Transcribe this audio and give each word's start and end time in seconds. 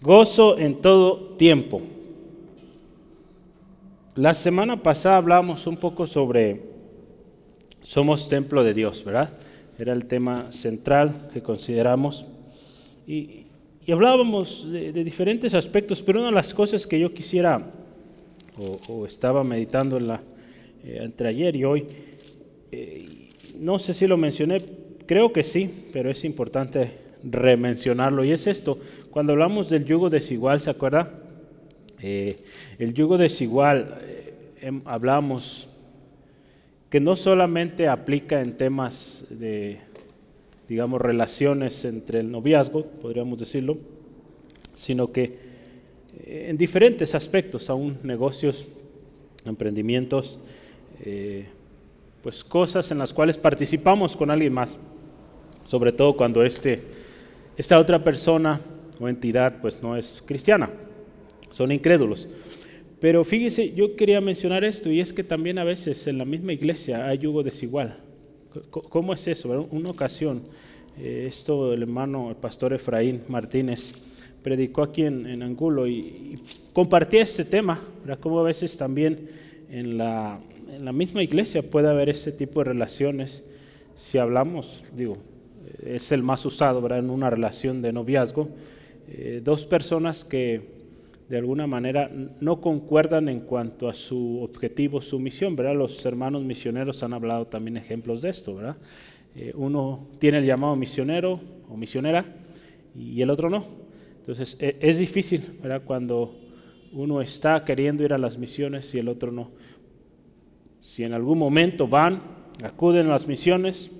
Gozo 0.00 0.56
en 0.58 0.80
todo 0.80 1.34
tiempo. 1.36 1.82
La 4.14 4.32
semana 4.32 4.80
pasada 4.80 5.16
hablamos 5.16 5.66
un 5.66 5.76
poco 5.76 6.06
sobre 6.06 6.62
somos 7.82 8.28
templo 8.28 8.62
de 8.62 8.74
Dios, 8.74 9.04
¿verdad? 9.04 9.32
Era 9.76 9.92
el 9.92 10.06
tema 10.06 10.52
central 10.52 11.28
que 11.32 11.42
consideramos. 11.42 12.26
Y, 13.08 13.46
hablábamos 13.90 14.70
de, 14.70 14.92
diferentes 14.92 15.54
aspectos, 15.54 16.02
pero 16.02 16.20
una 16.20 16.28
de 16.28 16.34
las 16.34 16.52
cosas 16.52 16.86
que 16.86 17.00
yo 17.00 17.12
quisiera 17.12 17.72
o, 18.88 19.06
estaba 19.06 19.42
meditando 19.42 19.98
eh, 19.98 20.18
entre 21.00 21.28
ayer 21.28 21.56
y 21.56 21.64
hoy, 21.64 21.86
eh, 22.70 23.30
no 23.58 23.78
sé 23.78 23.94
si 23.94 24.06
lo 24.06 24.16
mencioné, 24.16 24.62
creo 25.06 25.32
que 25.32 25.42
sí, 25.42 25.88
pero 25.92 26.10
es 26.10 26.24
importante 26.24 27.08
remencionarlo, 27.22 28.24
y 28.24 28.32
es 28.32 28.46
esto, 28.46 28.78
cuando 29.10 29.32
hablamos 29.32 29.68
del 29.68 29.84
yugo 29.84 30.10
desigual, 30.10 30.60
¿se 30.60 30.70
acuerda? 30.70 31.10
Eh, 32.00 32.36
el 32.78 32.94
yugo 32.94 33.18
desigual, 33.18 33.98
eh, 34.02 34.34
em, 34.60 34.80
hablamos 34.84 35.68
que 36.90 37.00
no 37.00 37.16
solamente 37.16 37.88
aplica 37.88 38.40
en 38.40 38.56
temas 38.56 39.26
de, 39.30 39.78
digamos, 40.68 41.00
relaciones 41.00 41.84
entre 41.84 42.20
el 42.20 42.30
noviazgo, 42.30 42.84
podríamos 42.84 43.38
decirlo, 43.38 43.78
sino 44.76 45.10
que 45.10 45.48
eh, 46.24 46.46
en 46.50 46.56
diferentes 46.56 47.14
aspectos, 47.14 47.68
aún 47.68 47.98
negocios, 48.02 48.66
emprendimientos, 49.44 50.38
pues 52.22 52.42
cosas 52.42 52.90
en 52.90 52.98
las 52.98 53.14
cuales 53.14 53.36
participamos 53.36 54.16
con 54.16 54.30
alguien 54.30 54.52
más, 54.52 54.76
sobre 55.64 55.92
todo 55.92 56.16
cuando 56.16 56.42
este, 56.42 56.82
esta 57.56 57.78
otra 57.78 58.02
persona 58.02 58.60
o 59.00 59.08
entidad 59.08 59.60
pues 59.60 59.82
no 59.82 59.96
es 59.96 60.22
cristiana, 60.26 60.70
son 61.50 61.72
incrédulos. 61.72 62.28
Pero 63.00 63.22
fíjese, 63.24 63.72
yo 63.74 63.94
quería 63.94 64.20
mencionar 64.20 64.64
esto 64.64 64.90
y 64.90 65.00
es 65.00 65.12
que 65.12 65.22
también 65.22 65.58
a 65.58 65.64
veces 65.64 66.06
en 66.08 66.18
la 66.18 66.24
misma 66.24 66.52
iglesia 66.52 67.06
hay 67.06 67.18
yugo 67.18 67.42
desigual. 67.42 67.96
¿Cómo 68.70 69.14
es 69.14 69.26
eso? 69.28 69.68
Una 69.70 69.90
ocasión, 69.90 70.42
eh, 70.98 71.26
esto 71.28 71.72
el 71.72 71.82
hermano, 71.82 72.30
el 72.30 72.36
pastor 72.36 72.72
Efraín 72.72 73.22
Martínez, 73.28 73.94
predicó 74.42 74.82
aquí 74.82 75.02
en, 75.02 75.42
Angulo 75.42 75.86
y, 75.86 76.40
compartía 76.72 77.22
este 77.22 77.44
tema, 77.44 77.80
¿verdad? 78.00 78.18
Cómo 78.20 78.40
a 78.40 78.44
veces 78.44 78.76
también 78.76 79.28
en 79.70 79.98
la, 79.98 80.40
en 80.72 80.84
la 80.84 80.92
misma 80.92 81.22
iglesia 81.22 81.62
puede 81.62 81.88
haber 81.88 82.08
ese 82.08 82.32
tipo 82.32 82.60
de 82.60 82.64
relaciones. 82.64 83.44
Si 83.94 84.18
hablamos, 84.18 84.82
digo, 84.96 85.18
es 85.84 86.10
el 86.10 86.22
más 86.22 86.44
usado, 86.44 86.80
¿verdad? 86.80 86.98
En 86.98 87.10
una 87.10 87.30
relación 87.30 87.80
de 87.80 87.92
noviazgo 87.92 88.48
eh, 89.10 89.40
dos 89.42 89.64
personas 89.64 90.24
que 90.24 90.78
de 91.28 91.38
alguna 91.38 91.66
manera 91.66 92.10
no 92.40 92.60
concuerdan 92.60 93.28
en 93.28 93.40
cuanto 93.40 93.88
a 93.88 93.94
su 93.94 94.42
objetivo, 94.42 95.00
su 95.00 95.18
misión, 95.18 95.56
¿verdad? 95.56 95.76
Los 95.76 96.04
hermanos 96.06 96.42
misioneros 96.44 97.02
han 97.02 97.12
hablado 97.12 97.46
también 97.46 97.76
ejemplos 97.76 98.22
de 98.22 98.30
esto, 98.30 98.56
¿verdad? 98.56 98.76
Eh, 99.34 99.52
uno 99.54 100.08
tiene 100.18 100.38
el 100.38 100.44
llamado 100.44 100.74
misionero 100.76 101.40
o 101.68 101.76
misionera 101.76 102.24
y 102.94 103.20
el 103.20 103.30
otro 103.30 103.50
no. 103.50 103.66
Entonces 104.20 104.56
e, 104.60 104.76
es 104.80 104.98
difícil, 104.98 105.58
¿verdad? 105.62 105.82
Cuando 105.84 106.34
uno 106.92 107.20
está 107.20 107.64
queriendo 107.64 108.04
ir 108.04 108.12
a 108.12 108.18
las 108.18 108.38
misiones 108.38 108.94
y 108.94 108.98
el 108.98 109.08
otro 109.08 109.30
no. 109.30 109.50
Si 110.80 111.04
en 111.04 111.12
algún 111.12 111.38
momento 111.38 111.86
van, 111.86 112.22
acuden 112.62 113.06
a 113.06 113.10
las 113.10 113.26
misiones, 113.26 113.90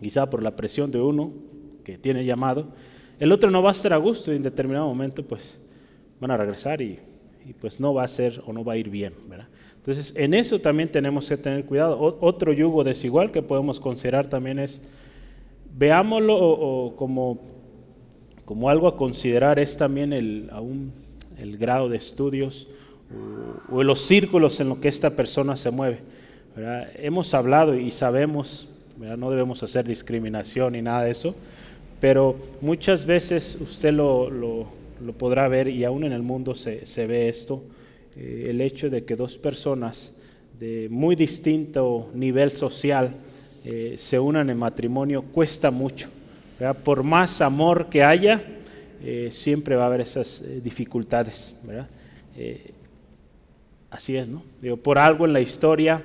quizá 0.00 0.28
por 0.28 0.42
la 0.42 0.56
presión 0.56 0.90
de 0.90 1.00
uno 1.00 1.32
que 1.84 1.98
tiene 1.98 2.24
llamado, 2.24 2.72
el 3.18 3.32
otro 3.32 3.50
no 3.50 3.62
va 3.62 3.70
a 3.70 3.72
estar 3.72 3.92
a 3.92 3.96
gusto 3.96 4.32
y 4.32 4.36
en 4.36 4.42
determinado 4.42 4.86
momento 4.86 5.22
pues 5.22 5.60
van 6.20 6.30
a 6.30 6.36
regresar 6.36 6.80
y, 6.80 6.98
pues 7.60 7.78
no 7.78 7.94
va 7.94 8.02
a 8.02 8.08
ser 8.08 8.42
o 8.44 8.52
no 8.52 8.64
va 8.64 8.72
a 8.72 8.76
ir 8.76 8.90
bien. 8.90 9.14
¿verdad? 9.28 9.46
Entonces 9.76 10.14
en 10.16 10.34
eso 10.34 10.58
también 10.58 10.90
tenemos 10.90 11.28
que 11.28 11.36
tener 11.36 11.64
cuidado. 11.64 12.18
otro 12.20 12.52
yugo 12.52 12.82
desigual 12.82 13.30
que 13.30 13.42
podemos 13.42 13.78
considerar 13.78 14.28
también 14.28 14.58
es, 14.58 14.88
veámoslo 15.76 16.94
como, 16.96 17.38
como 18.44 18.68
algo 18.68 18.88
a 18.88 18.96
considerar 18.96 19.58
es 19.58 19.76
también 19.76 20.12
el, 20.12 20.48
aún 20.52 20.92
el 21.38 21.56
grado 21.56 21.88
de 21.88 21.96
estudios 21.96 22.68
o, 23.70 23.82
los 23.82 24.00
círculos 24.00 24.58
en 24.60 24.68
los 24.68 24.78
que 24.78 24.88
esta 24.88 25.10
persona 25.10 25.56
se 25.56 25.70
mueve. 25.70 26.00
Hemos 26.96 27.34
hablado 27.34 27.74
y 27.74 27.90
sabemos, 27.90 28.68
no 28.98 29.30
debemos 29.30 29.62
hacer 29.62 29.84
discriminación 29.84 30.72
ni 30.72 30.82
nada 30.82 31.04
de 31.04 31.10
eso, 31.10 31.36
pero 32.00 32.36
muchas 32.60 33.06
veces 33.06 33.56
usted 33.60 33.92
lo, 33.92 34.30
lo, 34.30 34.66
podrá 35.18 35.48
ver 35.48 35.68
y 35.68 35.84
aún 35.84 36.04
en 36.04 36.12
el 36.12 36.22
mundo 36.22 36.54
se, 36.54 36.84
se 36.84 37.06
ve 37.06 37.28
esto, 37.28 37.62
eh, 38.16 38.46
el 38.48 38.60
hecho 38.60 38.90
de 38.90 39.04
que 39.04 39.16
dos 39.16 39.36
personas 39.36 40.16
de 40.58 40.88
muy 40.90 41.16
distinto 41.16 42.10
nivel 42.14 42.50
social 42.50 43.14
eh, 43.64 43.94
se 43.98 44.18
unan 44.18 44.50
en 44.50 44.58
matrimonio 44.58 45.22
cuesta 45.22 45.70
mucho. 45.70 46.08
Por 46.84 47.02
más 47.02 47.42
amor 47.42 47.90
que 47.90 48.02
haya, 48.02 48.42
eh, 49.02 49.28
siempre 49.30 49.76
va 49.76 49.84
a 49.84 49.86
haber 49.88 50.00
esas 50.00 50.42
dificultades. 50.62 51.54
así 53.90 54.16
es, 54.16 54.28
¿no? 54.28 54.42
Digo, 54.62 54.78
por 54.78 54.98
algo 54.98 55.26
en 55.26 55.34
la 55.34 55.40
historia, 55.40 56.02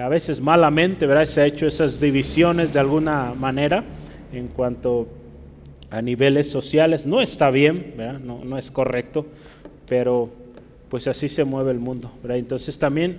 a 0.00 0.08
veces 0.08 0.40
malamente, 0.40 1.06
¿verdad? 1.06 1.26
Se 1.26 1.42
ha 1.42 1.46
hecho 1.46 1.66
esas 1.66 2.00
divisiones 2.00 2.72
de 2.72 2.80
alguna 2.80 3.34
manera 3.34 3.84
en 4.34 4.48
cuanto 4.48 5.06
a 5.90 6.02
niveles 6.02 6.50
sociales. 6.50 7.06
No 7.06 7.20
está 7.20 7.50
bien, 7.50 7.94
No, 8.24 8.58
es 8.58 8.70
correcto, 8.70 9.26
pero 9.88 10.30
pues 10.88 11.06
así 11.06 11.28
se 11.28 11.44
mueve 11.44 11.70
el 11.70 11.78
mundo. 11.78 12.10
Entonces 12.28 12.78
también 12.78 13.18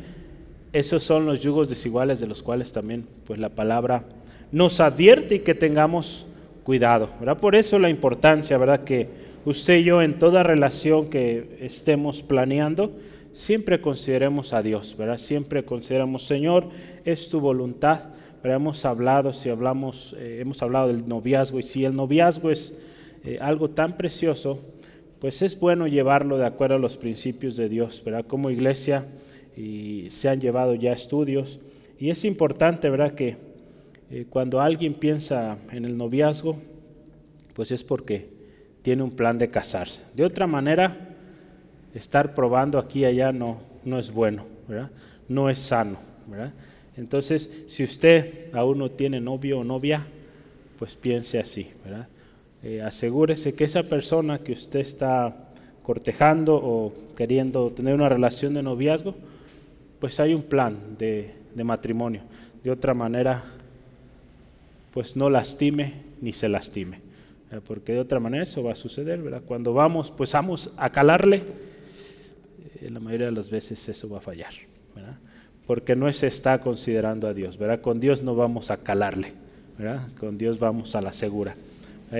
esos 0.74 1.04
son 1.04 1.26
los 1.26 1.42
yugos 1.42 1.70
desiguales 1.70 2.20
de 2.20 2.28
los 2.28 2.44
cuales 2.44 2.72
también 2.72 3.06
pues 3.26 3.40
la 3.40 3.50
palabra 3.50 4.04
nos 4.52 4.80
advierte 4.80 5.36
y 5.36 5.40
que 5.40 5.56
tengamos 5.56 6.28
cuidado. 6.64 7.10
Por 7.40 7.56
eso 7.56 7.80
la 7.80 7.90
importancia. 7.90 8.60
Que 8.84 9.08
usted 9.46 9.78
y 9.78 9.84
yo 9.86 10.02
en 10.02 10.20
toda 10.20 10.44
relación 10.44 11.10
que 11.10 11.58
estemos 11.62 12.22
planeando, 12.22 12.92
siempre 13.32 13.80
consideremos 13.80 14.52
a 14.54 14.62
Dios. 14.62 14.96
Siempre 15.18 15.64
consideramos, 15.64 16.26
Señor, 16.26 16.70
es 17.06 17.30
tu 17.30 17.40
voluntad 17.40 18.15
hemos 18.54 18.86
hablado, 18.86 19.34
si 19.34 19.50
hablamos, 19.50 20.16
eh, 20.20 20.40
hemos 20.42 20.62
hablado 20.62 20.88
del 20.88 21.08
noviazgo 21.08 21.60
y 21.60 21.64
si 21.64 21.86
el 21.86 21.96
noviazgo 21.96 22.52
es 22.52 22.80
eh, 23.24 23.40
algo 23.42 23.70
tan 23.70 23.98
precioso, 23.98 24.60
pues 25.20 25.42
es 25.42 25.60
bueno 25.60 25.88
llevarlo 25.88 26.38
de 26.38 26.46
acuerdo 26.46 26.76
a 26.76 26.80
los 26.80 26.98
principios 26.98 27.56
de 27.58 27.70
Dios, 27.70 28.02
¿verdad? 28.06 28.26
Como 28.28 28.52
iglesia 28.52 29.06
y 29.58 30.08
se 30.10 30.30
han 30.30 30.40
llevado 30.40 30.76
ya 30.76 30.92
estudios 30.92 31.60
y 32.00 32.10
es 32.10 32.26
importante, 32.26 32.90
¿verdad? 32.90 33.16
Que 33.16 33.38
eh, 34.12 34.26
cuando 34.30 34.62
alguien 34.62 34.94
piensa 34.94 35.58
en 35.72 35.86
el 35.86 35.98
noviazgo, 35.98 36.58
pues 37.54 37.72
es 37.72 37.84
porque 37.84 38.30
tiene 38.82 39.02
un 39.02 39.12
plan 39.12 39.38
de 39.38 39.50
casarse. 39.50 40.04
De 40.14 40.24
otra 40.24 40.46
manera, 40.46 41.16
estar 41.94 42.36
probando 42.36 42.78
aquí 42.78 43.00
y 43.00 43.06
allá 43.06 43.32
no, 43.32 43.58
no 43.84 43.98
es 43.98 44.12
bueno, 44.12 44.46
¿verdad? 44.68 44.92
No 45.28 45.50
es 45.50 45.58
sano, 45.58 45.98
¿verdad? 46.28 46.54
Entonces, 46.98 47.66
si 47.68 47.84
usted 47.84 48.54
aún 48.54 48.78
no 48.78 48.92
tiene 48.92 49.20
novio 49.20 49.60
o 49.60 49.64
novia, 49.64 50.06
pues 50.80 50.96
piense 50.96 51.40
así, 51.40 51.70
¿verdad? 51.84 52.08
Eh, 52.64 52.82
asegúrese 52.82 53.54
que 53.54 53.64
esa 53.64 53.84
persona 53.84 54.40
que 54.40 54.54
usted 54.54 54.80
está 54.80 55.36
cortejando 55.84 56.56
o 56.56 56.94
queriendo 57.16 57.70
tener 57.72 57.94
una 57.94 58.10
relación 58.10 58.54
de 58.56 58.64
noviazgo, 58.64 59.14
pues 60.00 60.20
hay 60.20 60.34
un 60.34 60.42
plan 60.42 60.98
de, 60.98 61.36
matrimonio. 61.64 62.22
De 62.64 62.72
otra 62.72 62.94
manera, 62.94 63.44
pues 64.92 65.16
no 65.16 65.30
lastime 65.30 65.94
ni 66.22 66.34
se 66.34 66.50
lastime. 66.50 67.00
Porque 67.68 67.94
de 67.94 68.00
otra 68.00 68.20
manera 68.20 68.44
eso 68.44 68.64
va 68.64 68.72
a 68.72 68.76
suceder, 68.76 69.22
¿verdad? 69.22 69.44
Cuando 69.46 69.74
vamos, 69.74 70.12
pues 70.12 70.32
vamos 70.34 70.74
a 70.76 70.90
calarle, 70.90 71.44
eh, 72.82 72.90
la 72.90 73.00
mayoría 73.00 73.28
de 73.28 73.32
las 73.32 73.50
veces 73.50 73.88
eso 73.88 74.10
va 74.10 74.18
a 74.18 74.22
fallar, 74.22 74.54
¿verdad? 74.96 75.18
Porque 75.68 75.96
no 75.96 76.12
se 76.14 76.28
está 76.28 76.62
considerando 76.62 77.28
a 77.28 77.34
Dios, 77.34 77.58
¿verdad? 77.58 77.82
Con 77.82 78.00
Dios 78.00 78.22
no 78.22 78.36
vamos 78.36 78.70
a 78.70 78.78
calarle, 78.78 79.34
¿verdad? 79.78 80.08
Con 80.20 80.38
Dios 80.38 80.60
vamos 80.60 80.96
a 80.96 81.02
la 81.02 81.12
segura. 81.12 81.56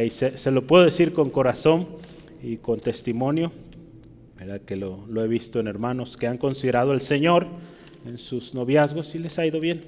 se, 0.10 0.52
lo 0.52 0.64
puedo 0.64 0.84
decir 0.84 1.14
con 1.14 1.30
corazón 1.30 1.88
y 2.42 2.58
con 2.58 2.80
testimonio, 2.80 3.52
¿verdad? 4.38 4.62
Que 4.62 4.76
lo, 4.76 5.06
he 5.24 5.28
visto 5.28 5.60
en 5.60 5.68
hermanos 5.68 6.18
que 6.18 6.28
han 6.28 6.38
considerado 6.38 6.92
al 6.92 7.02
Señor 7.02 7.46
en 8.06 8.18
sus 8.18 8.56
noviazgos 8.56 9.14
y 9.16 9.20
les 9.20 9.38
ha 9.38 9.46
ido 9.46 9.60
bien. 9.60 9.82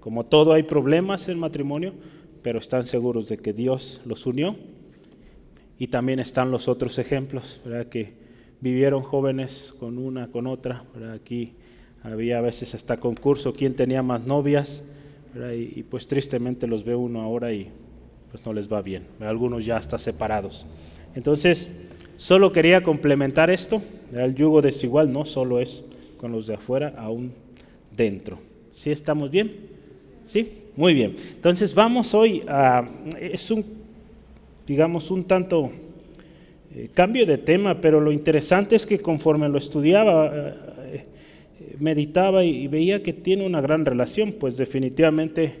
Como 0.00 0.26
todo 0.26 0.52
hay 0.52 0.62
problemas 0.62 1.28
en 1.28 1.38
matrimonio, 1.38 1.92
pero 2.42 2.58
están 2.58 2.86
seguros 2.86 3.28
de 3.28 3.38
que 3.38 3.52
Dios 3.52 4.00
los 4.04 4.26
unió. 4.26 4.56
Y 5.78 5.88
también 5.88 6.18
están 6.18 6.50
los 6.50 6.66
otros 6.66 6.98
ejemplos, 6.98 7.60
¿verdad? 7.64 7.86
Que 7.86 8.12
vivieron 8.60 9.02
jóvenes 9.02 9.74
con 9.78 9.96
una, 9.96 10.28
con 10.28 10.46
otra, 10.46 10.84
¿verdad? 10.92 11.14
Aquí 11.14 11.54
había 12.02 12.38
a 12.38 12.40
veces 12.40 12.74
hasta 12.74 12.96
concurso, 12.96 13.52
quién 13.52 13.74
tenía 13.74 14.02
más 14.02 14.26
novias, 14.26 14.84
y, 15.54 15.82
pues 15.84 16.08
tristemente 16.08 16.66
los 16.66 16.84
ve 16.84 16.94
uno 16.94 17.20
ahora 17.20 17.52
y 17.52 17.68
pues 18.30 18.44
no 18.44 18.52
les 18.52 18.70
va 18.70 18.82
bien, 18.82 19.04
algunos 19.20 19.64
ya 19.64 19.76
están 19.76 19.98
separados. 19.98 20.66
Entonces, 21.14 21.80
solo 22.16 22.52
quería 22.52 22.82
complementar 22.82 23.50
esto, 23.50 23.82
el 24.12 24.34
yugo 24.34 24.62
desigual 24.62 25.12
no 25.12 25.24
solo 25.24 25.60
es 25.60 25.84
con 26.16 26.32
los 26.32 26.46
de 26.46 26.54
afuera, 26.54 26.94
aún 26.98 27.32
dentro. 27.96 28.38
¿Sí 28.72 28.90
estamos 28.90 29.30
bien? 29.30 29.52
¿Sí? 30.26 30.52
Muy 30.76 30.94
bien. 30.94 31.16
Entonces 31.34 31.74
vamos 31.74 32.14
hoy 32.14 32.42
a, 32.46 32.88
es 33.20 33.50
un, 33.50 33.64
digamos, 34.66 35.10
un 35.10 35.24
tanto 35.24 35.72
eh, 36.74 36.90
cambio 36.92 37.26
de 37.26 37.38
tema, 37.38 37.80
pero 37.80 38.00
lo 38.00 38.12
interesante 38.12 38.76
es 38.76 38.86
que 38.86 39.00
conforme 39.00 39.48
lo 39.48 39.58
estudiaba, 39.58 40.30
eh, 40.32 40.54
meditaba 41.78 42.44
y, 42.44 42.66
veía 42.68 43.02
que 43.02 43.12
tiene 43.12 43.46
una 43.46 43.60
gran 43.60 43.84
relación, 43.84 44.32
pues 44.32 44.56
definitivamente 44.56 45.54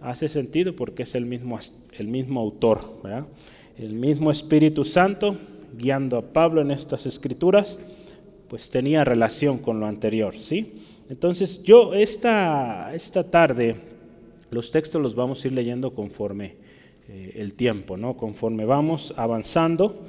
hace 0.00 0.28
sentido 0.28 0.74
porque 0.74 1.04
es 1.04 1.14
el 1.14 1.26
mismo, 1.26 1.58
el 1.98 2.08
mismo 2.08 2.40
autor, 2.40 3.02
el 3.78 3.92
mismo 3.94 4.30
Espíritu 4.30 4.84
Santo 4.84 5.36
guiando 5.76 6.16
a 6.16 6.22
Pablo 6.32 6.60
en 6.60 6.70
estas 6.70 7.06
escrituras, 7.06 7.78
pues 8.48 8.70
tenía 8.70 9.04
relación 9.04 9.58
con 9.58 9.80
lo 9.80 9.86
anterior, 9.86 10.34
¿sí? 10.38 10.72
Entonces 11.08 11.62
yo 11.62 11.94
esta, 11.94 12.94
esta 12.94 13.30
tarde 13.30 13.76
los 14.50 14.70
textos 14.70 15.02
los 15.02 15.14
vamos 15.14 15.44
a 15.44 15.48
ir 15.48 15.54
leyendo 15.54 15.92
conforme 15.94 16.54
eh, 17.08 17.32
el 17.36 17.54
tiempo, 17.54 17.96
¿no? 17.96 18.16
Conforme 18.16 18.64
vamos 18.64 19.14
avanzando, 19.16 20.02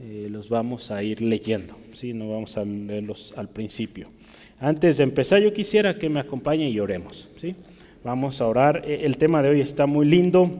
eh, 0.00 0.28
los 0.30 0.48
vamos 0.48 0.90
a 0.90 1.02
ir 1.02 1.20
leyendo, 1.20 1.76
¿sí? 1.92 2.12
No 2.12 2.30
vamos 2.30 2.56
a 2.56 2.64
leerlos 2.64 3.34
al 3.36 3.48
principio. 3.48 4.08
Antes 4.62 4.98
de 4.98 5.04
empezar, 5.04 5.40
yo 5.40 5.54
quisiera 5.54 5.98
que 5.98 6.10
me 6.10 6.20
acompañe 6.20 6.68
y 6.68 6.78
oremos, 6.78 7.28
¿sí? 7.38 7.56
Vamos 8.04 8.42
a 8.42 8.46
orar. 8.46 8.82
E, 8.86 9.06
el 9.06 9.16
tema 9.16 9.42
de 9.42 9.48
hoy 9.48 9.62
está 9.62 9.86
muy 9.86 10.04
lindo. 10.04 10.50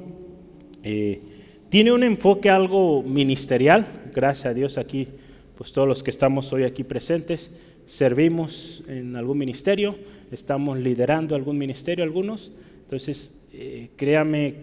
Eh, 0.82 1.20
tiene 1.68 1.92
un 1.92 2.02
enfoque 2.02 2.48
algo 2.48 3.02
ministerial. 3.02 3.86
Gracias 4.14 4.46
a 4.46 4.54
Dios 4.54 4.78
aquí, 4.78 5.06
pues 5.54 5.72
todos 5.72 5.86
los 5.86 6.02
que 6.02 6.08
estamos 6.08 6.50
hoy 6.54 6.64
aquí 6.64 6.82
presentes, 6.82 7.60
servimos 7.84 8.82
en 8.88 9.16
algún 9.16 9.36
ministerio, 9.36 9.96
estamos 10.32 10.78
liderando 10.78 11.34
algún 11.34 11.58
ministerio 11.58 12.02
algunos. 12.02 12.52
Entonces, 12.84 13.46
eh, 13.52 13.90
créame 13.96 14.54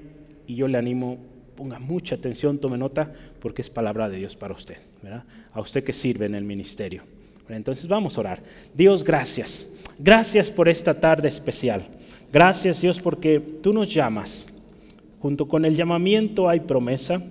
y 0.48 0.56
yo 0.56 0.68
le 0.68 0.80
animo, 0.80 1.20
ponga 1.56 1.78
mucha 1.78 2.16
atención, 2.16 2.58
tome 2.58 2.80
nota, 2.80 3.14
porque 3.40 3.62
es 3.62 3.70
palabra 3.70 4.10
de 4.10 4.18
Dios 4.18 4.36
para 4.36 4.56
usted, 4.56 4.78
¿verdad? 5.04 5.26
A 5.54 5.62
usted 5.62 5.84
que 5.84 5.94
sirve 5.94 6.26
en 6.26 6.34
el 6.34 6.44
ministerio. 6.44 7.04
Entonces 7.50 7.88
vamos 7.88 8.18
a 8.18 8.22
orar. 8.22 8.44
Dios, 8.74 9.04
gracias. 9.04 9.68
Gracias 10.00 10.50
por 10.50 10.68
esta 10.68 11.00
tarde 11.00 11.28
especial. 11.28 11.86
Gracias 12.32 12.82
Dios 12.82 13.02
porque 13.02 13.40
tú 13.40 13.74
nos 13.74 13.94
llamas. 13.94 14.46
Junto 15.20 15.48
con 15.48 15.66
el 15.66 15.76
llamamiento 15.76 16.50
hay 16.50 16.62
promesa. 16.62 17.22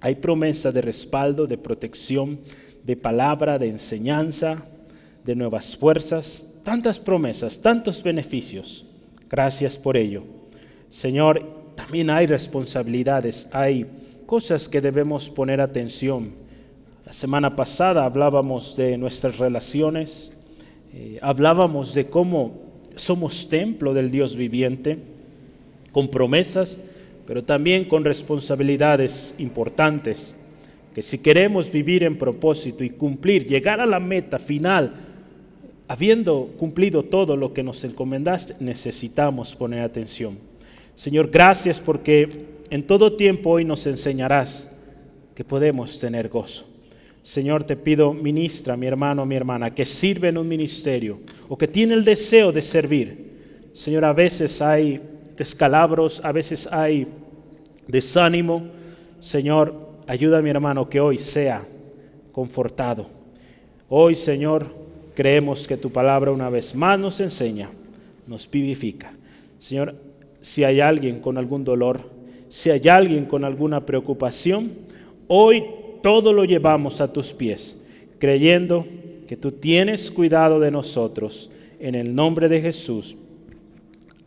Hay 0.00 0.16
promesa 0.16 0.72
de 0.72 0.80
respaldo, 0.80 1.46
de 1.46 1.58
protección, 1.58 2.40
de 2.84 2.96
palabra, 2.96 3.58
de 3.58 3.68
enseñanza, 3.68 4.66
de 5.24 5.36
nuevas 5.36 5.76
fuerzas. 5.76 6.60
Tantas 6.64 6.98
promesas, 6.98 7.60
tantos 7.62 8.02
beneficios. 8.02 8.84
Gracias 9.30 9.76
por 9.76 9.96
ello. 9.96 10.24
Señor, 10.90 11.72
también 11.74 12.10
hay 12.10 12.26
responsabilidades, 12.26 13.48
hay 13.52 13.86
cosas 14.26 14.68
que 14.68 14.80
debemos 14.80 15.30
poner 15.30 15.60
atención. 15.60 16.41
La 17.04 17.12
semana 17.12 17.56
pasada 17.56 18.04
hablábamos 18.04 18.76
de 18.76 18.96
nuestras 18.96 19.38
relaciones, 19.38 20.32
eh, 20.94 21.18
hablábamos 21.20 21.94
de 21.94 22.06
cómo 22.06 22.62
somos 22.94 23.48
templo 23.48 23.92
del 23.92 24.10
Dios 24.10 24.36
viviente, 24.36 24.98
con 25.90 26.08
promesas, 26.08 26.80
pero 27.26 27.42
también 27.42 27.84
con 27.84 28.04
responsabilidades 28.04 29.34
importantes, 29.38 30.38
que 30.94 31.02
si 31.02 31.18
queremos 31.18 31.70
vivir 31.72 32.04
en 32.04 32.18
propósito 32.18 32.84
y 32.84 32.90
cumplir, 32.90 33.46
llegar 33.46 33.80
a 33.80 33.86
la 33.86 33.98
meta 34.00 34.38
final, 34.38 34.94
habiendo 35.88 36.54
cumplido 36.58 37.02
todo 37.02 37.36
lo 37.36 37.52
que 37.52 37.62
nos 37.62 37.82
encomendaste, 37.84 38.56
necesitamos 38.60 39.54
poner 39.56 39.82
atención. 39.82 40.38
Señor, 40.94 41.30
gracias 41.30 41.80
porque 41.80 42.46
en 42.70 42.86
todo 42.86 43.14
tiempo 43.14 43.50
hoy 43.50 43.64
nos 43.64 43.86
enseñarás 43.86 44.74
que 45.34 45.44
podemos 45.44 45.98
tener 45.98 46.28
gozo. 46.28 46.71
Señor, 47.22 47.64
te 47.64 47.76
pido, 47.76 48.12
ministra, 48.12 48.76
mi 48.76 48.86
hermano, 48.86 49.24
mi 49.24 49.36
hermana, 49.36 49.70
que 49.70 49.84
sirve 49.84 50.28
en 50.28 50.38
un 50.38 50.48
ministerio 50.48 51.20
o 51.48 51.56
que 51.56 51.68
tiene 51.68 51.94
el 51.94 52.04
deseo 52.04 52.50
de 52.50 52.62
servir. 52.62 53.32
Señor, 53.74 54.04
a 54.04 54.12
veces 54.12 54.60
hay 54.60 55.00
descalabros, 55.36 56.24
a 56.24 56.32
veces 56.32 56.66
hay 56.70 57.06
desánimo. 57.86 58.64
Señor, 59.20 59.74
ayuda 60.06 60.38
a 60.38 60.42
mi 60.42 60.50
hermano 60.50 60.88
que 60.88 61.00
hoy 61.00 61.18
sea 61.18 61.64
confortado. 62.32 63.06
Hoy, 63.88 64.14
Señor, 64.14 64.66
creemos 65.14 65.68
que 65.68 65.76
tu 65.76 65.90
palabra 65.90 66.32
una 66.32 66.50
vez 66.50 66.74
más 66.74 66.98
nos 66.98 67.20
enseña, 67.20 67.70
nos 68.26 68.50
vivifica. 68.50 69.12
Señor, 69.60 69.94
si 70.40 70.64
hay 70.64 70.80
alguien 70.80 71.20
con 71.20 71.38
algún 71.38 71.62
dolor, 71.62 72.00
si 72.48 72.70
hay 72.70 72.88
alguien 72.88 73.26
con 73.26 73.44
alguna 73.44 73.86
preocupación, 73.86 74.72
hoy 75.28 75.64
todo 76.02 76.32
lo 76.32 76.44
llevamos 76.44 77.00
a 77.00 77.12
tus 77.12 77.32
pies, 77.32 77.86
creyendo 78.18 78.86
que 79.26 79.36
tú 79.36 79.52
tienes 79.52 80.10
cuidado 80.10 80.60
de 80.60 80.70
nosotros. 80.70 81.50
En 81.80 81.94
el 81.94 82.14
nombre 82.14 82.48
de 82.48 82.60
Jesús. 82.60 83.16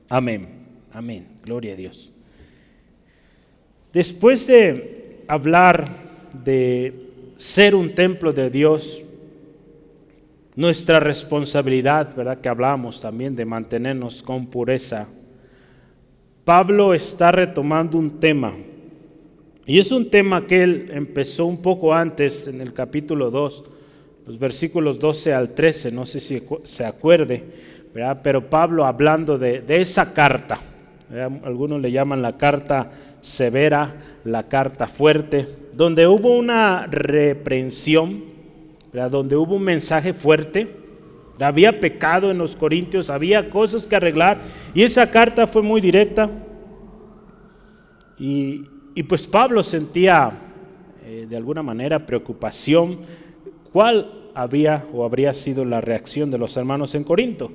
Amén. 0.10 0.48
Amén. 0.92 1.28
Gloria 1.46 1.74
a 1.74 1.76
Dios. 1.76 2.12
Después 3.94 4.46
de 4.48 5.22
hablar 5.28 5.88
de 6.44 6.94
ser 7.38 7.76
un 7.76 7.96
templo 7.96 8.34
de 8.34 8.50
Dios, 8.50 9.04
nuestra 10.56 11.00
responsabilidad, 11.00 12.16
¿verdad? 12.16 12.40
Que 12.40 12.50
hablamos 12.50 13.02
también 13.02 13.36
de 13.36 13.46
mantenernos 13.46 14.24
con 14.24 14.48
pureza. 14.48 15.08
Pablo 16.44 16.94
está 16.94 17.32
retomando 17.32 17.98
un 17.98 18.20
tema, 18.20 18.54
y 19.66 19.80
es 19.80 19.92
un 19.92 20.10
tema 20.12 20.46
que 20.46 20.62
él 20.62 20.92
empezó 20.94 21.46
un 21.46 21.62
poco 21.62 21.94
antes 21.94 22.48
en 22.48 22.62
el 22.62 22.74
capítulo 22.74 23.32
2, 23.32 23.64
los 24.28 24.40
versículos 24.40 25.00
12 25.00 25.34
al 25.34 25.50
13, 25.56 25.92
no 25.92 26.06
sé 26.06 26.20
si 26.20 26.44
se 26.64 26.86
acuerde, 26.86 27.44
¿verdad? 27.94 28.20
pero 28.24 28.48
Pablo 28.48 28.86
hablando 28.86 29.38
de, 29.38 29.64
esa 29.68 30.14
carta, 30.14 30.60
algunos 31.44 31.82
le 31.82 31.92
llaman 31.92 32.22
la 32.22 32.38
carta 32.38 32.92
severa, 33.22 33.96
la 34.24 34.48
carta 34.48 34.88
fuerte, 34.88 35.48
donde 35.74 36.06
hubo 36.06 36.38
una 36.38 36.86
reprensión, 36.86 38.24
donde 38.94 39.36
hubo 39.36 39.56
un 39.56 39.64
mensaje 39.64 40.14
fuerte, 40.14 40.68
había 41.40 41.80
pecado 41.80 42.30
en 42.30 42.38
los 42.38 42.56
corintios, 42.56 43.10
había 43.10 43.50
cosas 43.50 43.86
que 43.86 43.96
arreglar, 43.96 44.38
y 44.76 44.84
esa 44.84 45.10
carta 45.10 45.48
fue 45.48 45.64
muy 45.64 45.82
directa. 45.82 46.30
Y, 48.18 48.64
pues 49.04 49.28
Pablo 49.28 49.62
sentía 49.64 50.32
eh, 51.06 51.28
de 51.30 51.36
alguna 51.38 51.62
manera 51.62 52.06
preocupación, 52.06 53.00
cuál 53.72 54.30
había 54.34 54.86
o 54.94 55.04
habría 55.06 55.34
sido 55.34 55.66
la 55.66 55.82
reacción 55.82 56.32
de 56.32 56.38
los 56.38 56.56
hermanos 56.58 56.96
en 56.96 57.04
Corinto. 57.04 57.52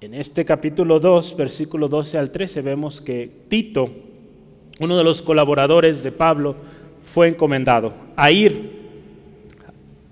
En 0.00 0.14
este 0.14 0.44
capítulo 0.44 0.98
2, 0.98 1.36
versículo 1.36 1.88
12 1.88 2.18
al 2.18 2.30
13, 2.30 2.62
vemos 2.62 3.00
que 3.00 3.30
Tito, 3.48 3.90
uno 4.78 4.96
de 4.96 5.04
los 5.04 5.20
colaboradores 5.20 6.02
de 6.02 6.10
Pablo, 6.10 6.56
fue 7.12 7.28
encomendado 7.28 7.92
a 8.16 8.30
ir 8.30 8.80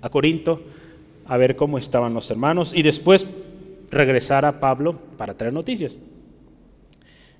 a 0.01 0.09
Corinto 0.09 0.61
a 1.25 1.37
ver 1.37 1.55
cómo 1.55 1.77
estaban 1.77 2.13
los 2.13 2.29
hermanos 2.29 2.73
y 2.75 2.81
después 2.81 3.25
regresar 3.89 4.45
a 4.45 4.59
Pablo 4.59 4.95
para 5.17 5.35
traer 5.35 5.53
noticias. 5.53 5.97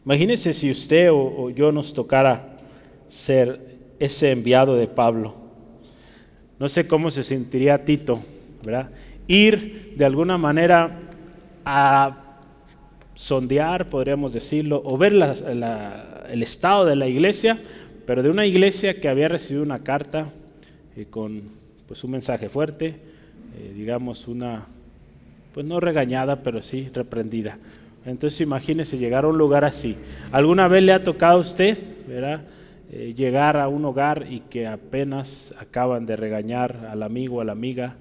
Imagínense 0.05 0.53
si 0.53 0.71
usted 0.71 1.09
o, 1.11 1.49
yo 1.49 1.71
nos 1.71 1.93
tocara 1.93 2.57
ser 3.09 3.59
ese 3.99 4.31
enviado 4.31 4.75
de 4.75 4.87
Pablo. 4.87 5.35
No 6.57 6.69
sé 6.69 6.87
cómo 6.87 7.11
se 7.11 7.23
sentiría 7.23 7.83
Tito, 7.85 8.19
¿verdad? 8.63 8.89
Ir 9.27 9.93
de 9.95 10.05
alguna 10.05 10.37
manera 10.37 10.99
a 11.65 12.29
sondear, 13.13 13.89
podríamos 13.89 14.33
decirlo, 14.33 14.81
o 14.83 14.97
ver 14.97 15.13
el 15.13 16.43
estado 16.43 16.85
de 16.85 16.95
la 16.95 17.07
iglesia, 17.07 17.59
pero 18.05 18.23
de 18.23 18.29
una 18.29 18.45
iglesia 18.45 18.99
que 18.99 19.09
había 19.09 19.27
recibido 19.27 19.63
una 19.63 19.79
carta 19.79 20.29
eh, 20.95 21.05
con 21.09 21.43
pues 21.87 22.03
un 22.03 22.11
mensaje 22.11 22.49
fuerte, 22.49 22.87
eh, 22.87 23.73
digamos 23.75 24.27
una, 24.27 24.67
pues 25.53 25.65
no 25.65 25.79
regañada, 25.79 26.41
pero 26.41 26.63
sí 26.63 26.89
reprendida. 26.93 27.57
Entonces 28.05 28.41
imagínese 28.41 28.97
llegar 28.97 29.25
a 29.25 29.27
un 29.27 29.37
lugar 29.37 29.65
así. 29.65 29.97
¿Alguna 30.31 30.67
vez 30.67 30.83
le 30.83 30.93
ha 30.93 31.03
tocado 31.03 31.37
a 31.37 31.41
usted, 31.41 31.77
¿verdad? 32.07 32.41
Eh, 32.91 33.13
llegar 33.15 33.57
a 33.57 33.67
un 33.67 33.85
hogar 33.85 34.27
y 34.29 34.39
que 34.41 34.65
apenas 34.65 35.53
acaban 35.59 36.05
de 36.05 36.15
regañar 36.15 36.87
al 36.89 37.03
amigo 37.03 37.41
a 37.41 37.45
la 37.45 37.51
amiga? 37.51 37.95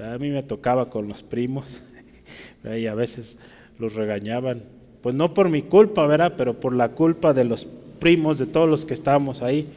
A 0.00 0.18
mí 0.18 0.30
me 0.30 0.42
tocaba 0.42 0.90
con 0.90 1.06
los 1.06 1.22
primos 1.22 1.82
y 2.64 2.86
a 2.86 2.94
veces 2.94 3.38
los 3.78 3.94
regañaban. 3.94 4.62
Pues 5.02 5.14
no 5.14 5.34
por 5.34 5.48
mi 5.48 5.62
culpa, 5.62 6.06
¿verdad? 6.06 6.34
Pero 6.36 6.58
por 6.58 6.74
la 6.74 6.88
culpa 6.90 7.32
de 7.32 7.44
los 7.44 7.66
primos, 8.00 8.38
de 8.38 8.46
todos 8.46 8.68
los 8.68 8.84
que 8.84 8.94
estábamos 8.94 9.42
ahí. 9.42 9.68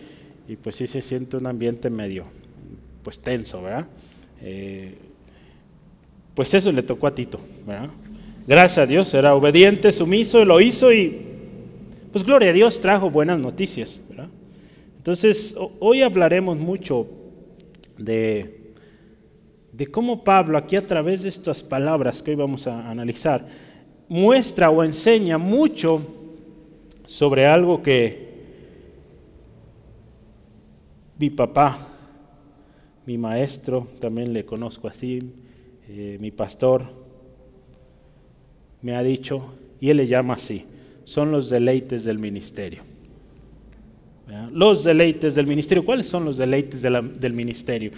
Y 0.48 0.56
pues 0.56 0.78
sí 0.78 0.88
se 0.88 1.02
siente 1.02 1.36
un 1.36 1.46
ambiente 1.46 1.90
medio, 1.90 2.24
pues 3.04 3.20
tenso, 3.20 3.62
¿verdad? 3.62 3.86
Eh, 4.42 4.96
pues 6.34 6.54
eso 6.54 6.72
le 6.72 6.84
tocó 6.84 7.08
a 7.08 7.14
Tito, 7.14 7.40
¿verdad? 7.66 7.90
Gracias 8.48 8.78
a 8.78 8.86
Dios, 8.86 9.14
era 9.14 9.36
obediente, 9.36 9.92
sumiso, 9.92 10.46
lo 10.46 10.62
hizo 10.62 10.94
y 10.94 11.22
pues 12.14 12.24
gloria 12.24 12.52
a 12.52 12.54
Dios 12.54 12.80
trajo 12.80 13.10
buenas 13.10 13.38
noticias. 13.38 14.00
Entonces, 14.96 15.54
hoy 15.82 16.02
hablaremos 16.02 16.58
mucho 16.58 17.08
de, 17.98 18.74
de 19.74 19.88
cómo 19.88 20.24
Pablo, 20.24 20.58
aquí 20.58 20.78
a 20.78 20.88
través 20.88 21.24
de 21.24 21.30
estas 21.30 21.62
palabras 21.62 22.22
que 22.22 22.32
hoy 22.32 22.38
vamos 22.38 22.68
a 22.68 22.90
analizar, 22.90 23.46
muestra 24.08 24.70
o 24.70 24.82
enseña 24.82 25.38
mucho 25.38 26.02
sobre 27.06 27.46
algo 27.46 27.84
que 27.84 28.28
mi 31.20 31.30
papá, 31.30 31.86
mi 33.06 33.18
maestro, 33.18 33.90
también 34.00 34.32
le 34.32 34.46
conozco 34.46 34.88
así, 34.88 35.34
eh, 35.90 36.18
mi 36.22 36.32
pastor, 36.32 36.97
me 38.82 38.96
ha 38.96 39.04
dicho, 39.04 39.56
y 39.80 39.90
él 39.90 39.98
le 39.98 40.08
llama 40.08 40.36
así, 40.36 40.66
son 41.04 41.32
los 41.32 41.50
deleites 41.50 42.04
del 42.04 42.20
ministerio. 42.20 42.84
Los 44.52 44.84
deleites 44.84 45.36
del 45.36 45.48
ministerio, 45.48 45.86
¿cuáles 45.86 46.08
son 46.08 46.26
los 46.26 46.38
deleites 46.38 46.82
del 46.82 47.34
ministerio? 47.34 47.92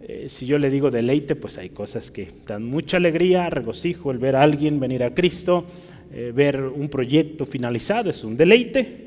Eh, 0.00 0.26
si 0.28 0.46
yo 0.46 0.58
le 0.58 0.70
digo 0.70 0.90
deleite, 0.90 1.36
pues 1.36 1.58
hay 1.58 1.70
cosas 1.70 2.10
que 2.10 2.28
dan 2.46 2.64
mucha 2.64 2.96
alegría, 2.96 3.50
regocijo, 3.50 4.10
el 4.10 4.18
ver 4.18 4.36
a 4.36 4.42
alguien 4.42 4.80
venir 4.80 5.02
a 5.02 5.12
Cristo, 5.12 5.66
eh, 6.12 6.32
ver 6.34 6.62
un 6.62 6.88
proyecto 6.88 7.44
finalizado, 7.44 8.08
es 8.08 8.24
un 8.24 8.36
deleite, 8.36 9.06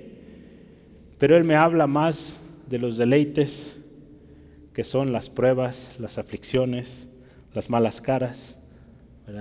pero 1.17 1.37
él 1.37 1.43
me 1.43 1.55
habla 1.55 1.87
más 1.87 2.45
de 2.69 2.77
los 2.77 2.97
deleites 2.97 3.77
que 4.73 4.83
son 4.83 5.11
las 5.11 5.29
pruebas, 5.29 5.95
las 5.99 6.17
aflicciones, 6.17 7.09
las 7.53 7.69
malas 7.69 8.01
caras, 8.01 8.58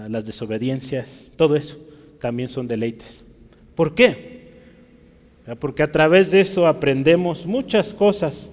las 0.08 0.24
desobediencias, 0.24 1.26
todo 1.36 1.56
eso 1.56 1.78
también 2.20 2.48
son 2.48 2.66
deleites. 2.68 3.24
¿Por 3.74 3.94
qué? 3.94 4.38
Porque 5.60 5.82
a 5.82 5.90
través 5.90 6.30
de 6.30 6.40
eso 6.40 6.66
aprendemos 6.66 7.46
muchas 7.46 7.94
cosas. 7.94 8.50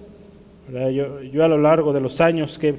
Yo, 0.70 1.44
a 1.44 1.48
lo 1.48 1.58
largo 1.58 1.92
de 1.92 2.00
los 2.00 2.20
años 2.20 2.58
que, 2.58 2.74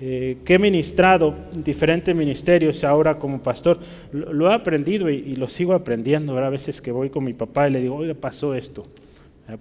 eh, 0.00 0.36
he 0.44 0.58
ministrado 0.58 1.34
en 1.54 1.62
diferentes 1.62 2.14
ministerios, 2.14 2.82
ahora 2.82 3.18
como 3.18 3.40
pastor, 3.40 3.78
lo, 4.12 4.50
he 4.50 4.54
aprendido 4.54 5.08
y, 5.08 5.36
lo 5.36 5.48
sigo 5.48 5.74
aprendiendo. 5.74 6.36
A 6.38 6.50
veces 6.50 6.80
que 6.80 6.90
voy 6.90 7.10
con 7.10 7.24
mi 7.24 7.34
papá 7.34 7.68
y 7.68 7.72
le 7.72 7.80
digo, 7.80 7.96
oiga, 7.96 8.14
pasó 8.14 8.54
esto. 8.54 8.84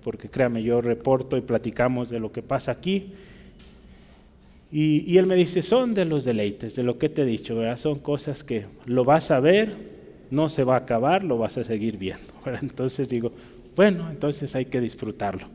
Porque 0.03 0.29
créame, 0.29 0.63
yo 0.63 0.81
reporto 0.81 1.37
y 1.37 1.41
platicamos 1.41 2.09
de 2.09 2.19
lo 2.19 2.31
que 2.31 2.41
pasa 2.41 2.71
aquí 2.71 3.13
y, 4.71 5.17
él 5.17 5.25
me 5.25 5.35
dice, 5.35 5.61
son 5.61 5.93
de 5.93 6.05
los 6.05 6.23
deleites, 6.23 6.75
de 6.75 6.83
lo 6.83 6.97
que 6.97 7.09
te 7.09 7.23
he 7.23 7.25
dicho, 7.25 7.57
¿verdad? 7.57 7.75
Son 7.75 7.99
cosas 7.99 8.43
que 8.43 8.65
lo 8.85 9.03
vas 9.03 9.29
a 9.29 9.41
ver, 9.41 9.75
no 10.29 10.47
se 10.47 10.63
va 10.63 10.75
a 10.75 10.79
acabar, 10.79 11.25
lo 11.25 11.37
vas 11.37 11.57
a 11.57 11.65
seguir 11.65 11.97
viendo. 11.97 12.23
Entonces 12.61 13.09
digo, 13.09 13.33
bueno, 13.75 14.09
entonces 14.09 14.53
hay 14.55 14.65
que 14.65 14.81
disfrutarlo. 14.81 15.47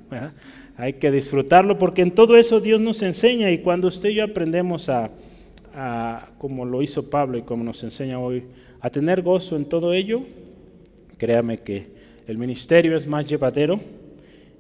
Hay 0.78 0.94
que 0.94 1.10
disfrutarlo 1.10 1.78
porque 1.78 2.00
en 2.00 2.12
todo 2.12 2.38
eso 2.38 2.60
Dios 2.60 2.80
nos 2.80 3.02
enseña 3.02 3.50
y 3.50 3.58
cuando 3.58 3.88
usted 3.88 4.08
y 4.08 4.14
yo 4.14 4.24
aprendemos 4.24 4.88
a, 4.88 5.10
a, 5.74 6.30
como 6.38 6.64
lo 6.64 6.80
hizo 6.80 7.10
Pablo 7.10 7.36
y 7.36 7.42
como 7.42 7.62
nos 7.62 7.84
enseña 7.84 8.18
hoy, 8.18 8.44
a 8.80 8.88
tener 8.88 9.20
gozo 9.20 9.56
en 9.56 9.66
todo 9.66 9.92
ello, 9.92 10.22
créame 11.18 11.58
que 11.58 11.88
el 12.26 12.38
ministerio 12.38 12.96
es 12.96 13.06
más 13.06 13.26
llevadero 13.26 13.78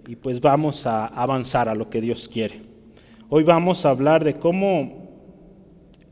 y 0.06 0.16
pues 0.16 0.40
vamos 0.40 0.86
a 0.86 1.06
avanzar 1.06 1.68
a 1.68 1.74
lo 1.74 1.88
que 1.88 2.02
Dios 2.02 2.28
quiere. 2.28 2.75
Hoy 3.28 3.42
vamos 3.42 3.84
a 3.84 3.90
hablar 3.90 4.22
de 4.22 4.34
cómo, 4.34 5.08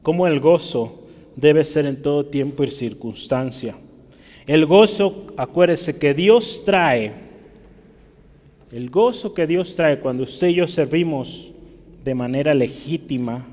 cómo 0.02 0.26
el 0.26 0.40
gozo 0.40 1.04
debe 1.36 1.64
ser 1.64 1.86
en 1.86 2.02
todo 2.02 2.26
tiempo 2.26 2.64
y 2.64 2.70
circunstancia. 2.72 3.76
El 4.48 4.66
gozo, 4.66 5.28
acuérdese 5.36 5.96
que 5.96 6.12
Dios 6.12 6.62
trae, 6.64 7.12
el 8.72 8.90
gozo 8.90 9.32
que 9.32 9.46
Dios 9.46 9.76
trae 9.76 10.00
cuando 10.00 10.24
usted 10.24 10.48
y 10.48 10.54
yo 10.54 10.66
servimos 10.66 11.52
de 12.04 12.16
manera 12.16 12.52
legítima, 12.52 13.46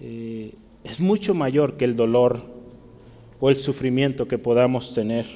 eh, 0.00 0.54
es 0.82 1.00
mucho 1.00 1.34
mayor 1.34 1.76
que 1.76 1.84
el 1.84 1.96
dolor 1.96 2.40
o 3.38 3.50
el 3.50 3.56
sufrimiento 3.56 4.26
que 4.26 4.38
podamos 4.38 4.94
tener. 4.94 5.26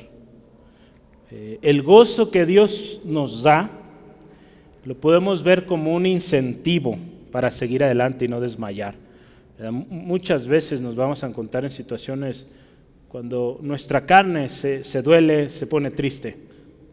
Eh, 1.30 1.59
el 1.61 1.83
gozo 1.83 2.30
que 2.30 2.47
Dios 2.47 3.02
nos 3.04 3.42
da 3.42 3.84
lo 4.85 4.95
podemos 4.95 5.43
ver 5.43 5.67
como 5.67 5.95
un 5.95 6.07
incentivo 6.07 6.99
para 7.31 7.50
seguir 7.50 7.83
adelante 7.83 8.25
y 8.25 8.29
no 8.29 8.41
desmayar. 8.41 8.95
Muchas 9.88 10.47
veces 10.47 10.81
nos 10.81 10.97
vamos 10.97 11.23
a 11.25 11.29
encontrar 11.29 11.64
en 11.64 11.71
situaciones 11.71 12.50
cuando 13.09 13.59
nuestra 13.62 14.05
carne 14.05 14.49
se, 14.49 15.03
duele, 15.03 15.49
se 15.49 15.67
pone 15.67 15.93
triste, 15.93 16.37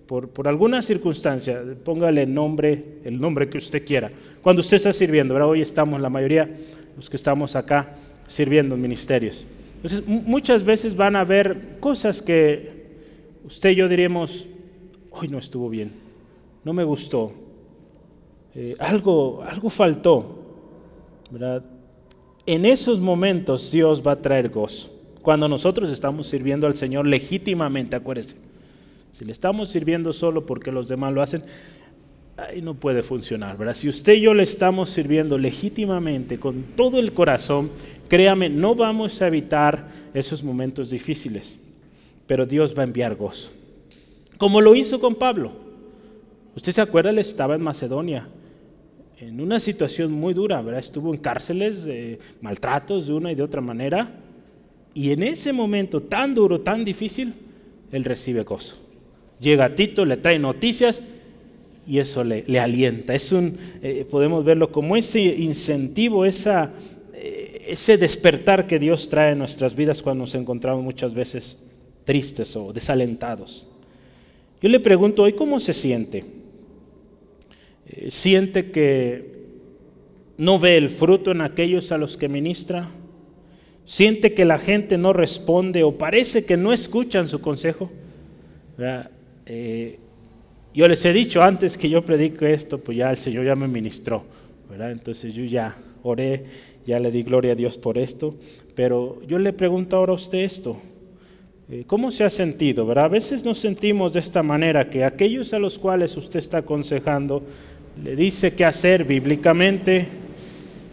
por, 0.06 0.30
por, 0.30 0.48
alguna 0.48 0.82
circunstancia, 0.82 1.64
póngale 1.84 2.26
nombre, 2.26 3.00
el 3.04 3.20
nombre 3.20 3.50
que 3.50 3.58
usted 3.58 3.86
quiera. 3.86 4.12
Cuando 4.42 4.60
usted 4.60 4.78
está 4.78 4.94
sirviendo, 4.94 5.36
hoy 5.48 5.62
estamos, 5.62 6.00
la 6.00 6.10
mayoría, 6.10 6.50
los 6.96 7.10
que 7.10 7.16
estamos 7.16 7.56
acá, 7.56 7.96
sirviendo 8.28 8.76
en 8.76 8.82
ministerios. 8.82 9.46
Entonces, 9.78 10.06
muchas 10.06 10.64
veces 10.64 10.96
van 10.96 11.16
a 11.16 11.22
haber 11.22 11.80
cosas 11.80 12.22
que 12.22 12.86
usted 13.44 13.72
y 13.72 13.76
yo 13.76 13.90
diríamos, 13.90 14.48
hoy 15.10 15.28
no 15.28 15.40
estuvo 15.40 15.70
bien, 15.70 15.92
no 16.64 16.74
me 16.74 16.84
gustó, 16.84 17.34
eh, 18.54 18.76
algo, 18.80 19.44
algo 19.44 19.70
faltó. 19.70 20.38
En 22.46 22.66
esos 22.66 23.00
momentos 23.00 23.72
Dios 23.72 24.06
va 24.06 24.14
a 24.14 24.22
traer 24.22 24.50
gozo. 24.50 24.92
Cuando 25.22 25.48
nosotros 25.48 25.92
estamos 25.92 26.28
sirviendo 26.28 26.68
al 26.68 26.76
Señor 26.76 27.06
legítimamente, 27.06 27.96
acuérdense. 27.96 28.36
Si 29.14 29.24
le 29.24 29.32
estamos 29.32 29.70
sirviendo 29.70 30.14
solo 30.14 30.46
porque 30.46 30.72
los 30.72 30.88
demás 30.88 31.14
lo 31.14 31.22
hacen, 31.22 31.44
ahí 32.36 32.62
no 32.62 32.74
puede 32.74 33.04
funcionar. 33.04 33.58
¿verdad? 33.58 33.76
Si 33.76 33.88
usted 33.88 34.14
y 34.14 34.22
yo 34.22 34.34
le 34.34 34.44
estamos 34.44 34.90
sirviendo 34.90 35.38
legítimamente, 35.38 36.40
con 36.40 36.64
todo 36.76 37.00
el 37.00 37.14
corazón, 37.14 37.70
créame, 38.10 38.50
no 38.50 38.76
vamos 38.76 39.22
a 39.22 39.28
evitar 39.28 39.88
esos 40.14 40.44
momentos 40.44 40.90
difíciles, 40.90 41.62
pero 42.26 42.46
Dios 42.46 42.76
va 42.76 42.82
a 42.82 42.86
enviar 42.86 43.16
gozo. 43.16 43.52
Como 44.38 44.60
lo 44.60 44.76
hizo 44.76 45.00
con 45.00 45.16
Pablo. 45.16 45.52
Usted 46.56 46.72
se 46.74 46.82
acuerda, 46.82 47.12
él 47.12 47.20
estaba 47.20 47.56
en 47.56 47.62
Macedonia 47.62 48.28
en 49.22 49.40
una 49.40 49.60
situación 49.60 50.12
muy 50.12 50.34
dura, 50.34 50.62
¿verdad? 50.64 50.80
Estuvo 50.80 51.14
en 51.14 51.20
cárceles, 51.20 51.86
de 51.86 52.18
maltratos 52.42 53.06
de 53.06 53.14
una 53.14 53.32
y 53.32 53.36
de 53.36 53.44
otra 53.44 53.62
manera. 53.62 54.12
Y 54.96 55.12
en 55.12 55.22
ese 55.22 55.54
momento 55.54 56.02
tan 56.02 56.34
duro, 56.34 56.62
tan 56.62 56.84
difícil, 56.84 57.34
él 57.92 58.04
recibe 58.04 58.42
gozo. 58.42 58.78
Llega 59.40 59.76
Tito, 59.76 60.06
le 60.06 60.18
trae 60.18 60.40
noticias 60.40 61.02
y 61.88 62.00
eso 62.00 62.24
le, 62.24 62.44
alienta. 62.60 63.14
Es 63.14 63.32
un, 63.32 63.58
eh, 63.84 64.08
podemos 64.10 64.44
verlo 64.44 64.72
como 64.72 64.98
ese 64.98 65.22
incentivo, 65.22 66.26
esa, 66.26 66.74
eh, 67.14 67.68
ese 67.68 67.98
despertar 67.98 68.66
que 68.66 68.80
Dios 68.80 69.08
trae 69.08 69.34
en 69.34 69.38
nuestras 69.38 69.76
vidas 69.76 70.02
cuando 70.02 70.24
nos 70.24 70.34
encontramos 70.34 70.84
muchas 70.84 71.14
veces 71.14 71.70
tristes 72.06 72.56
o 72.56 72.74
desalentados. 72.74 73.68
Yo 74.64 74.70
le 74.70 74.80
pregunto 74.80 75.22
hoy, 75.22 75.34
¿cómo 75.34 75.60
se 75.60 75.74
siente? 75.74 76.41
Eh, 77.92 78.10
siente 78.10 78.72
que 78.72 79.32
no 80.38 80.60
ve 80.60 80.78
el 80.78 80.90
fruto 80.90 81.32
en 81.32 81.42
aquellos 81.42 81.92
a 81.92 81.98
los 81.98 82.18
que 82.18 82.30
ministra, 82.30 82.90
siente 83.86 84.34
que 84.34 84.46
la 84.46 84.60
gente 84.60 84.98
no 84.98 85.14
responde 85.14 85.84
o 85.84 85.98
parece 85.98 86.46
que 86.46 86.58
no 86.58 86.72
escuchan 86.72 87.28
su 87.28 87.42
consejo. 87.42 87.92
Eh, 89.46 90.00
yo 90.74 90.88
les 90.88 91.04
he 91.04 91.12
dicho 91.12 91.42
antes 91.42 91.78
que 91.78 91.90
yo 91.90 92.04
predico 92.04 92.46
esto, 92.46 92.78
pues 92.80 92.98
ya 92.98 93.12
el 93.12 93.18
Señor 93.18 93.46
ya 93.46 93.56
me 93.56 93.68
ministró, 93.68 94.24
¿verdad? 94.70 94.92
Entonces 94.92 95.34
yo 95.34 95.44
ya 95.44 95.76
oré, 96.04 96.46
ya 96.86 97.00
le 97.00 97.12
di 97.12 97.24
gloria 97.24 97.52
a 97.52 97.56
Dios 97.56 97.78
por 97.78 97.98
esto, 97.98 98.36
pero 98.74 99.22
yo 99.28 99.38
le 99.38 99.52
pregunto 99.52 99.98
ahora 99.98 100.14
a 100.14 100.16
usted 100.16 100.40
esto, 100.40 100.78
eh, 101.70 101.84
¿cómo 101.86 102.10
se 102.10 102.24
ha 102.24 102.30
sentido? 102.30 102.86
¿verdad? 102.86 103.06
A 103.06 103.10
veces 103.10 103.44
nos 103.46 103.60
sentimos 103.60 104.14
de 104.14 104.20
esta 104.20 104.42
manera, 104.42 104.90
que 104.90 105.04
aquellos 105.04 105.54
a 105.54 105.60
los 105.60 105.78
cuales 105.78 106.16
usted 106.18 106.40
está 106.40 106.60
aconsejando, 106.60 107.44
le 108.04 108.16
dice 108.16 108.54
qué 108.54 108.66
hacer 108.66 109.04
bíblicamente, 109.04 110.08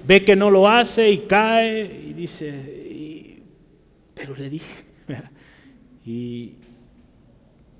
ve 0.06 0.24
que 0.24 0.36
no 0.36 0.50
lo 0.50 0.68
hace 0.68 1.10
y 1.10 1.18
cae 1.18 2.04
y 2.08 2.12
dice, 2.12 3.42
pero 4.14 4.34
le 4.36 4.50
dije, 4.50 4.84
y 6.04 6.54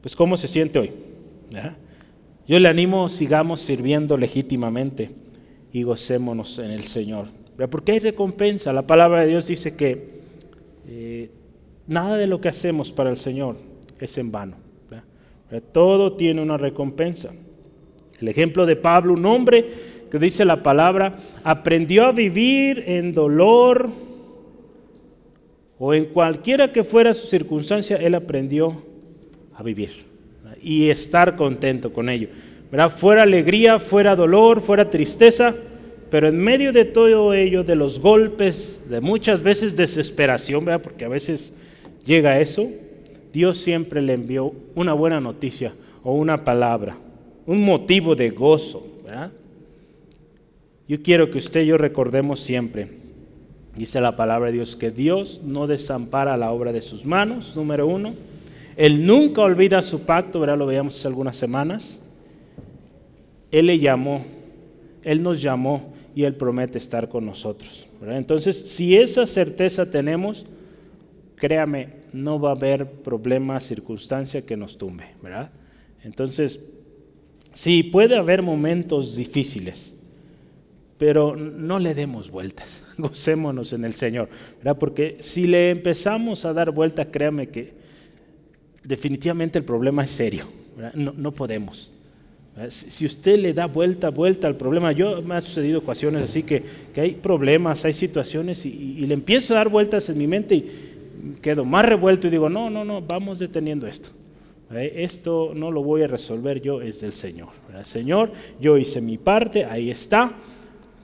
pues 0.00 0.14
¿cómo 0.14 0.36
se 0.36 0.48
siente 0.48 0.78
hoy? 0.78 0.92
Yo 2.46 2.58
le 2.58 2.68
animo, 2.68 3.08
sigamos 3.08 3.60
sirviendo 3.60 4.16
legítimamente 4.16 5.10
y 5.72 5.82
gocémonos 5.82 6.58
en 6.58 6.70
el 6.70 6.84
Señor. 6.84 7.26
Porque 7.70 7.92
hay 7.92 7.98
recompensa. 7.98 8.72
La 8.72 8.86
palabra 8.86 9.22
de 9.22 9.28
Dios 9.28 9.48
dice 9.48 9.76
que 9.76 10.20
eh, 10.86 11.30
nada 11.86 12.16
de 12.16 12.26
lo 12.26 12.40
que 12.40 12.48
hacemos 12.48 12.92
para 12.92 13.10
el 13.10 13.16
Señor 13.16 13.56
es 13.98 14.16
en 14.16 14.30
vano. 14.30 14.56
Todo 15.72 16.12
tiene 16.12 16.42
una 16.42 16.58
recompensa. 16.58 17.32
El 18.20 18.28
ejemplo 18.28 18.66
de 18.66 18.76
Pablo, 18.76 19.14
un 19.14 19.26
hombre 19.26 19.64
que 20.10 20.18
dice 20.18 20.44
la 20.44 20.62
palabra, 20.62 21.18
aprendió 21.44 22.06
a 22.06 22.12
vivir 22.12 22.84
en 22.86 23.12
dolor 23.12 23.90
o 25.78 25.94
en 25.94 26.06
cualquiera 26.06 26.72
que 26.72 26.82
fuera 26.82 27.14
su 27.14 27.26
circunstancia, 27.26 27.96
él 27.96 28.14
aprendió 28.14 28.82
a 29.54 29.62
vivir 29.62 30.04
y 30.62 30.88
estar 30.88 31.36
contento 31.36 31.92
con 31.92 32.08
ello. 32.08 32.28
¿verdad? 32.70 32.90
Fuera 32.90 33.22
alegría, 33.22 33.78
fuera 33.78 34.16
dolor, 34.16 34.60
fuera 34.60 34.90
tristeza, 34.90 35.54
pero 36.10 36.28
en 36.28 36.38
medio 36.38 36.72
de 36.72 36.84
todo 36.84 37.34
ello, 37.34 37.64
de 37.64 37.76
los 37.76 38.00
golpes, 38.00 38.80
de 38.88 39.00
muchas 39.00 39.42
veces 39.42 39.76
desesperación, 39.76 40.66
porque 40.82 41.04
a 41.04 41.08
veces 41.08 41.54
llega 42.04 42.40
eso, 42.40 42.68
Dios 43.32 43.58
siempre 43.58 44.00
le 44.00 44.14
envió 44.14 44.52
una 44.74 44.94
buena 44.94 45.20
noticia 45.20 45.72
o 46.02 46.14
una 46.14 46.44
palabra, 46.44 46.96
un 47.48 47.64
motivo 47.64 48.14
de 48.14 48.28
gozo. 48.28 48.86
¿verdad? 49.02 49.32
Yo 50.86 51.02
quiero 51.02 51.30
que 51.30 51.38
usted 51.38 51.62
y 51.62 51.66
yo 51.66 51.78
recordemos 51.78 52.40
siempre, 52.40 52.88
dice 53.74 54.02
la 54.02 54.16
palabra 54.16 54.50
de 54.50 54.56
Dios, 54.56 54.76
que 54.76 54.90
Dios 54.90 55.40
no 55.44 55.66
desampara 55.66 56.36
la 56.36 56.52
obra 56.52 56.72
de 56.72 56.82
sus 56.82 57.06
manos, 57.06 57.56
número 57.56 57.86
uno. 57.86 58.14
Él 58.76 59.06
nunca 59.06 59.40
olvida 59.40 59.80
su 59.80 60.02
pacto, 60.02 60.40
¿verdad? 60.40 60.58
Lo 60.58 60.66
veíamos 60.66 60.98
hace 60.98 61.08
algunas 61.08 61.38
semanas. 61.38 62.06
Él 63.50 63.66
le 63.66 63.78
llamó, 63.78 64.26
Él 65.02 65.22
nos 65.22 65.40
llamó 65.40 65.94
y 66.14 66.24
Él 66.24 66.34
promete 66.34 66.76
estar 66.76 67.08
con 67.08 67.24
nosotros. 67.24 67.86
Entonces, 68.06 68.56
si 68.70 68.94
esa 68.94 69.26
certeza 69.26 69.90
tenemos, 69.90 70.44
créame, 71.36 71.94
no 72.12 72.38
va 72.38 72.50
a 72.50 72.54
haber 72.54 72.86
problema, 72.86 73.58
circunstancia 73.58 74.44
que 74.44 74.56
nos 74.56 74.76
tumbe. 74.76 75.06
¿verdad? 75.22 75.50
Entonces, 76.04 76.77
sí, 77.58 77.82
puede 77.82 78.16
haber 78.16 78.42
momentos 78.42 79.16
difíciles, 79.16 79.98
pero 80.96 81.34
no 81.34 81.80
le 81.80 81.94
demos 81.94 82.30
vueltas, 82.30 82.86
gocémonos 82.98 83.72
en 83.72 83.84
el 83.84 83.94
Señor, 83.94 84.28
¿verdad? 84.58 84.78
porque 84.78 85.16
si 85.20 85.46
le 85.46 85.70
empezamos 85.70 86.44
a 86.44 86.52
dar 86.52 86.70
vueltas, 86.70 87.08
créame 87.10 87.48
que 87.48 87.74
definitivamente 88.84 89.58
el 89.58 89.64
problema 89.64 90.04
es 90.04 90.10
serio, 90.10 90.46
no, 90.94 91.12
no 91.16 91.32
podemos. 91.32 91.90
Si 92.70 93.06
usted 93.06 93.38
le 93.38 93.54
da 93.54 93.66
vuelta, 93.66 94.10
vuelta 94.10 94.48
al 94.48 94.56
problema, 94.56 94.90
yo 94.90 95.22
me 95.22 95.36
ha 95.36 95.40
sucedido 95.40 95.78
ocasiones 95.78 96.24
así 96.24 96.42
que, 96.42 96.62
que 96.92 97.00
hay 97.00 97.14
problemas, 97.14 97.84
hay 97.84 97.92
situaciones 97.92 98.66
y, 98.66 99.06
le 99.06 99.14
empiezo 99.14 99.54
a 99.54 99.58
dar 99.58 99.68
vueltas 99.68 100.08
en 100.10 100.18
mi 100.18 100.26
mente 100.26 100.56
y 100.56 100.70
quedo 101.40 101.64
más 101.64 101.84
revuelto 101.84 102.26
y 102.26 102.30
digo, 102.30 102.48
no, 102.48 102.68
no, 102.68 102.84
no, 102.84 103.00
vamos 103.00 103.38
deteniendo 103.38 103.86
esto. 103.86 104.10
Esto 104.70 105.52
no 105.54 105.70
lo 105.70 105.82
voy 105.82 106.02
a 106.02 106.06
resolver 106.06 106.60
yo, 106.60 106.82
es 106.82 107.00
del 107.00 107.12
Señor. 107.12 107.48
Señor, 107.84 108.32
yo 108.60 108.76
hice 108.76 109.00
mi 109.00 109.16
parte, 109.16 109.64
ahí 109.64 109.90
está, 109.90 110.32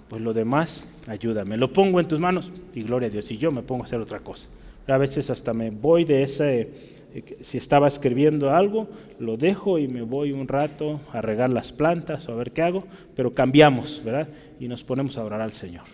pues 0.08 0.20
lo 0.20 0.34
demás, 0.34 0.86
ayúdame. 1.06 1.56
Lo 1.56 1.72
pongo 1.72 2.00
en 2.00 2.08
tus 2.08 2.20
manos 2.20 2.52
y 2.74 2.82
gloria 2.82 3.08
a 3.08 3.10
Dios. 3.10 3.30
Y 3.30 3.38
yo 3.38 3.50
me 3.50 3.62
pongo 3.62 3.84
a 3.84 3.86
hacer 3.86 4.00
otra 4.00 4.20
cosa. 4.20 4.48
A 4.86 4.98
veces 4.98 5.30
hasta 5.30 5.54
me 5.54 5.70
voy 5.70 6.04
de 6.04 6.22
ese 6.22 6.94
eh, 7.14 7.38
si 7.42 7.58
estaba 7.58 7.86
escribiendo 7.86 8.50
algo, 8.50 8.88
lo 9.20 9.36
dejo 9.36 9.78
y 9.78 9.86
me 9.86 10.02
voy 10.02 10.32
un 10.32 10.48
rato 10.48 11.00
a 11.12 11.22
regar 11.22 11.48
las 11.52 11.70
plantas 11.70 12.28
o 12.28 12.32
a 12.32 12.34
ver 12.34 12.50
qué 12.50 12.62
hago, 12.62 12.84
pero 13.14 13.32
cambiamos, 13.32 14.02
¿verdad? 14.04 14.28
Y 14.58 14.66
nos 14.66 14.82
ponemos 14.82 15.16
a 15.16 15.24
orar 15.24 15.40
al 15.40 15.52
Señor. 15.52 15.84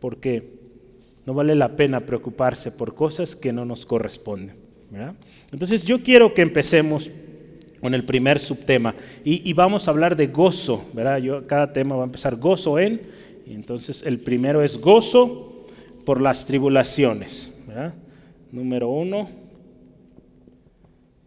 Porque 0.00 0.50
no 1.26 1.34
vale 1.34 1.54
la 1.54 1.76
pena 1.76 2.00
preocuparse 2.00 2.72
por 2.72 2.94
cosas 2.94 3.36
que 3.36 3.52
no 3.52 3.64
nos 3.64 3.86
corresponden, 3.86 4.56
Entonces 5.52 5.84
yo 5.84 6.02
quiero 6.02 6.34
que 6.34 6.42
empecemos 6.42 7.10
con 7.80 7.94
el 7.94 8.04
primer 8.04 8.40
subtema 8.40 8.94
y, 9.24 9.52
vamos 9.52 9.86
a 9.86 9.90
hablar 9.90 10.16
de 10.16 10.28
gozo, 10.28 10.88
¿verdad? 10.92 11.18
Yo, 11.18 11.46
cada 11.46 11.72
tema 11.72 11.96
va 11.96 12.02
a 12.02 12.06
empezar 12.06 12.36
gozo 12.36 12.78
en, 12.78 13.00
y 13.46 13.52
entonces 13.52 14.06
el 14.06 14.20
primero 14.20 14.62
es 14.62 14.80
gozo 14.80 15.66
por 16.04 16.20
las 16.20 16.46
tribulaciones. 16.46 17.52
Número 18.50 18.88
uno, 18.88 19.28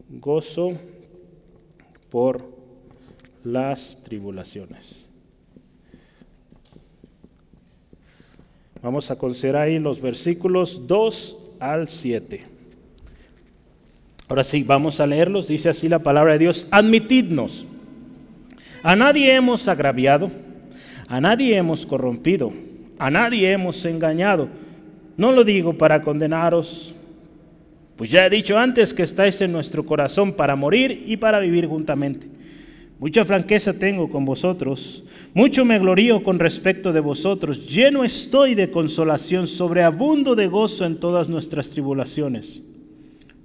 gozo 0.09 0.73
por 2.09 2.43
las 3.43 4.01
tribulaciones. 4.03 5.05
Vamos 8.81 9.11
a 9.11 9.17
considerar 9.17 9.63
ahí 9.63 9.79
los 9.79 9.99
versículos 9.99 10.87
2 10.87 11.37
al 11.59 11.87
7. 11.87 12.56
Ahora 14.27 14.43
sí, 14.43 14.63
vamos 14.63 14.99
a 14.99 15.07
leerlos. 15.07 15.47
Dice 15.47 15.69
así 15.69 15.87
la 15.87 15.99
palabra 15.99 16.33
de 16.33 16.39
Dios, 16.39 16.67
admitidnos. 16.71 17.65
A 18.83 18.95
nadie 18.95 19.33
hemos 19.33 19.67
agraviado, 19.67 20.31
a 21.07 21.19
nadie 21.19 21.55
hemos 21.55 21.85
corrompido, 21.85 22.53
a 22.99 23.09
nadie 23.09 23.51
hemos 23.51 23.83
engañado. 23.85 24.49
No 25.15 25.31
lo 25.31 25.43
digo 25.43 25.77
para 25.77 26.01
condenaros, 26.03 26.93
pues 27.95 28.11
ya 28.11 28.25
he 28.25 28.29
dicho 28.29 28.57
antes 28.57 28.93
que 28.93 29.03
estáis 29.03 29.41
en 29.41 29.51
nuestro 29.51 29.83
corazón 29.85 30.33
para 30.33 30.55
morir 30.55 31.03
y 31.07 31.17
para 31.17 31.39
vivir 31.39 31.65
juntamente. 31.65 32.27
Mucha 32.99 33.25
franqueza 33.25 33.77
tengo 33.77 34.09
con 34.09 34.25
vosotros, 34.25 35.03
mucho 35.33 35.65
me 35.65 35.79
glorío 35.79 36.23
con 36.23 36.39
respecto 36.39 36.93
de 36.93 36.99
vosotros, 36.99 37.67
lleno 37.67 38.03
estoy 38.03 38.55
de 38.55 38.71
consolación, 38.71 39.47
sobreabundo 39.47 40.35
de 40.35 40.47
gozo 40.47 40.85
en 40.85 40.99
todas 40.99 41.29
nuestras 41.29 41.69
tribulaciones. 41.69 42.61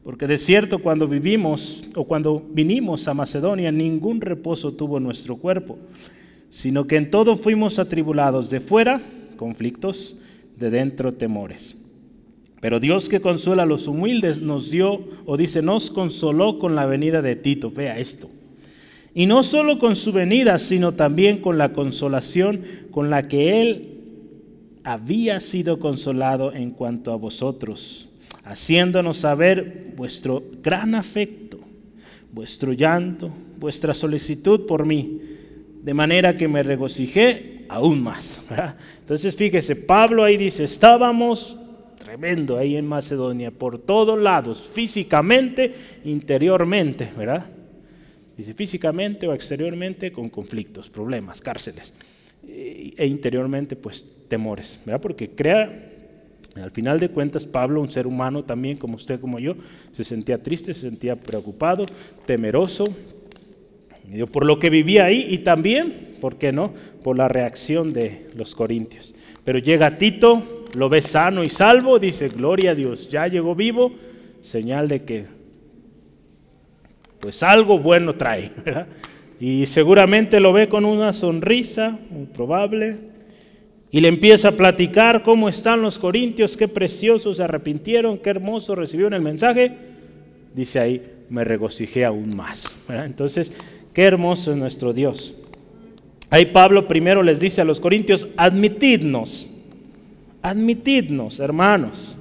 Porque 0.05 0.27
de 0.27 0.39
cierto 0.39 0.81
cuando 0.81 1.07
vivimos 1.07 1.85
o 1.95 2.05
cuando 2.05 2.43
vinimos 2.51 3.07
a 3.07 3.15
Macedonia, 3.15 3.71
ningún 3.71 4.21
reposo 4.21 4.73
tuvo 4.73 4.99
nuestro 4.99 5.37
cuerpo, 5.37 5.79
sino 6.51 6.87
que 6.87 6.97
en 6.97 7.11
todo 7.11 7.37
fuimos 7.37 7.79
atribulados, 7.79 8.51
de 8.51 8.61
fuera 8.61 9.01
conflictos, 9.37 10.17
de 10.57 10.71
dentro 10.71 11.15
temores. 11.15 11.77
Pero 12.61 12.79
Dios 12.79 13.09
que 13.09 13.19
consuela 13.21 13.65
a 13.65 13.67
los 13.67 13.89
humildes 13.89 14.41
nos 14.41 14.71
dio, 14.71 15.01
o 15.27 15.37
dice, 15.37 15.63
nos 15.63 15.91
consoló 15.91 16.61
con 16.61 16.77
la 16.77 16.87
venida 16.87 17.21
de 17.21 17.35
Tito. 17.35 17.73
Vea 17.73 17.99
esto. 17.99 18.31
Y 19.15 19.27
no 19.27 19.43
solo 19.43 19.81
con 19.81 19.97
su 19.97 20.13
venida, 20.13 20.59
sino 20.59 20.93
también 20.93 21.39
con 21.39 21.59
la 21.59 21.73
consolación 21.73 22.65
con 22.93 23.11
la 23.11 23.27
que 23.27 23.61
él 23.61 23.89
había 24.85 25.41
sido 25.41 25.81
consolado 25.81 26.53
en 26.53 26.71
cuanto 26.71 27.13
a 27.13 27.17
vosotros, 27.17 28.09
haciéndonos 28.45 29.19
saber 29.19 29.93
vuestro 29.97 30.43
gran 30.63 30.95
afecto, 30.95 31.61
vuestro 32.33 32.73
llanto, 32.73 33.31
vuestra 33.59 33.95
solicitud 33.95 34.67
por 34.67 34.87
mí, 34.87 35.21
de 35.83 35.95
manera 35.95 36.37
que 36.37 36.49
me 36.49 36.63
regocijé 36.63 37.65
aún 37.69 38.03
más. 38.03 38.41
Entonces 39.01 39.35
fíjese, 39.37 39.77
Pablo 39.77 40.25
ahí 40.25 40.37
dice, 40.37 40.65
estábamos 40.65 41.57
tremendo 41.97 42.59
ahí 42.59 42.77
en 42.77 42.87
Macedonia, 42.87 43.51
por 43.51 43.79
todos 43.79 44.19
lados, 44.19 44.63
físicamente, 44.73 45.73
interiormente, 46.05 47.11
¿verdad? 47.17 47.47
Dice 48.37 48.55
físicamente 48.55 49.27
o 49.27 49.35
exteriormente 49.35 50.11
con 50.11 50.29
conflictos, 50.29 50.91
problemas, 50.91 51.41
cárceles. 51.41 51.95
E 52.45 53.07
interiormente, 53.07 53.77
pues 53.77 54.25
temores, 54.29 54.81
¿verdad? 54.85 55.01
Porque 55.01 55.31
crea, 55.31 55.92
al 56.57 56.71
final 56.71 57.01
de 57.01 57.09
cuentas, 57.09 57.47
Pablo, 57.47 57.81
un 57.81 57.89
ser 57.89 58.07
humano 58.07 58.45
también, 58.45 58.77
como 58.77 58.97
usted, 58.97 59.21
como 59.21 59.39
yo, 59.39 59.55
se 59.93 60.05
sentía 60.05 60.43
triste, 60.43 60.75
se 60.75 60.83
sentía 60.83 61.17
preocupado, 61.17 61.85
temeroso, 62.27 62.95
por 64.31 64.45
lo 64.45 64.59
que 64.59 64.69
vivía 64.69 65.07
ahí 65.07 65.27
y 65.31 65.39
también, 65.39 66.17
¿por 66.21 66.37
qué 66.37 66.53
no?, 66.53 66.75
por 67.03 67.17
la 67.17 67.29
reacción 67.29 67.93
de 67.93 68.31
los 68.37 68.55
corintios. 68.55 69.15
Pero 69.45 69.59
llega 69.59 69.97
Tito, 69.97 70.65
lo 70.75 70.89
ve 70.89 71.01
sano 71.01 71.43
y 71.43 71.49
salvo, 71.49 71.99
dice, 71.99 72.29
gloria 72.29 72.73
a 72.73 72.75
Dios, 72.75 73.09
ya 73.09 73.27
llegó 73.27 73.55
vivo, 73.55 73.93
señal 74.43 74.89
de 74.89 75.05
que 75.05 75.27
pues 77.21 77.43
algo 77.43 77.79
bueno 77.79 78.15
trae. 78.15 78.51
Y 79.41 79.67
seguramente 79.67 80.39
lo 80.39 80.53
ve 80.53 80.69
con 80.69 80.85
una 80.85 81.13
sonrisa, 81.13 81.99
muy 82.11 82.27
probable, 82.27 82.97
y 83.93 84.01
le 84.01 84.09
empieza 84.09 84.49
a 84.49 84.53
platicar 84.57 85.23
cómo 85.23 85.49
están 85.49 85.83
los 85.83 86.01
corintios, 86.01 86.57
qué 86.57 86.67
preciosos 86.67 87.37
se 87.37 87.45
arrepintieron, 87.45 88.19
qué 88.19 88.31
hermoso 88.31 88.75
recibieron 88.75 89.15
el 89.15 89.23
mensaje. 89.23 89.71
Dice 90.53 90.81
ahí, 90.81 91.03
me 91.31 91.45
regocijé 91.45 92.05
aún 92.05 92.35
más. 92.35 92.83
Entonces, 92.89 93.53
qué 93.93 94.03
hermoso 94.03 94.51
es 94.51 94.57
nuestro 94.57 94.93
Dios. 94.93 95.35
Ahí 96.31 96.47
Pablo 96.47 96.89
primero 96.89 97.23
les 97.23 97.39
dice 97.39 97.61
a 97.61 97.65
los 97.65 97.79
corintios, 97.79 98.29
admitidnos 98.37 99.47
Admitidnos, 100.43 101.39
hermanos. 101.39 102.17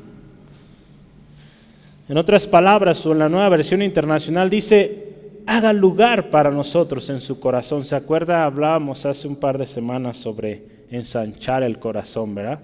En 2.08 2.18
otras 2.18 2.46
palabras, 2.46 3.04
o 3.06 3.14
en 3.14 3.20
la 3.20 3.30
nueva 3.30 3.50
versión 3.50 3.82
internacional 3.82 4.50
dice, 4.50 5.11
haga 5.46 5.74
lugar 5.74 6.30
para 6.30 6.52
nosotros 6.52 7.10
en 7.10 7.22
su 7.22 7.40
corazón. 7.40 7.86
¿Se 7.86 7.96
acuerda? 7.96 8.46
Hablábamos 8.46 9.06
hace 9.06 9.28
un 9.28 9.36
par 9.36 9.58
de 9.58 9.66
semanas 9.66 10.18
sobre 10.18 10.86
ensanchar 10.90 11.64
el 11.64 11.80
corazón, 11.80 12.36
¿verdad? 12.36 12.60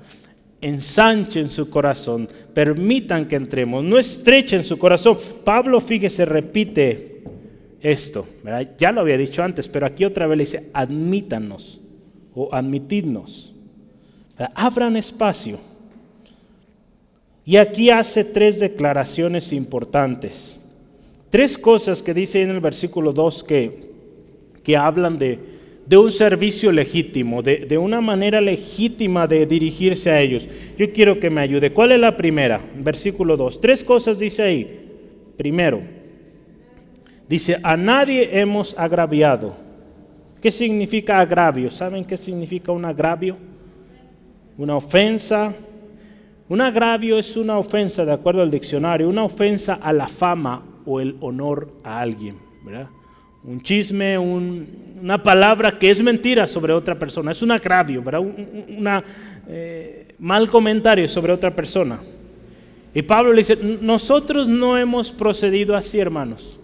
Ensanchen 0.60 1.52
su 1.52 1.70
corazón, 1.70 2.28
permitan 2.54 3.28
que 3.28 3.36
entremos, 3.36 3.84
no 3.84 4.00
estrechen 4.00 4.66
su 4.66 4.78
corazón. 4.78 5.18
Pablo, 5.44 5.80
fíjese, 5.80 6.26
repite 6.26 7.24
esto, 7.80 8.28
¿verdad? 8.44 8.72
Ya 8.78 8.92
lo 8.92 9.02
había 9.02 9.18
dicho 9.18 9.44
antes, 9.44 9.68
pero 9.68 9.86
aquí 9.86 10.04
otra 10.04 10.28
vez 10.28 10.38
le 10.38 10.44
dice, 10.44 10.72
admítanos 10.74 11.80
o 12.34 12.50
admitidnos. 12.54 13.54
Abran 14.56 14.98
espacio. 14.98 15.60
Y 17.46 17.56
aquí 17.56 17.90
hace 17.90 18.26
tres 18.26 18.60
declaraciones 18.60 19.54
importantes. 19.54 20.57
Tres 21.30 21.58
cosas 21.58 22.02
que 22.02 22.14
dice 22.14 22.42
en 22.42 22.52
el 22.52 22.60
versículo 22.60 23.12
2 23.12 23.44
que, 23.44 23.92
que 24.64 24.78
hablan 24.78 25.18
de, 25.18 25.40
de 25.86 25.98
un 25.98 26.12
servicio 26.12 26.72
legítimo, 26.72 27.42
de, 27.42 27.66
de, 27.66 27.78
una 27.78 28.02
manera 28.02 28.40
legítima 28.40 29.28
de 29.28 29.46
dirigirse 29.46 30.10
a 30.10 30.22
ellos. 30.22 30.48
Yo 30.78 30.92
quiero 30.94 31.20
que 31.20 31.30
me 31.30 31.42
ayude. 31.42 31.74
¿Cuál 31.74 31.92
es 31.92 32.00
la 32.00 32.16
primera? 32.16 32.62
Versículo 32.76 33.36
2. 33.36 33.62
Tres 33.62 33.84
cosas 33.84 34.20
dice 34.20 34.44
ahí. 34.44 34.84
Primero, 35.38 35.82
dice, 37.28 37.58
a 37.62 37.78
nadie 37.78 38.40
hemos 38.40 38.78
agraviado 38.78 39.68
¿Qué 40.42 40.52
significa 40.52 41.20
agravio? 41.20 41.72
¿Saben 41.72 42.06
qué 42.06 42.16
significa 42.16 42.72
un 42.72 42.86
agravio? 42.86 43.38
Una 44.58 44.76
ofensa. 44.76 45.54
Un 46.48 46.62
agravio 46.62 47.18
es 47.18 47.36
una 47.36 47.58
ofensa, 47.58 48.06
de 48.06 48.14
acuerdo 48.14 48.42
al 48.42 48.52
diccionario, 48.52 49.10
una 49.10 49.24
ofensa 49.24 49.74
a 49.82 49.92
la 49.92 50.08
fama 50.08 50.64
o 50.88 51.00
el 51.00 51.18
honor 51.20 51.70
a 51.84 52.00
alguien. 52.00 52.38
¿verdad? 52.64 52.88
Un 53.44 53.62
chisme, 53.62 54.18
una 54.18 55.22
palabra 55.22 55.78
que 55.78 55.92
es 55.92 56.02
mentira 56.02 56.48
sobre 56.48 56.74
otra 56.74 56.98
persona. 56.98 57.32
Es 57.32 57.42
un 57.42 57.52
agravio, 57.52 58.02
¿verdad? 58.02 58.22
un 58.22 58.88
eh, 59.48 60.16
mal 60.18 60.50
comentario 60.50 61.08
sobre 61.08 61.32
otra 61.32 61.56
persona. 61.56 62.00
Y 62.94 63.02
Pablo 63.04 63.32
le 63.32 63.42
dice, 63.42 63.58
nosotros 63.82 64.50
no 64.50 64.78
hemos 64.78 65.12
procedido 65.12 65.76
así, 65.76 66.00
hermanos. 66.00 66.58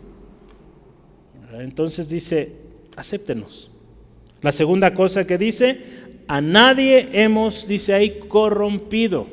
Entonces 1.60 2.10
dice, 2.10 2.56
acéptenos. 2.96 3.70
La 4.42 4.52
segunda 4.52 4.94
cosa 4.94 5.28
que 5.28 5.38
dice, 5.38 5.80
a 6.28 6.42
nadie 6.42 7.10
hemos, 7.14 7.68
dice 7.68 7.94
ahí, 7.94 8.20
corrompido. 8.28 9.28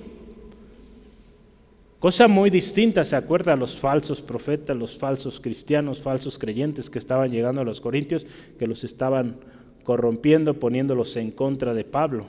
Cosa 2.01 2.29
muy 2.29 2.49
distinta, 2.49 3.05
se 3.05 3.15
acuerda, 3.15 3.53
a 3.53 3.57
los 3.57 3.77
falsos 3.77 4.23
profetas, 4.23 4.75
los 4.75 4.97
falsos 4.97 5.39
cristianos, 5.39 6.01
falsos 6.01 6.39
creyentes 6.39 6.89
que 6.89 6.99
estaban 6.99 7.31
llegando 7.31 7.61
a 7.61 7.65
los 7.65 7.79
corintios, 7.79 8.27
que 8.59 8.67
los 8.67 8.85
estaban 8.85 9.37
corrompiendo, 9.85 10.55
poniéndolos 10.55 11.15
en 11.19 11.31
contra 11.31 11.75
de 11.75 11.85
Pablo. 11.85 12.25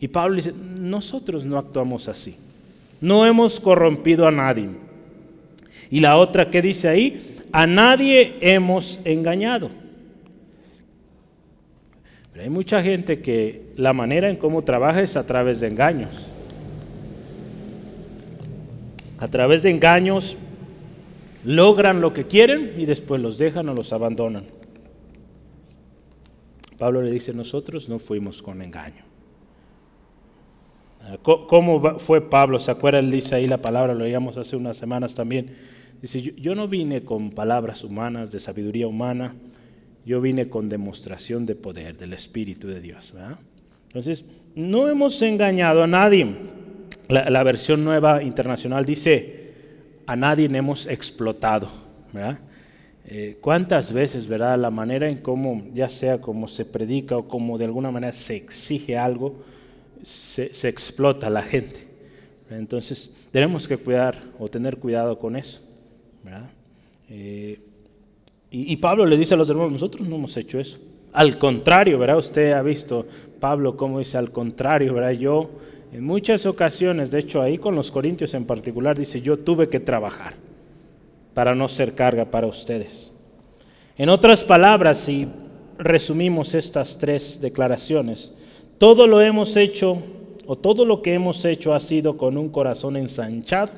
Y 0.00 0.08
Pablo 0.08 0.36
dice, 0.36 0.52
nosotros 0.52 1.46
no 1.46 1.56
actuamos 1.56 2.08
así. 2.08 2.36
No 3.00 3.24
hemos 3.24 3.58
corrompido 3.58 4.26
a 4.26 4.30
nadie. 4.30 4.68
Y 5.90 6.00
la 6.00 6.18
otra 6.18 6.50
que 6.50 6.60
dice 6.60 6.86
ahí, 6.86 7.38
a 7.52 7.66
nadie 7.66 8.36
hemos 8.42 9.00
engañado. 9.06 9.70
Pero 12.32 12.44
hay 12.44 12.50
mucha 12.50 12.82
gente 12.82 13.22
que 13.22 13.72
la 13.76 13.94
manera 13.94 14.28
en 14.28 14.36
cómo 14.36 14.62
trabaja 14.62 15.00
es 15.00 15.16
a 15.16 15.26
través 15.26 15.60
de 15.60 15.68
engaños. 15.68 16.33
A 19.18 19.28
través 19.28 19.62
de 19.62 19.70
engaños 19.70 20.36
logran 21.44 22.00
lo 22.00 22.12
que 22.12 22.26
quieren 22.26 22.74
y 22.78 22.86
después 22.86 23.20
los 23.20 23.38
dejan 23.38 23.68
o 23.68 23.74
los 23.74 23.92
abandonan. 23.92 24.44
Pablo 26.78 27.02
le 27.02 27.10
dice, 27.10 27.32
nosotros 27.32 27.88
no 27.88 27.98
fuimos 27.98 28.42
con 28.42 28.60
engaño. 28.60 29.04
Ah, 31.00 31.18
¿Cómo 31.22 31.98
fue 31.98 32.20
Pablo? 32.20 32.58
¿Se 32.58 32.70
acuerda? 32.70 32.98
Él 32.98 33.10
dice 33.10 33.36
ahí 33.36 33.46
la 33.46 33.58
palabra, 33.58 33.94
lo 33.94 34.04
oíamos 34.04 34.36
hace 34.36 34.56
unas 34.56 34.76
semanas 34.76 35.14
también. 35.14 35.54
Dice, 36.02 36.20
yo 36.20 36.54
no 36.54 36.66
vine 36.68 37.04
con 37.04 37.30
palabras 37.30 37.84
humanas, 37.84 38.30
de 38.30 38.40
sabiduría 38.40 38.86
humana, 38.86 39.34
yo 40.04 40.20
vine 40.20 40.48
con 40.48 40.68
demostración 40.68 41.46
de 41.46 41.54
poder 41.54 41.96
del 41.96 42.12
Espíritu 42.12 42.68
de 42.68 42.80
Dios. 42.80 43.14
Entonces, 43.86 44.26
no 44.54 44.88
hemos 44.88 45.20
engañado 45.22 45.82
a 45.82 45.86
nadie. 45.86 46.26
La, 47.08 47.42
versión 47.42 47.84
nueva 47.84 48.22
internacional 48.22 48.84
dice, 48.84 49.52
a 50.06 50.16
nadie 50.16 50.46
hemos 50.46 50.86
explotado. 50.86 51.68
Eh, 53.06 53.36
¿Cuántas 53.40 53.92
veces, 53.92 54.26
verdad, 54.26 54.58
la 54.58 54.70
manera 54.70 55.08
en 55.08 55.18
cómo, 55.18 55.66
ya 55.74 55.88
sea 55.88 56.20
como 56.20 56.48
se 56.48 56.64
predica 56.64 57.16
o 57.18 57.28
como 57.28 57.58
de 57.58 57.66
alguna 57.66 57.90
manera 57.90 58.12
se 58.12 58.36
exige 58.36 58.96
algo, 58.96 59.44
se, 60.02 60.68
explota 60.68 61.26
a 61.26 61.30
la 61.30 61.42
gente? 61.42 61.86
Entonces, 62.50 63.14
tenemos 63.30 63.68
que 63.68 63.76
cuidar 63.76 64.22
o 64.38 64.48
tener 64.48 64.78
cuidado 64.78 65.18
con 65.18 65.36
eso. 65.36 65.60
¿verdad? 66.22 66.48
Eh, 67.10 67.60
y, 68.50 68.76
Pablo 68.76 69.04
le 69.04 69.16
dice 69.16 69.34
a 69.34 69.36
los 69.36 69.50
hermanos, 69.50 69.72
nosotros 69.72 70.08
no 70.08 70.14
hemos 70.14 70.36
hecho 70.36 70.60
eso. 70.60 70.78
Al 71.12 71.38
contrario, 71.38 71.98
¿verdad? 71.98 72.18
Usted 72.18 72.52
ha 72.52 72.62
visto 72.62 73.04
Pablo 73.40 73.76
cómo 73.76 73.98
dice 73.98 74.16
al 74.16 74.30
contrario, 74.30 74.94
¿verdad? 74.94 75.10
Yo 75.10 75.50
en 75.94 76.02
muchas 76.04 76.44
ocasiones, 76.44 77.12
de 77.12 77.20
hecho 77.20 77.40
ahí 77.40 77.56
con 77.56 77.76
los 77.76 77.92
corintios 77.92 78.34
en 78.34 78.44
particular, 78.44 78.98
dice, 78.98 79.22
yo 79.22 79.38
tuve 79.38 79.68
que 79.68 79.78
trabajar 79.78 80.34
para 81.34 81.54
no 81.54 81.68
ser 81.68 81.94
carga 81.94 82.24
para 82.24 82.48
ustedes. 82.48 83.12
En 83.96 84.08
otras 84.08 84.42
palabras, 84.42 84.98
si 84.98 85.28
resumimos 85.78 86.54
estas 86.54 86.98
tres 86.98 87.40
declaraciones, 87.40 88.34
todo 88.78 89.06
lo 89.06 89.20
hemos 89.20 89.56
hecho, 89.56 90.02
o 90.46 90.56
todo 90.56 90.84
lo 90.84 91.00
que 91.00 91.14
hemos 91.14 91.44
hecho 91.44 91.72
ha 91.72 91.78
sido 91.78 92.16
con 92.16 92.36
un 92.36 92.48
corazón 92.48 92.96
ensanchado, 92.96 93.70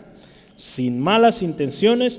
sin 0.57 0.99
malas 0.99 1.43
intenciones 1.43 2.19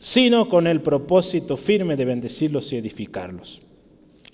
sino 0.00 0.48
con 0.48 0.66
el 0.66 0.80
propósito 0.80 1.58
firme 1.58 1.94
de 1.94 2.06
bendecirlos 2.06 2.72
y 2.72 2.76
edificarlos. 2.76 3.60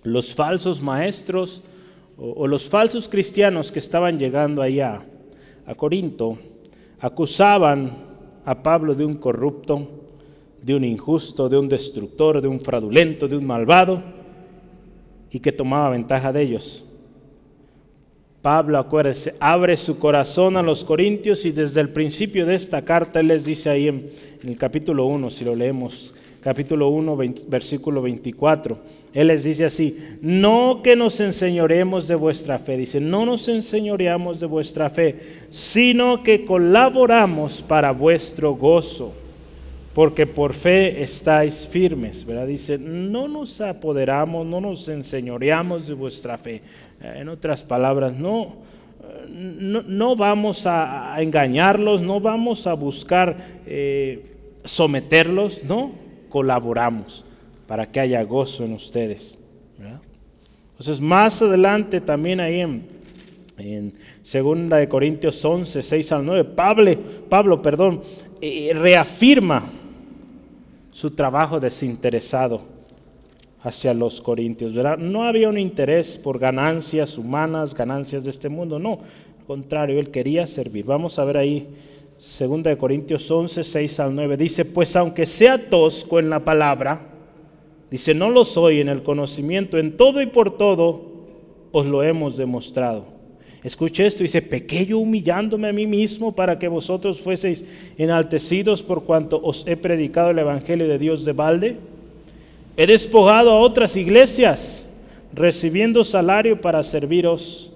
Los 0.05 0.33
falsos 0.33 0.81
maestros 0.81 1.65
o, 2.19 2.47
los 2.47 2.69
falsos 2.69 3.09
cristianos 3.09 3.71
que 3.71 3.79
estaban 3.79 4.19
llegando 4.19 4.63
allá 4.63 5.05
a 5.67 5.75
Corinto 5.75 6.39
acusaban 7.01 7.93
a 8.45 8.63
Pablo 8.63 8.95
de 8.95 9.05
un 9.05 9.17
corrupto, 9.17 9.89
de 10.63 10.75
un 10.75 10.85
injusto, 10.85 11.49
de 11.49 11.59
un 11.59 11.69
destructor, 11.69 12.41
de 12.41 12.49
un 12.49 12.61
fraudulento, 12.61 13.29
de 13.29 13.37
un 13.37 13.47
malvado, 13.47 14.03
y 15.31 15.41
que 15.41 15.53
tomaba 15.53 15.91
ventaja 15.91 16.33
de 16.33 16.43
ellos. 16.43 16.85
Pablo, 18.41 18.79
acuérdese, 18.79 19.35
abre 19.41 19.77
su 19.77 19.99
corazón 19.99 20.57
a 20.57 20.63
los 20.63 20.85
corintios 20.85 21.45
y 21.45 21.51
desde 21.51 21.81
el 21.81 21.89
principio 21.89 22.47
de 22.47 22.55
esta 22.55 22.85
carta 22.85 23.19
él 23.19 23.27
les 23.27 23.45
dice 23.45 23.69
ahí 23.69 23.89
en, 23.89 24.09
el 24.45 24.57
capítulo 24.57 25.07
1, 25.07 25.31
si 25.31 25.45
lo 25.45 25.57
leemos, 25.57 26.15
capítulo 26.47 26.91
1, 26.91 27.19
versículo 27.49 28.01
24, 28.03 28.79
él 29.13 29.27
les 29.27 29.43
dice 29.43 29.65
así, 29.65 29.99
no 30.23 30.81
que 30.81 30.95
nos 30.95 31.19
enseñoremos 31.19 32.07
de 32.07 32.15
vuestra 32.15 32.61
fe, 32.61 32.77
dice, 32.77 33.01
no 33.01 33.27
nos 33.27 33.49
enseñoreamos 33.49 34.39
de 34.39 34.47
vuestra 34.47 34.89
fe, 34.89 35.17
sino 35.51 36.23
que 36.23 36.45
colaboramos 36.45 37.63
para 37.63 37.91
vuestro 37.91 38.55
gozo, 38.55 39.13
porque 39.93 40.25
por 40.25 40.55
fe 40.55 41.03
estáis 41.03 41.67
firmes, 41.67 42.25
¿verdad? 42.25 42.47
Dice, 42.47 42.79
no 42.79 43.27
nos 43.27 43.61
apoderamos, 43.61 44.47
no 44.47 44.61
nos 44.61 44.89
enseñoreamos 44.89 45.89
de 45.89 45.95
vuestra 45.95 46.39
fe 46.39 46.63
eh, 47.03 47.15
en 47.17 47.29
otras 47.29 47.65
palabras, 47.65 48.15
no, 48.15 48.55
no, 49.29 50.15
vamos 50.15 50.65
a, 50.65 51.17
engañarlos, 51.19 52.03
no 52.03 52.21
vamos 52.21 52.69
a 52.69 52.75
buscar 52.75 53.37
eh, 53.67 54.25
someterlos, 54.65 55.65
no, 55.65 56.06
colaboramos 56.37 57.25
para 57.67 57.91
que 57.91 57.99
haya 57.99 58.23
gozo 58.23 58.63
en 58.63 58.75
ustedes. 58.75 59.39
Entonces, 60.73 61.01
más 61.01 61.41
adelante 61.41 61.99
también 61.99 62.41
ahí 62.41 62.61
en, 62.61 62.87
en 63.57 63.95
2 64.23 64.69
de 64.69 64.87
Corintios 64.87 65.43
11, 65.43 65.83
6 65.83 66.13
al 66.13 66.27
9, 66.27 66.45
Pablo, 66.45 66.95
Pablo 67.31 67.63
perdón, 67.63 68.03
eh, 68.43 68.71
reafirma 68.75 69.71
su 70.93 71.13
trabajo 71.13 71.59
desinteresado 71.59 72.61
hacia 73.63 73.95
los 73.95 74.21
corintios. 74.21 74.75
No 74.99 75.25
había 75.25 75.49
un 75.49 75.57
interés 75.57 76.19
por 76.19 76.39
ganancias 76.39 77.17
humanas, 77.17 77.75
ganancias 77.75 78.25
de 78.25 78.31
este 78.31 78.51
mundo, 78.51 78.79
no. 78.79 78.99
Al 79.39 79.47
contrario, 79.47 79.99
él 79.99 80.11
quería 80.11 80.47
servir. 80.47 80.85
Vamos 80.85 81.19
a 81.19 81.25
ver 81.25 81.39
ahí 81.39 81.67
2 82.19 82.77
Corintios 82.77 83.31
11, 83.31 83.63
6 83.63 84.01
al 84.01 84.15
9. 84.15 84.37
Dice, 84.37 84.65
pues 84.65 84.97
aunque 84.97 85.27
sea 85.27 85.69
tosco 85.69 86.19
en 86.19 86.31
la 86.31 86.45
palabra, 86.45 87.01
dice, 87.91 88.15
no 88.15 88.31
lo 88.31 88.45
soy 88.45 88.81
en 88.81 88.89
el 88.89 89.03
conocimiento, 89.03 89.79
en 89.79 89.97
todo 89.97 90.23
y 90.23 90.27
por 90.27 90.57
todo 90.57 91.03
os 91.73 91.85
lo 91.87 92.03
hemos 92.03 92.37
demostrado. 92.37 93.17
Escuche 93.63 94.07
esto, 94.07 94.23
dice, 94.23 94.43
pequeño 94.43 94.99
humillándome 94.99 95.69
a 95.69 95.73
mí 95.73 95.87
mismo 95.87 96.35
para 96.35 96.59
que 96.59 96.69
vosotros 96.69 97.21
fueseis 97.21 97.65
enaltecidos 97.99 98.83
por 98.83 99.05
cuanto 99.05 99.41
os 99.43 99.67
he 99.67 99.77
predicado 99.77 100.31
el 100.31 100.39
Evangelio 100.39 100.87
de 100.89 100.99
Dios 100.99 101.25
de 101.25 101.33
balde. 101.33 101.77
He 102.77 102.87
despojado 102.87 103.51
a 103.51 103.59
otras 103.59 103.97
iglesias, 103.97 104.89
recibiendo 105.35 106.05
salario 106.05 106.61
para 106.61 106.83
serviros 106.83 107.73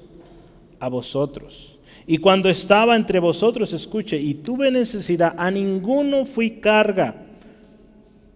a 0.79 0.89
vosotros. 0.89 1.70
Y 2.11 2.19
cuando 2.19 2.49
estaba 2.49 2.97
entre 2.97 3.21
vosotros, 3.21 3.73
escuche, 3.73 4.19
y 4.19 4.35
tuve 4.35 4.69
necesidad, 4.69 5.33
a 5.39 5.49
ninguno 5.49 6.25
fui 6.25 6.59
carga, 6.59 7.15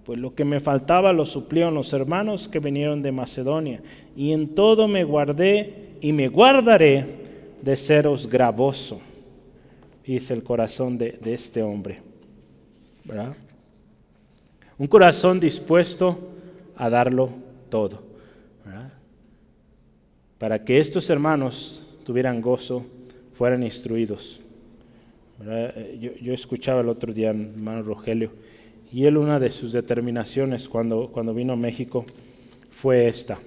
pues 0.04 0.16
lo 0.16 0.32
que 0.32 0.44
me 0.44 0.60
faltaba 0.60 1.12
lo 1.12 1.26
suplieron 1.26 1.74
los 1.74 1.92
hermanos 1.92 2.46
que 2.46 2.60
vinieron 2.60 3.02
de 3.02 3.10
Macedonia, 3.10 3.82
y 4.16 4.30
en 4.30 4.54
todo 4.54 4.86
me 4.86 5.02
guardé 5.02 5.96
y 6.00 6.12
me 6.12 6.28
guardaré 6.28 7.04
de 7.62 7.76
seros 7.76 8.30
gravoso, 8.30 9.00
dice 10.06 10.34
el 10.34 10.44
corazón 10.44 10.96
de, 10.96 11.18
este 11.24 11.60
hombre. 11.60 12.00
Un 14.78 14.86
corazón 14.86 15.40
dispuesto 15.40 16.16
a 16.76 16.88
darlo 16.88 17.28
todo. 17.70 18.04
Para 20.38 20.64
que 20.64 20.78
estos 20.78 21.10
hermanos 21.10 21.84
tuvieran 22.04 22.40
gozo, 22.40 22.86
fueran 23.34 23.62
instruidos. 23.62 24.40
Yo, 26.00 26.14
yo, 26.14 26.32
escuchaba 26.32 26.80
el 26.80 26.88
otro 26.88 27.12
día, 27.12 27.30
hermano 27.30 27.82
Rogelio, 27.82 28.30
y 28.92 29.04
él 29.06 29.16
una 29.16 29.40
de 29.40 29.50
sus 29.50 29.72
determinaciones 29.72 30.68
cuando, 30.68 31.10
cuando 31.10 31.34
vino 31.34 31.54
a 31.54 31.56
México 31.56 32.06
fue 32.70 33.06
esta, 33.06 33.40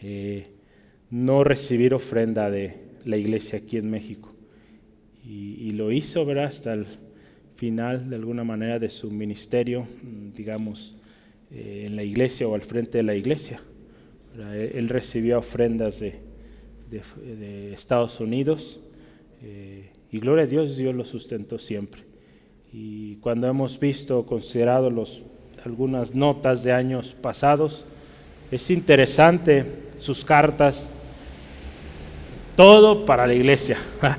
eh, 0.00 0.46
no 1.10 1.42
recibir 1.44 1.94
ofrenda 1.94 2.50
de 2.50 2.76
la 3.04 3.16
iglesia 3.16 3.58
aquí 3.58 3.78
en 3.78 3.90
México. 3.90 4.32
Y, 5.26 5.70
lo 5.70 5.90
hizo 5.90 6.26
¿verdad? 6.26 6.44
hasta 6.44 6.74
el 6.74 6.86
final, 7.56 8.10
de 8.10 8.16
alguna 8.16 8.44
manera, 8.44 8.78
de 8.78 8.90
su 8.90 9.10
ministerio, 9.10 9.88
digamos, 10.36 10.96
eh, 11.50 11.84
en 11.86 11.96
la 11.96 12.02
iglesia 12.02 12.46
o 12.46 12.54
al 12.54 12.60
frente 12.60 12.98
de 12.98 13.04
la 13.04 13.14
iglesia. 13.14 13.62
Él 14.36 14.88
recibió 14.88 15.38
ofrendas 15.38 16.00
de, 16.00 16.20
Estados 17.72 18.20
Unidos 18.20 18.80
eh, 19.44 19.90
y 20.10 20.18
gloria 20.20 20.44
a 20.44 20.46
Dios, 20.46 20.76
Dios 20.76 20.94
lo 20.94 21.04
sustentó 21.04 21.58
siempre. 21.58 22.02
Y 22.72 23.16
cuando 23.16 23.46
hemos 23.46 23.78
visto, 23.78 24.24
considerado 24.24 24.88
los, 24.88 25.22
algunas 25.64 26.14
notas 26.14 26.64
de 26.64 26.72
años 26.72 27.14
pasados, 27.20 27.84
es 28.50 28.70
interesante 28.70 29.66
sus 29.98 30.24
cartas, 30.24 30.88
todo 32.56 33.04
para 33.04 33.26
la 33.26 33.34
iglesia, 33.34 33.76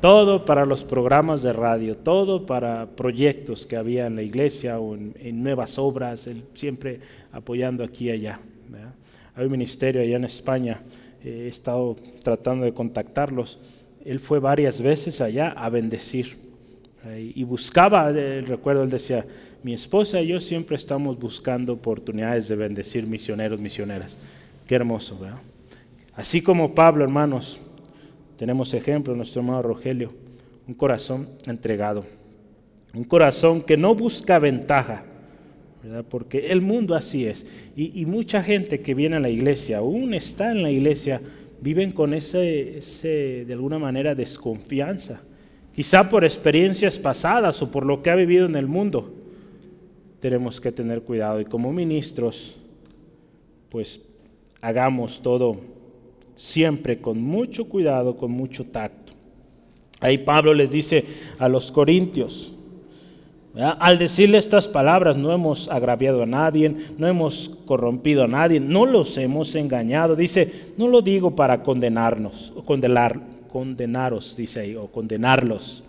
todo 0.00 0.44
para 0.44 0.66
los 0.66 0.84
programas 0.84 1.42
de 1.42 1.54
radio, 1.54 1.96
todo 1.96 2.44
para 2.44 2.86
proyectos 2.86 3.64
que 3.64 3.76
había 3.76 4.06
en 4.06 4.16
la 4.16 4.22
iglesia 4.22 4.78
o 4.78 4.94
en, 4.94 5.42
nuevas 5.42 5.78
obras, 5.78 6.26
él 6.26 6.44
siempre 6.54 7.00
apoyando 7.32 7.82
aquí 7.82 8.06
y 8.06 8.10
allá. 8.10 8.40
Hay 9.34 9.46
un 9.46 9.52
ministerio 9.52 10.02
allá 10.02 10.16
en 10.16 10.24
España, 10.24 10.82
he 11.24 11.48
estado 11.48 11.96
tratando 12.22 12.64
de 12.64 12.74
contactarlos, 12.74 13.58
él 14.06 14.20
fue 14.20 14.38
varias 14.38 14.80
veces 14.80 15.20
allá 15.20 15.48
a 15.48 15.68
bendecir 15.68 16.36
y 17.14 17.44
buscaba, 17.44 18.10
recuerdo, 18.10 18.82
él 18.82 18.90
decía, 18.90 19.24
mi 19.62 19.74
esposa 19.74 20.20
y 20.20 20.28
yo 20.28 20.40
siempre 20.40 20.76
estamos 20.76 21.18
buscando 21.18 21.72
oportunidades 21.72 22.48
de 22.48 22.56
bendecir 22.56 23.06
misioneros, 23.06 23.60
misioneras. 23.60 24.18
Qué 24.66 24.76
hermoso, 24.76 25.18
¿verdad? 25.18 25.38
Así 26.14 26.40
como 26.40 26.74
Pablo, 26.74 27.04
hermanos, 27.04 27.60
tenemos 28.38 28.74
ejemplo, 28.74 29.14
nuestro 29.14 29.40
hermano 29.40 29.62
Rogelio, 29.62 30.12
un 30.66 30.74
corazón 30.74 31.28
entregado, 31.46 32.04
un 32.94 33.04
corazón 33.04 33.62
que 33.62 33.76
no 33.76 33.94
busca 33.94 34.38
ventaja, 34.38 35.04
¿verdad? 35.82 36.04
porque 36.08 36.46
el 36.48 36.60
mundo 36.60 36.94
así 36.94 37.26
es. 37.26 37.46
Y, 37.76 38.06
mucha 38.06 38.42
gente 38.42 38.80
que 38.80 38.94
viene 38.94 39.16
a 39.16 39.20
la 39.20 39.30
iglesia, 39.30 39.78
aún 39.78 40.14
está 40.14 40.50
en 40.50 40.62
la 40.62 40.70
iglesia, 40.70 41.20
viven 41.60 41.92
con 41.92 42.14
ese, 42.14 42.78
ese 42.78 43.44
de 43.44 43.52
alguna 43.52 43.78
manera, 43.78 44.14
desconfianza 44.14 45.22
quizá 45.76 46.08
por 46.08 46.24
experiencias 46.24 46.96
pasadas 46.96 47.60
o 47.60 47.70
por 47.70 47.84
lo 47.84 48.02
que 48.02 48.08
ha 48.08 48.14
vivido 48.14 48.46
en 48.46 48.56
el 48.56 48.66
mundo, 48.66 49.12
tenemos 50.20 50.58
que 50.58 50.72
tener 50.72 51.02
cuidado. 51.02 51.38
Y 51.38 51.44
como 51.44 51.70
ministros, 51.70 52.56
pues 53.68 54.08
hagamos 54.62 55.20
todo 55.22 55.60
siempre 56.34 56.98
con 56.98 57.20
mucho 57.20 57.68
cuidado, 57.68 58.16
con 58.16 58.30
mucho 58.30 58.64
tacto. 58.64 59.12
Ahí 60.00 60.16
Pablo 60.16 60.54
les 60.54 60.70
dice 60.70 61.04
a 61.38 61.46
los 61.46 61.70
corintios, 61.70 62.55
al 63.58 63.96
decirle 63.96 64.36
estas 64.36 64.68
palabras, 64.68 65.16
no 65.16 65.32
hemos 65.32 65.68
agraviado 65.70 66.22
a 66.22 66.26
nadie, 66.26 66.74
no 66.98 67.08
hemos 67.08 67.48
corrompido 67.64 68.24
a 68.24 68.26
nadie, 68.26 68.60
no 68.60 68.84
los 68.84 69.16
hemos 69.16 69.54
engañado. 69.54 70.14
Dice, 70.14 70.72
no 70.76 70.88
lo 70.88 71.00
digo 71.00 71.34
para 71.34 71.62
condenarnos 71.62 72.52
o 72.54 72.62
condenar, 72.62 73.18
condenaros, 73.50 74.36
dice 74.36 74.60
ahí, 74.60 74.76
o 74.76 74.88
condenarlos. 74.88 75.82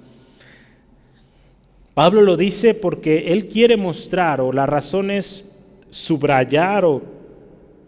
Pablo 1.93 2.21
lo 2.21 2.37
dice 2.37 2.73
porque 2.73 3.33
él 3.33 3.47
quiere 3.47 3.75
mostrar, 3.75 4.39
o 4.39 4.53
la 4.53 4.65
razón 4.65 5.11
es 5.11 5.51
subrayar 5.89 6.85
o 6.85 7.01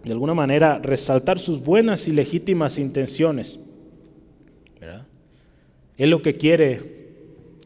de 0.04 0.12
alguna 0.12 0.34
manera 0.34 0.80
resaltar 0.80 1.40
sus 1.40 1.64
buenas 1.64 2.08
y 2.08 2.12
legítimas 2.12 2.78
intenciones. 2.80 3.60
Él 5.98 6.10
lo 6.10 6.22
que 6.22 6.34
quiere 6.34 6.99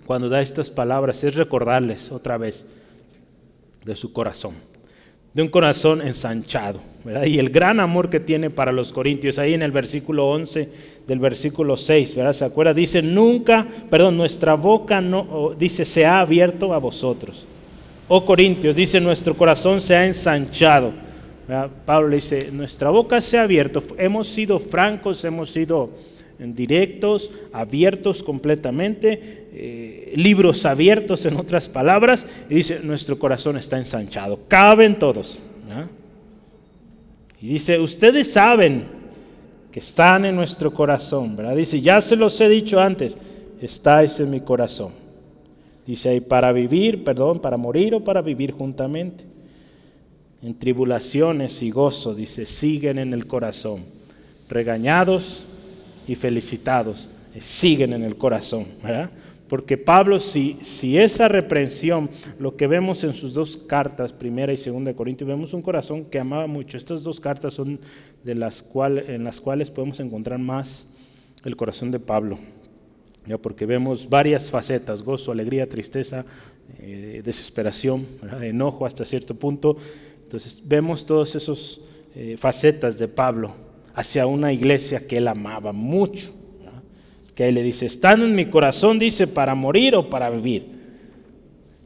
cuando 0.05 0.29
da 0.29 0.41
estas 0.41 0.69
palabras 0.69 1.23
es 1.23 1.35
recordarles 1.35 2.11
otra 2.11 2.37
vez 2.37 2.73
de 3.85 3.95
su 3.95 4.13
corazón 4.13 4.55
de 5.33 5.41
un 5.41 5.47
corazón 5.47 6.01
ensanchado. 6.01 6.79
Y 7.25 7.39
el 7.39 7.49
gran 7.49 7.79
amor 7.79 8.09
que 8.09 8.19
tiene 8.19 8.49
para 8.49 8.71
los 8.71 8.93
corintios, 8.93 9.39
ahí 9.39 9.53
en 9.53 9.61
el 9.61 9.71
versículo 9.71 10.29
11 10.29 10.69
del 11.07 11.19
versículo 11.19 11.75
6, 11.75 12.15
¿verdad? 12.15 12.33
¿Se 12.33 12.45
acuerda? 12.45 12.73
Dice, 12.73 13.01
nunca, 13.01 13.67
perdón, 13.89 14.15
nuestra 14.15 14.53
boca 14.53 15.01
no, 15.01 15.53
dice, 15.57 15.83
se 15.83 16.05
ha 16.05 16.21
abierto 16.21 16.73
a 16.73 16.77
vosotros. 16.77 17.45
Oh 18.07 18.25
Corintios, 18.25 18.75
dice, 18.75 19.01
nuestro 19.01 19.35
corazón 19.35 19.81
se 19.81 19.95
ha 19.95 20.05
ensanchado. 20.05 20.91
Pablo 21.85 22.07
le 22.07 22.15
dice, 22.17 22.49
nuestra 22.51 22.89
boca 22.89 23.19
se 23.19 23.37
ha 23.37 23.43
abierto, 23.43 23.83
hemos 23.97 24.29
sido 24.29 24.59
francos, 24.59 25.25
hemos 25.25 25.51
sido 25.51 25.89
directos, 26.39 27.31
abiertos 27.51 28.23
completamente, 28.23 29.42
eh, 29.53 30.13
libros 30.15 30.65
abiertos 30.65 31.25
en 31.25 31.37
otras 31.37 31.67
palabras, 31.67 32.25
y 32.49 32.55
dice, 32.55 32.79
nuestro 32.83 33.17
corazón 33.19 33.57
está 33.57 33.77
ensanchado, 33.77 34.39
caben 34.47 34.97
todos. 34.97 35.39
Y 37.41 37.47
dice, 37.47 37.77
ustedes 37.77 38.31
saben 38.31 38.85
que 39.71 39.79
están 39.79 40.23
en 40.23 40.35
nuestro 40.35 40.71
corazón, 40.71 41.35
¿verdad? 41.35 41.55
Dice, 41.55 41.81
ya 41.81 41.99
se 41.99 42.15
los 42.15 42.39
he 42.39 42.47
dicho 42.47 42.79
antes, 42.79 43.17
estáis 43.61 44.19
en 44.19 44.29
mi 44.29 44.39
corazón. 44.39 44.93
Dice 45.85 46.09
ahí, 46.09 46.21
para 46.21 46.53
vivir, 46.53 47.03
perdón, 47.03 47.41
para 47.41 47.57
morir 47.57 47.95
o 47.95 48.03
para 48.03 48.21
vivir 48.21 48.51
juntamente. 48.51 49.25
En 50.41 50.57
tribulaciones 50.57 51.61
y 51.63 51.71
gozo, 51.71 52.15
dice, 52.15 52.45
siguen 52.45 52.97
en 52.97 53.11
el 53.13 53.27
corazón. 53.27 53.83
Regañados, 54.47 55.43
y 56.07 56.15
felicitados 56.15 57.07
eh, 57.33 57.41
siguen 57.41 57.93
en 57.93 58.03
el 58.03 58.15
corazón, 58.15 58.67
¿verdad? 58.83 59.09
Porque 59.53 59.77
Pablo, 59.77 60.17
si, 60.17 60.57
esa 60.97 61.27
reprensión, 61.27 62.09
lo 62.39 62.57
que 62.57 62.65
vemos 62.65 63.03
en 63.03 63.13
sus 63.13 63.35
dos 63.35 63.55
cartas, 63.55 64.11
primera 64.11 64.51
y 64.51 64.57
segunda 64.57 64.89
de 64.89 64.95
Corintios, 64.95 65.27
vemos 65.27 65.53
un 65.53 65.61
corazón 65.61 66.05
que 66.05 66.17
amaba 66.17 66.47
mucho. 66.47 66.75
Estas 66.75 67.03
dos 67.03 67.19
cartas 67.19 67.53
son 67.53 67.79
de 68.23 68.33
las 68.33 68.67
en 68.73 69.23
las 69.23 69.39
cuales 69.39 69.69
podemos 69.69 69.99
encontrar 69.99 70.39
más 70.39 70.91
el 71.45 71.55
corazón 71.55 71.91
de 71.91 71.99
Pablo. 71.99 72.39
¿ya? 73.27 73.37
Porque 73.37 73.67
vemos 73.67 74.09
varias 74.09 74.49
facetas, 74.49 75.03
gozo, 75.03 75.31
alegría, 75.31 75.69
tristeza, 75.69 76.25
eh, 76.79 77.21
desesperación, 77.23 78.07
enojo 78.41 78.87
hasta 78.87 79.05
cierto 79.05 79.35
punto. 79.35 79.77
Entonces 80.23 80.63
vemos 80.65 81.05
todas 81.05 81.35
esas 81.35 81.79
eh, 82.15 82.37
facetas 82.39 82.97
de 82.97 83.07
Pablo 83.07 83.53
hacia 83.93 84.25
una 84.25 84.51
iglesia 84.51 85.07
que 85.07 85.17
él 85.17 85.27
amaba 85.27 85.71
mucho. 85.71 86.42
Que 87.35 87.47
él 87.47 87.55
le 87.55 87.63
dice, 87.63 87.85
están 87.85 88.21
en 88.21 88.35
mi 88.35 88.45
corazón, 88.45 88.99
dice, 88.99 89.27
para 89.27 89.55
morir 89.55 89.95
o 89.95 90.09
para 90.09 90.29
vivir. 90.29 90.67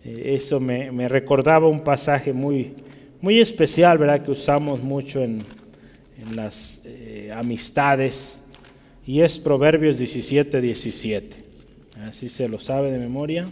Eh, 0.03 0.35
eso 0.35 0.59
me, 0.59 1.07
recordaba 1.07 1.67
un 1.67 1.83
pasaje 1.83 2.33
muy, 2.33 2.73
muy 3.21 3.39
especial, 3.39 3.97
¿verdad? 3.97 4.21
Que 4.21 4.31
usamos 4.31 4.81
mucho 4.81 5.23
en, 5.23 5.39
las 6.35 6.81
eh, 6.83 7.31
amistades. 7.33 8.43
Y 9.05 9.21
es 9.21 9.37
Proverbios 9.37 9.97
17, 9.97 10.59
17. 10.59 11.37
Así 12.03 12.27
se 12.27 12.49
lo 12.49 12.59
sabe 12.59 12.91
de 12.91 12.99
memoria. 12.99 13.45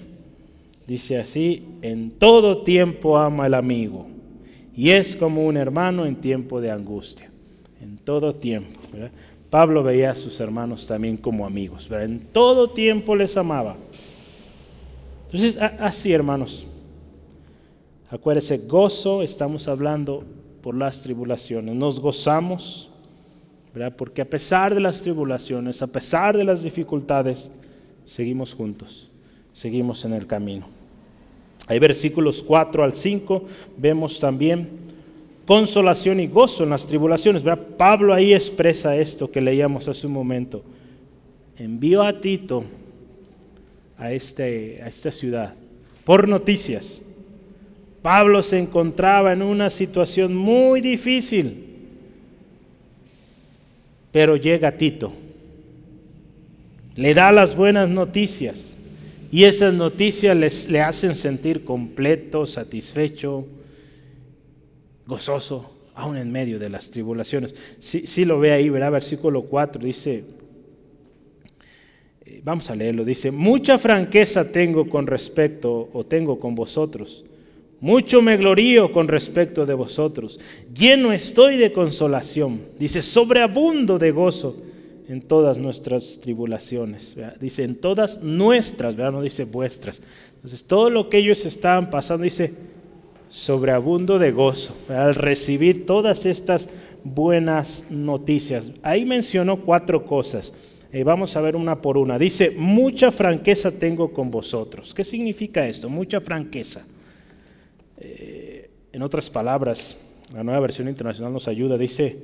Dice 0.85 1.17
así, 1.17 1.63
en 1.81 2.11
todo 2.11 2.63
tiempo 2.63 3.17
ama 3.17 3.47
el 3.47 3.53
amigo 3.53 4.07
y 4.75 4.89
es 4.89 5.15
como 5.15 5.45
un 5.45 5.57
hermano 5.57 6.05
en 6.05 6.17
tiempo 6.17 6.59
de 6.59 6.69
angustia 6.69 7.29
en 7.85 7.97
todo 7.97 8.35
tiempo. 8.35 8.79
Pablo 9.55 9.83
veía 9.83 10.11
a 10.11 10.15
sus 10.15 10.37
hermanos 10.41 10.85
también 10.85 11.15
como 11.15 11.45
amigos, 11.45 11.89
en 11.89 12.19
todo 12.19 12.71
tiempo 12.71 13.15
les 13.15 13.37
amaba. 13.37 13.77
Entonces, 15.27 15.57
así 15.79 16.11
hermanos, 16.11 16.67
acuérdense, 18.09 18.57
gozo, 18.67 19.23
estamos 19.23 19.69
hablando 19.69 20.25
por 20.61 20.75
las 20.75 21.01
tribulaciones, 21.01 21.73
nos 21.73 22.01
gozamos, 22.01 22.89
porque 23.95 24.21
a 24.21 24.29
pesar 24.29 24.75
de 24.75 24.81
las 24.81 25.01
tribulaciones, 25.01 25.81
a 25.81 25.87
pesar 25.87 26.35
de 26.35 26.43
las 26.43 26.61
dificultades, 26.61 27.49
seguimos 28.05 28.53
juntos, 28.53 29.09
seguimos 29.53 30.03
en 30.03 30.15
el 30.15 30.27
camino. 30.27 30.67
Hay 31.67 31.79
versículos 31.79 32.43
4 32.43 32.83
al 32.83 32.91
5, 32.91 33.45
vemos 33.77 34.19
también 34.19 34.84
consolación 35.45 36.19
y 36.19 36.27
gozo 36.27 36.63
en 36.63 36.71
las 36.71 36.87
tribulaciones. 36.87 37.43
Pablo 37.77 38.13
ahí 38.13 38.33
expresa 38.33 38.95
esto 38.97 39.31
que 39.31 39.41
leíamos 39.41 39.87
hace 39.87 40.07
un 40.07 40.13
momento. 40.13 40.63
Envió 41.57 42.01
a 42.01 42.19
Tito 42.19 42.63
a, 43.97 44.11
este, 44.11 44.81
a 44.83 44.87
esta 44.87 45.11
ciudad 45.11 45.53
por 46.03 46.27
noticias. 46.27 47.01
Pablo 48.01 48.43
se 48.43 48.59
encontraba 48.59 49.33
en 49.33 49.41
una 49.41 49.69
situación 49.69 50.35
muy 50.35 50.79
difícil, 50.79 51.65
pero 54.11 54.35
llega 54.35 54.77
Tito, 54.77 55.11
le 56.95 57.13
da 57.15 57.31
las 57.31 57.55
buenas 57.55 57.89
noticias 57.89 58.75
y 59.31 59.43
esas 59.43 59.73
noticias 59.73 60.37
les, 60.37 60.69
le 60.69 60.81
hacen 60.81 61.15
sentir 61.15 61.65
completo, 61.65 62.45
satisfecho, 62.45 63.47
gozoso, 65.07 65.71
aún 65.95 66.17
en 66.17 66.31
medio 66.31 66.59
de 66.59 66.69
las 66.69 66.91
tribulaciones. 66.91 67.55
Si 67.79 68.05
sí, 68.05 68.25
lo 68.25 68.39
ve 68.39 68.51
ahí, 68.51 68.69
verá, 68.69 68.89
versículo 68.89 69.43
4, 69.43 69.83
dice, 69.83 70.23
eh, 72.25 72.41
vamos 72.43 72.69
a 72.69 72.75
leerlo, 72.75 73.05
dice, 73.05 73.31
mucha 73.31 73.77
franqueza 73.77 74.51
tengo 74.51 74.89
con 74.89 75.07
respecto 75.07 75.89
o 75.93 76.05
tengo 76.05 76.39
con 76.39 76.55
vosotros. 76.55 77.25
Mucho 77.81 78.21
me 78.21 78.37
glorío 78.37 78.91
con 78.91 79.07
respecto 79.07 79.65
de 79.65 79.73
vosotros. 79.73 80.39
Lleno 80.73 81.11
estoy 81.11 81.57
de 81.57 81.71
consolación. 81.71 82.61
Dice, 82.79 83.01
sobreabundo 83.01 83.99
de 83.99 84.11
gozo 84.11 84.55
en 85.07 85.21
todas 85.21 85.57
nuestras 85.57 86.19
tribulaciones. 86.19 87.15
Dice, 87.39 87.63
en 87.63 87.75
todas 87.75 88.23
nuestras, 88.23 88.95
¿verdad? 88.95 89.11
no 89.11 89.21
dice 89.21 89.43
vuestras. 89.43 90.01
Entonces, 90.35 90.65
todo 90.65 90.89
lo 90.89 91.09
que 91.09 91.17
ellos 91.17 91.45
estaban 91.45 91.89
pasando, 91.89 92.23
dice, 92.23 92.53
sobreabundo 93.35 94.17
de 94.17 94.31
gozo, 94.31 94.77
al 94.87 95.13
recibir 95.13 95.85
todas 95.85 96.25
estas 96.25 96.69
buenas 97.03 97.85
noticias. 97.91 98.69
Ahí 98.81 99.03
mencionó 99.03 99.57
cuatro 99.57 100.05
cosas. 100.05 100.53
Eh, 100.89 101.03
vamos 101.03 101.35
a 101.35 101.41
ver 101.41 101.57
una 101.57 101.81
por 101.81 101.97
una. 101.97 102.17
Dice, 102.17 102.51
mucha 102.57 103.11
franqueza 103.11 103.77
tengo 103.77 104.13
con 104.13 104.31
vosotros. 104.31 104.93
¿Qué 104.93 105.03
significa 105.03 105.67
esto? 105.67 105.89
Mucha 105.89 106.21
franqueza. 106.21 106.87
Eh, 107.97 108.69
en 108.93 109.01
otras 109.01 109.29
palabras, 109.29 109.99
la 110.33 110.41
nueva 110.41 110.61
versión 110.61 110.87
internacional 110.87 111.33
nos 111.33 111.49
ayuda. 111.49 111.77
Dice, 111.77 112.17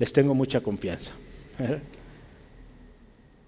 les 0.00 0.12
tengo 0.12 0.34
mucha 0.34 0.60
confianza. 0.60 1.14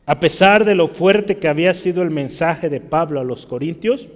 A 0.07 0.21
pesar 0.21 0.65
de 0.65 0.77
lo 0.77 0.87
fuerte 0.87 1.39
que 1.39 1.49
había 1.49 1.75
sido 1.75 2.03
el 2.03 2.11
mensaje 2.11 2.69
de 2.69 2.81
Pablo 2.81 3.21
a 3.21 3.25
los 3.25 3.47
corintios, 3.47 4.09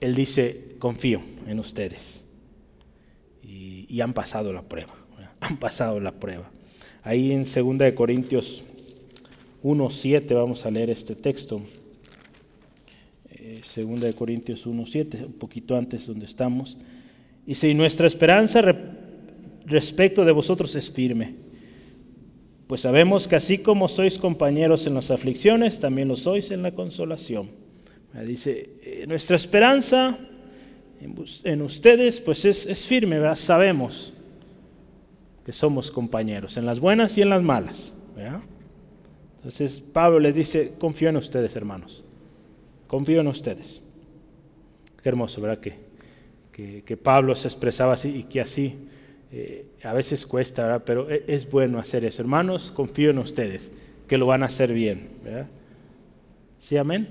él 0.00 0.14
dice, 0.14 0.71
confío 0.82 1.22
en 1.46 1.60
ustedes. 1.60 2.24
Y, 3.40 4.00
han 4.00 4.12
pasado 4.12 4.52
la 4.52 4.62
prueba, 4.62 4.92
han 5.40 5.56
pasado 5.56 6.00
la 6.00 6.10
prueba. 6.10 6.50
Ahí 7.04 7.30
en 7.30 7.44
2 7.44 7.92
Corintios 7.94 8.64
1.7 9.62 10.34
vamos 10.34 10.66
a 10.66 10.72
leer 10.72 10.90
este 10.90 11.14
texto. 11.14 11.62
2 13.76 14.02
eh, 14.02 14.12
Corintios 14.18 14.66
1.7, 14.66 15.24
un 15.26 15.34
poquito 15.34 15.76
antes 15.76 16.04
donde 16.04 16.26
estamos. 16.26 16.76
Y 17.46 17.54
si 17.54 17.74
nuestra 17.74 18.08
esperanza 18.08 18.60
respecto 19.64 20.24
de 20.24 20.32
vosotros 20.32 20.74
es 20.74 20.90
firme 20.90 21.36
pues 22.66 22.80
sabemos 22.80 23.28
que 23.28 23.36
así 23.36 23.58
como 23.58 23.86
sois 23.86 24.18
compañeros 24.18 24.86
en 24.86 24.94
las 24.94 25.10
aflicciones, 25.10 25.78
también 25.78 26.08
lo 26.08 26.16
sois 26.16 26.50
en 26.50 26.62
la 26.62 26.72
consolación. 26.72 27.50
Dice, 28.26 28.70
eh, 28.82 29.04
nuestra 29.06 29.36
esperanza 29.36 30.18
en, 31.44 31.62
ustedes 31.62 32.20
pues 32.20 32.44
es, 32.44 32.84
firme, 32.86 33.20
sabemos 33.36 34.12
que 35.44 35.52
somos 35.52 35.90
compañeros, 35.90 36.56
en 36.56 36.66
las 36.66 36.78
buenas 36.78 37.16
y 37.18 37.22
en 37.22 37.30
las 37.30 37.42
malas. 37.42 37.94
Entonces 39.36 39.80
Pablo 39.80 40.20
les 40.20 40.34
dice, 40.34 40.74
confío 40.78 41.08
en 41.08 41.16
ustedes 41.16 41.56
hermanos, 41.56 42.04
confío 42.86 43.20
en 43.20 43.26
ustedes. 43.26 43.82
Qué 45.02 45.08
hermoso, 45.08 45.40
¿verdad? 45.40 45.58
Que, 45.58 46.96
Pablo 47.02 47.34
se 47.34 47.48
expresaba 47.48 47.94
así 47.94 48.08
y 48.14 48.24
que 48.24 48.40
así 48.40 48.88
eh, 49.32 49.66
a 49.82 49.92
veces 49.92 50.24
cuesta, 50.26 50.84
pero 50.84 51.10
e, 51.10 51.24
es 51.26 51.50
bueno 51.50 51.80
hacer 51.80 52.04
eso. 52.04 52.22
Hermanos, 52.22 52.70
confío 52.70 53.10
en 53.10 53.18
ustedes, 53.18 53.72
que 54.06 54.16
lo 54.16 54.26
van 54.26 54.44
a 54.44 54.46
hacer 54.46 54.72
bien. 54.72 55.08
¿Sí, 56.60 56.76
amén? 56.76 57.08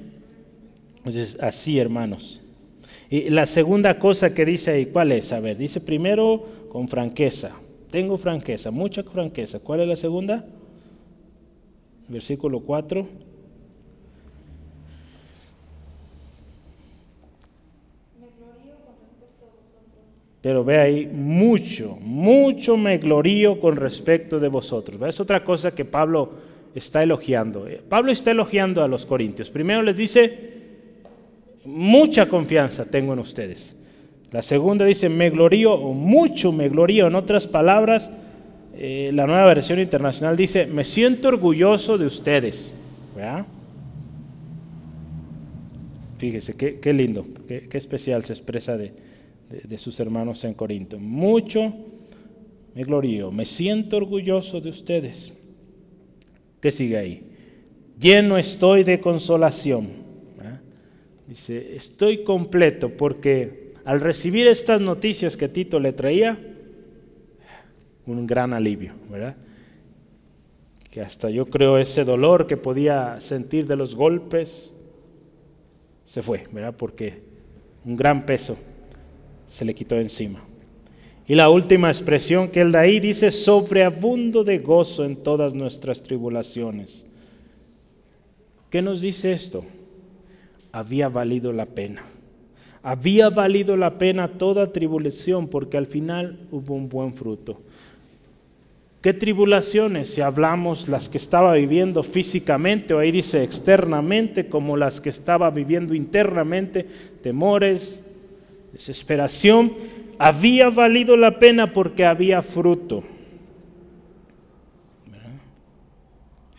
Entonces, 0.98 1.38
así, 1.42 1.80
hermanos. 1.80 2.41
Y 3.12 3.30
la 3.30 3.46
segunda 3.46 4.00
cosa 4.00 4.34
que 4.34 4.46
dice 4.46 4.72
ahí, 4.72 4.86
¿cuál 4.86 5.12
es? 5.12 5.34
A 5.34 5.42
ver, 5.42 5.58
dice 5.58 5.82
primero 5.82 6.46
con 6.70 6.88
franqueza. 6.88 7.60
Tengo 7.90 8.18
franqueza, 8.18 8.72
mucha 8.72 9.04
franqueza. 9.04 9.60
¿Cuál 9.60 9.82
es 9.82 9.88
la 9.90 9.98
segunda? 9.98 10.46
Versículo 12.08 12.62
4. 12.62 13.06
Pero 20.40 20.64
ve 20.64 20.78
ahí, 20.80 21.06
mucho, 21.06 21.98
mucho 22.00 22.78
me 22.78 22.98
glorío 22.98 23.60
con 23.60 23.76
respecto 23.76 24.40
de 24.40 24.48
vosotros. 24.48 25.02
Es 25.06 25.20
otra 25.20 25.44
cosa 25.44 25.76
que 25.76 25.84
Pablo 25.84 26.32
está 26.74 27.04
elogiando. 27.04 27.68
Pablo 27.90 28.14
está 28.14 28.32
elogiando 28.32 28.82
a 28.82 28.88
los 28.88 29.06
corintios. 29.06 29.50
Primero 29.50 29.82
les 29.84 29.98
dice, 29.98 30.61
mucha 31.66 32.28
confianza 32.28 32.90
tengo 32.90 33.14
en 33.14 33.20
ustedes. 33.20 33.78
La 34.32 34.42
segunda 34.42 34.86
dice, 34.86 35.10
me 35.10 35.30
glorío, 35.30 35.74
o 35.74 35.94
mucho 35.94 36.52
me 36.52 36.70
glorío. 36.70 37.08
En 37.08 37.16
otras 37.16 37.48
palabras, 37.48 38.12
eh, 38.74 39.10
la 39.14 39.28
nueva 39.28 39.46
versión 39.46 39.80
internacional 39.80 40.38
dice, 40.38 40.66
me 40.66 40.84
siento 40.84 41.28
orgulloso 41.28 41.98
de 41.98 42.06
ustedes. 42.06 42.74
Fíjese, 46.18 46.56
qué, 46.56 46.94
lindo, 46.94 47.26
qué 47.48 47.78
especial 47.78 48.24
se 48.24 48.34
expresa 48.34 48.78
de, 48.78 48.94
de, 49.52 49.78
sus 49.78 50.00
hermanos 50.00 50.44
en 50.46 50.54
Corinto. 50.54 51.00
Mucho 51.00 51.74
me 52.74 52.84
glorío, 52.84 53.32
me 53.32 53.46
siento 53.46 53.98
orgulloso 53.98 54.62
de 54.62 54.70
ustedes. 54.70 55.34
¿Qué 56.62 56.72
sigue 56.72 56.98
ahí? 56.98 57.24
Lleno 58.00 58.38
estoy 58.38 58.84
de 58.84 59.00
consolación. 59.00 60.01
Dice, 61.32 61.78
estoy 61.78 62.26
completo 62.26 62.90
porque 62.90 63.72
al 63.86 64.02
recibir 64.02 64.48
estas 64.48 64.82
noticias 64.82 65.38
que 65.38 65.48
Tito 65.48 65.80
le 65.80 65.94
traía, 65.94 66.38
un 68.06 68.28
gran 68.28 68.52
alivio, 68.52 68.96
¿verdad? 69.10 69.38
Que 70.90 71.00
hasta 71.00 71.30
yo 71.30 71.46
creo 71.46 71.78
ese 71.78 72.04
dolor 72.04 72.48
que 72.48 72.58
podía 72.58 73.18
sentir 73.22 73.66
de 73.66 73.78
los 73.78 73.96
golpes 73.96 74.76
se 76.04 76.22
fue, 76.22 76.50
¿verdad? 76.52 76.76
Porque 76.76 77.22
un 77.86 77.96
gran 77.96 78.26
peso 78.26 78.58
se 79.48 79.64
le 79.64 79.74
quitó 79.74 79.96
encima. 79.96 80.44
Y 81.26 81.36
la 81.36 81.50
última 81.50 81.88
expresión 81.88 82.50
que 82.50 82.60
él 82.60 82.74
da 82.74 82.82
ahí 82.82 83.00
dice, 83.00 83.32
sobreabundo 83.32 84.44
de 84.44 84.60
gozo 84.60 85.06
en 85.06 85.16
todas 85.16 85.54
nuestras 85.54 86.04
tribulaciones. 86.04 87.08
¿Qué 88.70 88.82
nos 88.82 89.00
dice 89.00 89.32
esto? 89.32 89.64
Había 90.72 91.10
valido 91.10 91.52
la 91.52 91.66
pena. 91.66 92.04
Había 92.84 93.30
valido 93.30 93.78
la 93.78 93.98
pena 93.98 94.28
toda 94.28 94.72
tribulación 94.72 95.48
porque 95.48 95.78
al 95.78 95.86
final 95.86 96.40
hubo 96.52 96.74
un 96.74 96.90
buen 96.90 97.14
fruto. 97.14 97.62
¿Qué 99.02 99.14
tribulaciones? 99.14 100.14
Si 100.14 100.22
hablamos 100.22 100.88
las 100.88 101.10
que 101.10 101.18
estaba 101.18 101.54
viviendo 101.54 102.04
físicamente, 102.04 102.94
o 102.94 103.00
ahí 103.00 103.12
dice 103.12 103.44
externamente, 103.44 104.48
como 104.48 104.78
las 104.78 105.02
que 105.02 105.10
estaba 105.10 105.50
viviendo 105.50 105.96
internamente, 105.96 106.86
temores, 107.24 108.06
desesperación, 108.72 109.74
había 110.20 110.70
valido 110.70 111.18
la 111.18 111.40
pena 111.40 111.74
porque 111.74 112.06
había 112.06 112.44
fruto. 112.44 113.04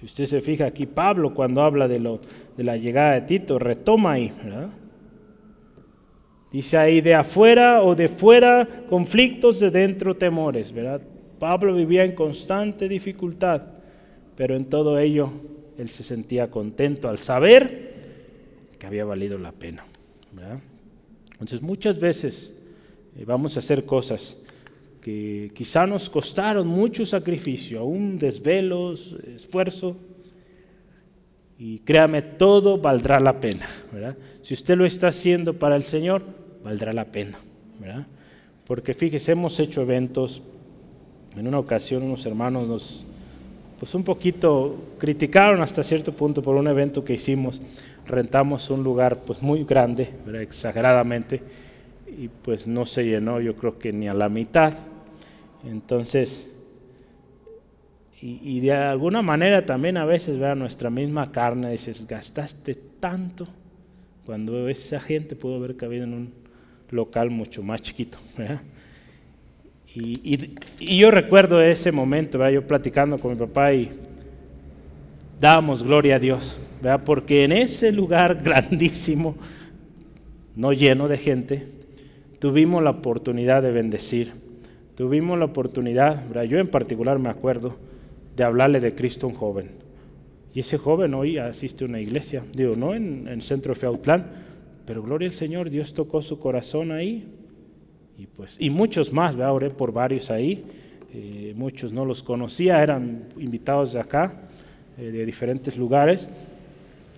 Si 0.00 0.06
usted 0.06 0.26
se 0.26 0.40
fija 0.40 0.66
aquí, 0.66 0.84
Pablo 0.84 1.32
cuando 1.32 1.62
habla 1.62 1.86
de, 1.86 2.00
lo, 2.00 2.20
de 2.57 2.64
la 2.64 2.76
llegada 2.76 3.14
de 3.14 3.22
Tito, 3.22 3.59
retoma 3.59 4.12
ahí, 4.12 4.32
Dice 6.53 6.76
ahí 6.76 7.00
de 7.00 7.14
afuera 7.14 7.82
o 7.82 7.94
de 7.94 8.09
fuera 8.09 8.68
conflictos, 8.90 9.59
de 9.59 9.70
dentro 9.70 10.14
temores, 10.14 10.70
¿verdad? 10.70 11.00
Pablo 11.38 11.74
vivía 11.74 12.05
en 12.05 12.14
constante 12.14 12.88
dificultad, 12.88 13.62
pero 14.36 14.55
en 14.55 14.66
todo 14.66 14.98
ello 14.98 15.32
él 15.78 15.88
se 15.88 16.05
sentía 16.05 16.50
contento 16.50 17.09
al 17.09 17.16
saber 17.16 17.94
que 18.78 18.86
había 18.86 19.07
valido 19.07 19.38
la 19.38 19.53
pena, 19.53 19.86
¿verdad? 20.30 20.61
Entonces 21.32 21.62
muchas 21.62 21.98
veces 21.98 22.62
eh, 23.16 23.24
vamos 23.24 23.57
a 23.57 23.61
hacer 23.61 23.86
cosas 23.86 24.42
que 25.00 25.50
quizá 25.55 25.86
nos 25.86 26.09
costaron 26.11 26.66
mucho 26.66 27.05
sacrificio, 27.05 27.80
aún 27.80 28.18
desvelos, 28.18 29.16
esfuerzo, 29.34 29.96
Y 31.64 31.78
créame, 31.78 32.22
todo 32.22 32.76
valdrá 32.76 33.20
la 33.20 33.38
pena, 33.38 33.68
¿verdad? 33.92 34.16
Si 34.42 34.52
usted 34.52 34.76
lo 34.76 34.84
está 34.84 35.06
haciendo 35.06 35.54
para 35.54 35.76
el 35.76 35.84
Señor, 35.84 36.24
valdrá 36.64 36.92
la 36.92 37.04
pena, 37.04 37.38
¿verdad? 37.78 38.04
Porque 38.66 38.94
fíjese, 38.94 39.30
hemos 39.30 39.60
hecho 39.60 39.82
eventos. 39.82 40.42
En 41.36 41.46
una 41.46 41.60
ocasión 41.60 42.02
unos 42.02 42.26
hermanos 42.26 42.66
nos, 42.66 43.04
pues 43.78 43.94
un 43.94 44.02
poquito 44.02 44.74
criticaron 44.98 45.62
hasta 45.62 45.84
cierto 45.84 46.10
punto 46.10 46.42
por 46.42 46.56
un 46.56 46.66
evento 46.66 47.04
que 47.04 47.12
hicimos. 47.12 47.62
Rentamos 48.08 48.68
un 48.70 48.82
lugar 48.82 49.18
pues 49.18 49.40
muy 49.40 49.62
grande, 49.62 50.10
exageradamente, 50.34 51.40
y 52.18 52.26
pues 52.26 52.66
no 52.66 52.84
se 52.86 53.04
llenó 53.04 53.40
yo 53.40 53.54
creo 53.54 53.78
que 53.78 53.92
ni 53.92 54.08
a 54.08 54.14
la 54.14 54.28
mitad. 54.28 54.72
Entonces, 55.64 56.50
y, 58.24 58.60
de 58.60 58.72
alguna 58.72 59.20
manera 59.20 59.66
también 59.66 59.96
a 59.96 60.04
veces, 60.04 60.38
vea 60.38 60.54
nuestra 60.54 60.90
misma 60.90 61.32
carne, 61.32 61.72
dices, 61.72 62.06
gastaste 62.06 62.76
tanto 63.00 63.48
cuando 64.24 64.68
esa 64.68 65.00
gente 65.00 65.34
pudo 65.34 65.56
haber 65.56 65.76
cabido 65.76 66.04
en 66.04 66.14
un 66.14 66.32
local 66.90 67.30
mucho 67.30 67.64
más 67.64 67.82
chiquito. 67.82 68.18
Y, 69.92 70.54
yo 70.78 71.10
recuerdo 71.10 71.60
ese 71.60 71.90
momento, 71.90 72.38
¿verdad? 72.38 72.52
yo 72.52 72.66
platicando 72.66 73.18
con 73.18 73.32
mi 73.32 73.36
papá 73.36 73.74
y 73.74 73.90
dábamos 75.40 75.82
gloria 75.82 76.14
a 76.14 76.18
Dios, 76.20 76.60
¿verdad? 76.80 77.02
porque 77.04 77.42
en 77.42 77.50
ese 77.50 77.90
lugar 77.90 78.40
grandísimo, 78.44 79.34
no 80.54 80.72
lleno 80.72 81.08
de 81.08 81.18
gente, 81.18 81.66
tuvimos 82.38 82.84
la 82.84 82.90
oportunidad 82.90 83.64
de 83.64 83.72
bendecir, 83.72 84.32
tuvimos 84.94 85.36
la 85.40 85.46
oportunidad, 85.46 86.24
¿verdad? 86.28 86.44
yo 86.44 86.58
en 86.58 86.68
particular 86.68 87.18
me 87.18 87.28
acuerdo, 87.28 87.76
de 88.37 88.45
hablarle 88.45 88.80
de 88.80 88.95
Cristo 88.95 89.26
a 89.26 89.30
un 89.30 89.37
joven. 89.37 89.70
Y 90.55 90.61
ese 90.61 90.78
joven 90.78 91.14
hoy 91.14 91.39
asiste 91.39 91.85
a 91.85 91.89
una 91.89 92.01
iglesia, 92.01 92.45
digo, 92.53 92.76
no 92.76 92.95
en, 92.95 93.26
el 93.28 93.43
centro 93.43 93.74
de 93.74 93.80
Feutlán, 93.80 94.26
pero 94.87 95.03
gloria 95.03 95.28
al 95.28 95.35
Señor, 95.35 95.70
Dios 95.70 95.95
tocó 95.95 96.20
su 96.20 96.39
corazón 96.39 96.93
ahí. 96.93 97.26
Y, 98.18 98.26
pues, 98.26 98.57
y 98.59 98.68
muchos 98.68 99.12
más, 99.12 99.35
¿verdad? 99.35 99.55
oré 99.55 99.70
por 99.70 99.93
varios 99.93 100.30
ahí, 100.30 100.64
eh, 101.14 101.55
muchos 101.57 101.93
no 101.93 102.05
los 102.05 102.22
conocía, 102.22 102.83
eran 102.83 103.28
invitados 103.39 103.95
de 103.95 104.01
acá, 104.01 104.49
eh, 104.99 105.11
de 105.11 105.24
diferentes 105.24 105.76
lugares. 105.76 106.28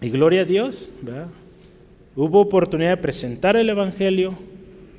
Y 0.00 0.10
gloria 0.10 0.42
a 0.42 0.44
Dios, 0.44 0.88
¿verdad? 1.02 1.28
hubo 2.16 2.40
oportunidad 2.40 2.90
de 2.90 2.96
presentar 2.98 3.56
el 3.56 3.68
Evangelio, 3.68 4.34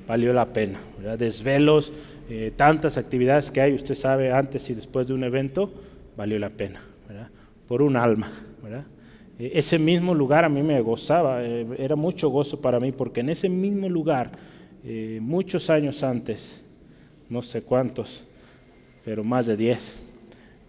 valió 0.07 0.33
la 0.33 0.51
pena. 0.51 0.79
¿verdad? 0.97 1.17
Desvelos, 1.17 1.93
eh, 2.29 2.51
tantas 2.55 2.97
actividades 2.97 3.51
que 3.51 3.61
hay, 3.61 3.73
usted 3.73 3.95
sabe, 3.95 4.31
antes 4.31 4.69
y 4.69 4.73
después 4.73 5.07
de 5.07 5.13
un 5.13 5.23
evento, 5.23 5.71
valió 6.15 6.39
la 6.39 6.49
pena, 6.49 6.81
por 7.67 7.81
un 7.81 7.95
alma. 7.97 8.31
E, 9.37 9.51
ese 9.55 9.77
mismo 9.77 10.13
lugar 10.13 10.45
a 10.45 10.49
mí 10.49 10.63
me 10.63 10.79
gozaba, 10.81 11.43
eh, 11.43 11.65
era 11.77 11.95
mucho 11.95 12.29
gozo 12.29 12.61
para 12.61 12.79
mí, 12.79 12.91
porque 12.91 13.19
en 13.19 13.29
ese 13.29 13.49
mismo 13.49 13.89
lugar, 13.89 14.31
eh, 14.83 15.19
muchos 15.21 15.69
años 15.69 16.03
antes, 16.03 16.65
no 17.29 17.41
sé 17.41 17.61
cuántos, 17.61 18.23
pero 19.03 19.23
más 19.23 19.47
de 19.47 19.57
diez, 19.57 19.95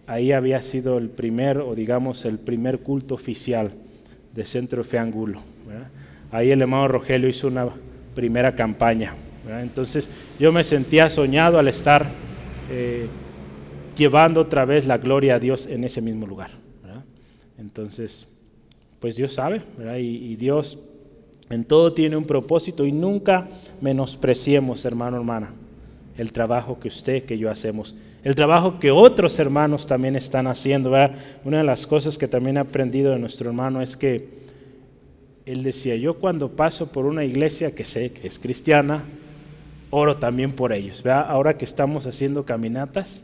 ahí 0.05 0.31
había 0.31 0.61
sido 0.61 0.97
el 0.97 1.09
primer, 1.09 1.59
o 1.59 1.75
digamos, 1.75 2.25
el 2.25 2.39
primer 2.39 2.79
culto 2.79 3.15
oficial 3.15 3.71
de 4.33 4.43
Centro 4.45 4.83
Fe 4.83 4.97
Angulo. 4.97 5.41
Ahí 6.31 6.51
el 6.51 6.61
hermano 6.61 6.87
Rogelio 6.87 7.29
hizo 7.29 7.47
una 7.47 7.69
primera 8.15 8.55
campaña. 8.55 9.15
Entonces 9.61 10.09
yo 10.39 10.51
me 10.51 10.63
sentía 10.63 11.09
soñado 11.09 11.57
al 11.57 11.67
estar 11.67 12.05
eh, 12.69 13.07
llevando 13.97 14.41
otra 14.41 14.65
vez 14.65 14.85
la 14.85 14.97
gloria 14.97 15.35
a 15.35 15.39
Dios 15.39 15.65
en 15.65 15.83
ese 15.83 16.01
mismo 16.01 16.25
lugar. 16.25 16.51
Entonces, 17.57 18.27
pues 18.99 19.15
Dios 19.15 19.33
sabe, 19.33 19.61
Y, 19.99 20.35
Dios 20.35 20.79
en 21.49 21.63
todo 21.63 21.93
tiene 21.93 22.17
un 22.17 22.25
propósito 22.25 22.85
y 22.85 22.91
nunca 22.91 23.47
menospreciemos, 23.81 24.85
hermano, 24.85 25.17
hermana, 25.17 25.51
el 26.17 26.31
trabajo 26.31 26.79
que 26.79 26.89
usted, 26.89 27.23
que 27.23 27.37
yo 27.37 27.49
hacemos, 27.49 27.95
el 28.23 28.35
trabajo 28.35 28.79
que 28.79 28.91
otros 28.91 29.39
hermanos 29.39 29.87
también 29.87 30.15
están 30.15 30.47
haciendo. 30.47 30.91
Una 31.45 31.59
de 31.59 31.63
las 31.63 31.87
cosas 31.87 32.17
que 32.17 32.27
también 32.27 32.57
he 32.57 32.59
aprendido 32.59 33.11
de 33.11 33.19
nuestro 33.19 33.47
hermano 33.47 33.81
es 33.81 33.95
que 33.95 34.27
él 35.45 35.63
decía, 35.63 35.95
yo 35.95 36.15
cuando 36.15 36.49
paso 36.49 36.91
por 36.91 37.05
una 37.05 37.23
iglesia 37.23 37.73
que 37.73 37.85
sé 37.85 38.11
que 38.11 38.27
es 38.27 38.37
cristiana, 38.37 39.03
oro 39.89 40.17
también 40.17 40.51
por 40.51 40.73
ellos. 40.73 41.05
Ahora 41.05 41.57
que 41.57 41.63
estamos 41.63 42.05
haciendo 42.05 42.43
caminatas, 42.43 43.23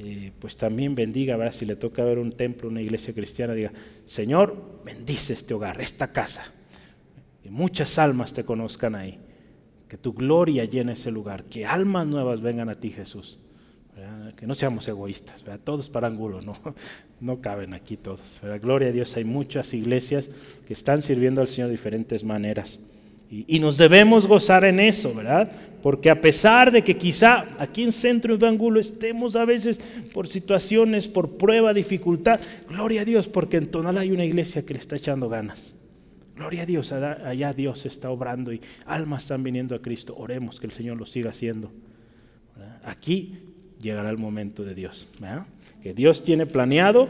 eh, 0.00 0.30
pues 0.38 0.56
también 0.56 0.94
bendiga, 0.94 1.36
¿verdad? 1.36 1.52
si 1.52 1.66
le 1.66 1.74
toca 1.74 2.04
ver 2.04 2.18
un 2.18 2.30
templo, 2.30 2.68
una 2.68 2.80
iglesia 2.80 3.12
cristiana, 3.12 3.52
diga, 3.52 3.72
Señor, 4.06 4.80
bendice 4.84 5.32
este 5.32 5.54
hogar, 5.54 5.80
esta 5.80 6.12
casa, 6.12 6.52
que 7.42 7.50
muchas 7.50 7.98
almas 7.98 8.32
te 8.32 8.44
conozcan 8.44 8.94
ahí, 8.94 9.18
que 9.88 9.96
tu 9.98 10.12
gloria 10.12 10.64
llene 10.66 10.92
ese 10.92 11.10
lugar, 11.10 11.44
que 11.44 11.66
almas 11.66 12.06
nuevas 12.06 12.40
vengan 12.40 12.68
a 12.68 12.74
ti, 12.74 12.90
Jesús. 12.90 13.40
Que 14.36 14.46
no 14.46 14.54
seamos 14.54 14.86
egoístas, 14.86 15.42
¿verdad? 15.42 15.60
todos 15.64 15.88
para 15.88 16.06
ángulo, 16.06 16.40
no, 16.40 16.54
no 17.20 17.40
caben 17.40 17.74
aquí 17.74 17.96
todos. 17.96 18.38
Gloria 18.62 18.90
a 18.90 18.92
Dios, 18.92 19.16
hay 19.16 19.24
muchas 19.24 19.74
iglesias 19.74 20.30
que 20.68 20.74
están 20.74 21.02
sirviendo 21.02 21.40
al 21.40 21.48
Señor 21.48 21.66
de 21.66 21.72
diferentes 21.72 22.22
maneras. 22.22 22.78
Y, 23.30 23.58
nos 23.58 23.76
debemos 23.76 24.26
gozar 24.26 24.64
en 24.64 24.80
eso, 24.80 25.12
¿verdad? 25.14 25.52
Porque 25.82 26.10
a 26.10 26.20
pesar 26.20 26.72
de 26.72 26.82
que 26.82 26.96
quizá 26.96 27.46
aquí 27.58 27.84
en 27.84 27.92
Centro 27.92 28.36
de 28.36 28.46
Angulo 28.46 28.80
estemos 28.80 29.36
a 29.36 29.44
veces 29.44 29.80
por 30.12 30.26
situaciones, 30.26 31.06
por 31.06 31.36
prueba, 31.36 31.72
dificultad, 31.72 32.40
gloria 32.68 33.02
a 33.02 33.04
Dios, 33.04 33.28
porque 33.28 33.58
en 33.58 33.70
Tonal 33.70 33.98
hay 33.98 34.10
una 34.10 34.24
iglesia 34.24 34.66
que 34.66 34.74
le 34.74 34.80
está 34.80 34.96
echando 34.96 35.28
ganas. 35.28 35.74
Gloria 36.34 36.62
a 36.62 36.66
Dios, 36.66 36.92
allá 36.92 37.52
Dios 37.52 37.84
está 37.86 38.10
obrando 38.10 38.52
y 38.52 38.60
almas 38.86 39.24
están 39.24 39.42
viniendo 39.42 39.74
a 39.74 39.82
Cristo. 39.82 40.14
Oremos 40.16 40.60
que 40.60 40.66
el 40.66 40.72
Señor 40.72 40.96
lo 40.96 41.06
siga 41.06 41.30
haciendo. 41.30 41.70
Aquí 42.84 43.38
llegará 43.80 44.10
el 44.10 44.18
momento 44.18 44.64
de 44.64 44.74
Dios, 44.74 45.08
que 45.82 45.94
Dios 45.94 46.24
tiene 46.24 46.46
planeado, 46.46 47.08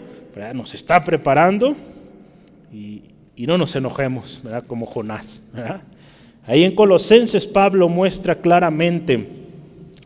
nos 0.54 0.74
está 0.74 1.04
preparando 1.04 1.76
y, 2.72 3.02
y 3.36 3.46
no 3.46 3.56
nos 3.56 3.76
enojemos, 3.76 4.42
como 4.66 4.86
Jonás. 4.86 5.50
Ahí 6.48 6.64
en 6.64 6.74
Colosenses 6.74 7.46
Pablo 7.46 7.90
muestra 7.90 8.40
claramente 8.40 9.26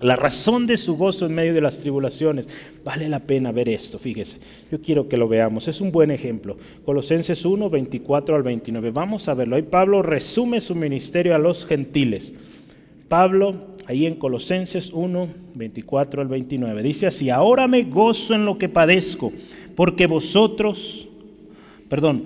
la 0.00 0.16
razón 0.16 0.66
de 0.66 0.76
su 0.76 0.96
gozo 0.96 1.26
en 1.26 1.34
medio 1.36 1.54
de 1.54 1.60
las 1.60 1.78
tribulaciones. 1.78 2.48
Vale 2.84 3.08
la 3.08 3.20
pena 3.20 3.52
ver 3.52 3.68
esto, 3.68 4.00
fíjese. 4.00 4.38
Yo 4.70 4.82
quiero 4.82 5.08
que 5.08 5.16
lo 5.16 5.28
veamos. 5.28 5.68
Es 5.68 5.80
un 5.80 5.92
buen 5.92 6.10
ejemplo. 6.10 6.56
Colosenses 6.84 7.44
1, 7.44 7.70
24 7.70 8.34
al 8.34 8.42
29. 8.42 8.90
Vamos 8.90 9.28
a 9.28 9.34
verlo. 9.34 9.54
Ahí 9.54 9.62
Pablo 9.62 10.02
resume 10.02 10.60
su 10.60 10.74
ministerio 10.74 11.32
a 11.32 11.38
los 11.38 11.64
gentiles. 11.64 12.32
Pablo, 13.08 13.76
ahí 13.86 14.06
en 14.06 14.16
Colosenses 14.16 14.92
1, 14.92 15.28
24 15.54 16.22
al 16.22 16.28
29, 16.28 16.82
dice 16.82 17.06
así, 17.06 17.30
ahora 17.30 17.68
me 17.68 17.82
gozo 17.82 18.34
en 18.34 18.46
lo 18.46 18.56
que 18.56 18.70
padezco, 18.70 19.32
porque 19.76 20.06
vosotros, 20.06 21.08
perdón, 21.90 22.24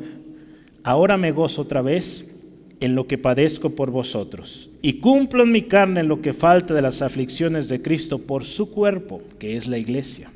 ahora 0.85 1.17
me 1.17 1.33
gozo 1.33 1.62
otra 1.62 1.83
vez 1.83 2.36
en 2.81 2.95
lo 2.95 3.07
que 3.07 3.18
padezco 3.18 3.70
por 3.70 3.91
vosotros, 3.91 4.68
y 4.83 4.95
cumplo 4.95 5.45
en 5.45 5.53
mi 5.53 5.62
carne 5.62 6.01
en 6.01 6.09
lo 6.09 6.20
que 6.20 6.33
falta 6.33 6.74
de 6.74 6.83
las 6.83 7.03
aflicciones 7.03 7.68
de 7.68 7.81
Cristo 7.81 8.18
por 8.18 8.45
su 8.45 8.70
cuerpo, 8.70 9.22
que 9.39 9.57
es 9.57 9.66
la 9.66 9.79
iglesia, 9.79 10.31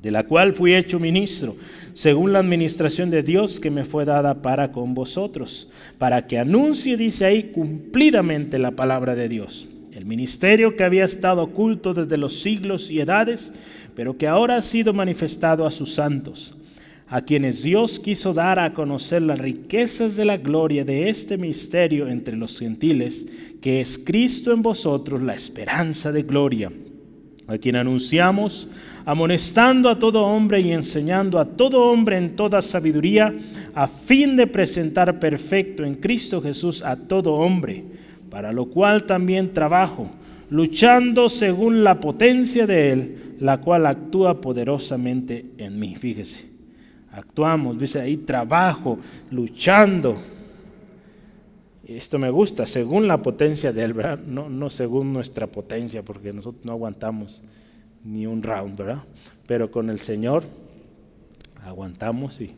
de 0.00 0.10
la 0.10 0.24
cual 0.24 0.54
fui 0.54 0.74
hecho 0.74 1.00
ministro, 1.00 1.56
según 1.94 2.32
la 2.32 2.38
administración 2.38 3.10
de 3.10 3.24
Dios 3.24 3.58
que 3.58 3.70
me 3.70 3.84
fue 3.84 4.04
dada 4.04 4.40
para 4.40 4.70
con 4.70 4.94
vosotros, 4.94 5.70
para 5.98 6.28
que 6.28 6.38
anuncie, 6.38 6.96
dice 6.96 7.24
ahí, 7.24 7.50
cumplidamente 7.52 8.58
la 8.60 8.70
palabra 8.70 9.16
de 9.16 9.28
Dios. 9.28 9.66
El 9.92 10.06
ministerio 10.06 10.76
que 10.76 10.84
había 10.84 11.04
estado 11.04 11.42
oculto 11.42 11.92
desde 11.92 12.18
los 12.18 12.40
siglos 12.40 12.88
y 12.88 13.00
edades, 13.00 13.52
pero 13.96 14.16
que 14.16 14.28
ahora 14.28 14.56
ha 14.56 14.62
sido 14.62 14.92
manifestado 14.92 15.66
a 15.66 15.72
sus 15.72 15.94
santos 15.94 16.54
a 17.10 17.22
quienes 17.22 17.62
Dios 17.62 17.98
quiso 17.98 18.34
dar 18.34 18.58
a 18.58 18.74
conocer 18.74 19.22
las 19.22 19.38
riquezas 19.38 20.16
de 20.16 20.26
la 20.26 20.36
gloria 20.36 20.84
de 20.84 21.08
este 21.08 21.38
misterio 21.38 22.06
entre 22.08 22.36
los 22.36 22.58
gentiles, 22.58 23.26
que 23.62 23.80
es 23.80 23.98
Cristo 23.98 24.52
en 24.52 24.62
vosotros, 24.62 25.22
la 25.22 25.34
esperanza 25.34 26.12
de 26.12 26.22
gloria, 26.22 26.70
a 27.46 27.56
quien 27.56 27.76
anunciamos, 27.76 28.68
amonestando 29.06 29.88
a 29.88 29.98
todo 29.98 30.22
hombre 30.26 30.60
y 30.60 30.72
enseñando 30.72 31.38
a 31.38 31.46
todo 31.46 31.84
hombre 31.84 32.18
en 32.18 32.36
toda 32.36 32.60
sabiduría, 32.60 33.34
a 33.74 33.88
fin 33.88 34.36
de 34.36 34.46
presentar 34.46 35.18
perfecto 35.18 35.84
en 35.84 35.94
Cristo 35.94 36.42
Jesús 36.42 36.84
a 36.84 36.96
todo 36.96 37.34
hombre, 37.34 37.84
para 38.28 38.52
lo 38.52 38.66
cual 38.66 39.04
también 39.04 39.54
trabajo, 39.54 40.10
luchando 40.50 41.30
según 41.30 41.84
la 41.84 42.00
potencia 42.00 42.66
de 42.66 42.92
Él, 42.92 43.18
la 43.40 43.62
cual 43.62 43.86
actúa 43.86 44.42
poderosamente 44.42 45.46
en 45.56 45.78
mí. 45.78 45.96
Fíjese 45.96 46.47
actuamos, 47.12 47.78
dice 47.78 48.00
ahí 48.00 48.16
trabajo, 48.18 48.98
luchando. 49.30 50.16
Esto 51.84 52.18
me 52.18 52.30
gusta, 52.30 52.66
según 52.66 53.08
la 53.08 53.22
potencia 53.22 53.72
de 53.72 53.82
Él, 53.82 53.94
¿verdad? 53.94 54.18
No, 54.18 54.48
no 54.48 54.68
según 54.68 55.12
nuestra 55.12 55.46
potencia, 55.46 56.02
porque 56.02 56.32
nosotros 56.32 56.64
no 56.64 56.72
aguantamos 56.72 57.42
ni 58.04 58.26
un 58.26 58.42
round, 58.42 58.76
¿verdad? 58.76 59.02
Pero 59.46 59.70
con 59.70 59.88
el 59.88 59.98
Señor 59.98 60.44
aguantamos 61.64 62.40
y, 62.40 62.54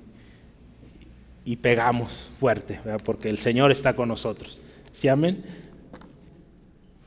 y 1.44 1.56
pegamos 1.56 2.30
fuerte, 2.40 2.80
porque 3.04 3.28
el 3.28 3.38
Señor 3.38 3.70
está 3.70 3.94
con 3.94 4.08
nosotros. 4.08 4.60
¿Sí, 4.92 5.08
amén? 5.08 5.44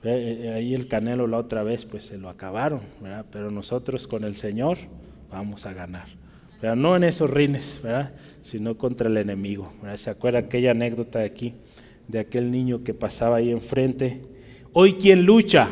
Eh, 0.05 0.51
ahí 0.53 0.73
el 0.73 0.89
Canelo 0.89 1.27
la 1.27 1.37
otra 1.37 1.63
vez 1.63 1.85
pues 1.85 2.05
se 2.05 2.17
lo 2.17 2.27
acabaron, 2.27 2.81
pero 3.31 3.49
nosotros 3.51 4.05
con 4.05 4.25
el 4.25 4.35
Señor 4.35 4.77
vamos 5.29 5.65
a 5.65 5.73
ganar. 5.73 6.07
No 6.75 6.95
en 6.95 7.03
esos 7.03 7.29
rines, 7.29 7.81
sino 8.41 8.77
contra 8.77 9.09
el 9.09 9.17
enemigo. 9.17 9.73
¿Se 9.95 10.09
acuerda 10.09 10.39
aquella 10.39 10.71
anécdota 10.71 11.19
de 11.19 11.25
aquí, 11.25 11.53
de 12.07 12.19
aquel 12.19 12.51
niño 12.51 12.83
que 12.85 12.93
pasaba 12.93 13.37
ahí 13.37 13.51
enfrente? 13.51 14.21
Hoy, 14.71 14.93
¿quién 14.93 15.23
lucha? 15.23 15.69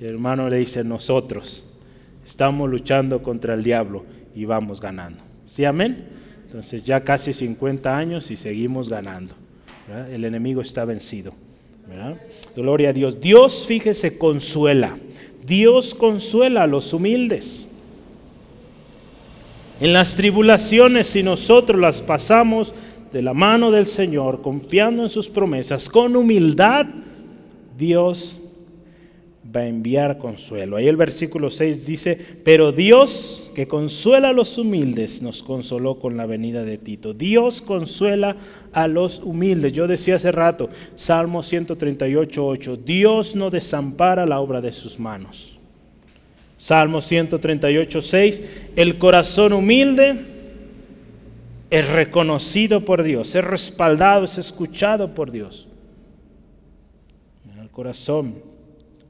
el 0.00 0.06
hermano 0.06 0.48
le 0.48 0.58
dice, 0.58 0.84
nosotros 0.84 1.64
estamos 2.24 2.70
luchando 2.70 3.20
contra 3.22 3.54
el 3.54 3.64
diablo 3.64 4.04
y 4.34 4.44
vamos 4.44 4.80
ganando. 4.80 5.18
¿Sí, 5.50 5.64
amén? 5.64 6.06
Entonces 6.46 6.84
ya 6.84 7.02
casi 7.02 7.32
50 7.32 7.96
años 7.96 8.30
y 8.30 8.36
seguimos 8.36 8.88
ganando. 8.88 9.34
El 10.12 10.24
enemigo 10.24 10.60
está 10.60 10.84
vencido. 10.84 11.32
Gloria 12.54 12.90
a 12.90 12.92
Dios. 12.92 13.20
Dios, 13.20 13.66
fíjese, 13.66 14.16
consuela. 14.16 14.96
Dios 15.44 15.94
consuela 15.94 16.62
a 16.62 16.66
los 16.66 16.92
humildes. 16.92 17.67
En 19.80 19.92
las 19.92 20.16
tribulaciones, 20.16 21.06
si 21.06 21.22
nosotros 21.22 21.80
las 21.80 22.00
pasamos 22.00 22.74
de 23.12 23.22
la 23.22 23.32
mano 23.32 23.70
del 23.70 23.86
Señor, 23.86 24.42
confiando 24.42 25.04
en 25.04 25.08
sus 25.08 25.28
promesas, 25.28 25.88
con 25.88 26.16
humildad, 26.16 26.86
Dios 27.76 28.38
va 29.54 29.60
a 29.60 29.66
enviar 29.66 30.18
consuelo. 30.18 30.76
Ahí 30.76 30.88
el 30.88 30.96
versículo 30.96 31.48
6 31.48 31.86
dice, 31.86 32.18
pero 32.44 32.72
Dios 32.72 33.50
que 33.54 33.68
consuela 33.68 34.30
a 34.30 34.32
los 34.32 34.58
humildes 34.58 35.22
nos 35.22 35.42
consoló 35.42 35.98
con 35.98 36.16
la 36.16 36.26
venida 36.26 36.64
de 36.64 36.78
Tito. 36.78 37.14
Dios 37.14 37.60
consuela 37.62 38.36
a 38.72 38.88
los 38.88 39.20
humildes. 39.20 39.72
Yo 39.72 39.86
decía 39.86 40.16
hace 40.16 40.32
rato, 40.32 40.68
Salmo 40.96 41.42
138, 41.42 42.46
8, 42.46 42.76
Dios 42.78 43.34
no 43.34 43.50
desampara 43.50 44.26
la 44.26 44.40
obra 44.40 44.60
de 44.60 44.72
sus 44.72 44.98
manos. 44.98 45.57
Salmo 46.58 47.00
138, 47.00 48.02
6, 48.02 48.42
el 48.76 48.98
corazón 48.98 49.52
humilde 49.52 50.16
es 51.70 51.88
reconocido 51.88 52.84
por 52.84 53.02
Dios, 53.02 53.34
es 53.34 53.44
respaldado, 53.44 54.24
es 54.24 54.38
escuchado 54.38 55.14
por 55.14 55.30
Dios. 55.30 55.68
El 57.60 57.70
corazón 57.70 58.34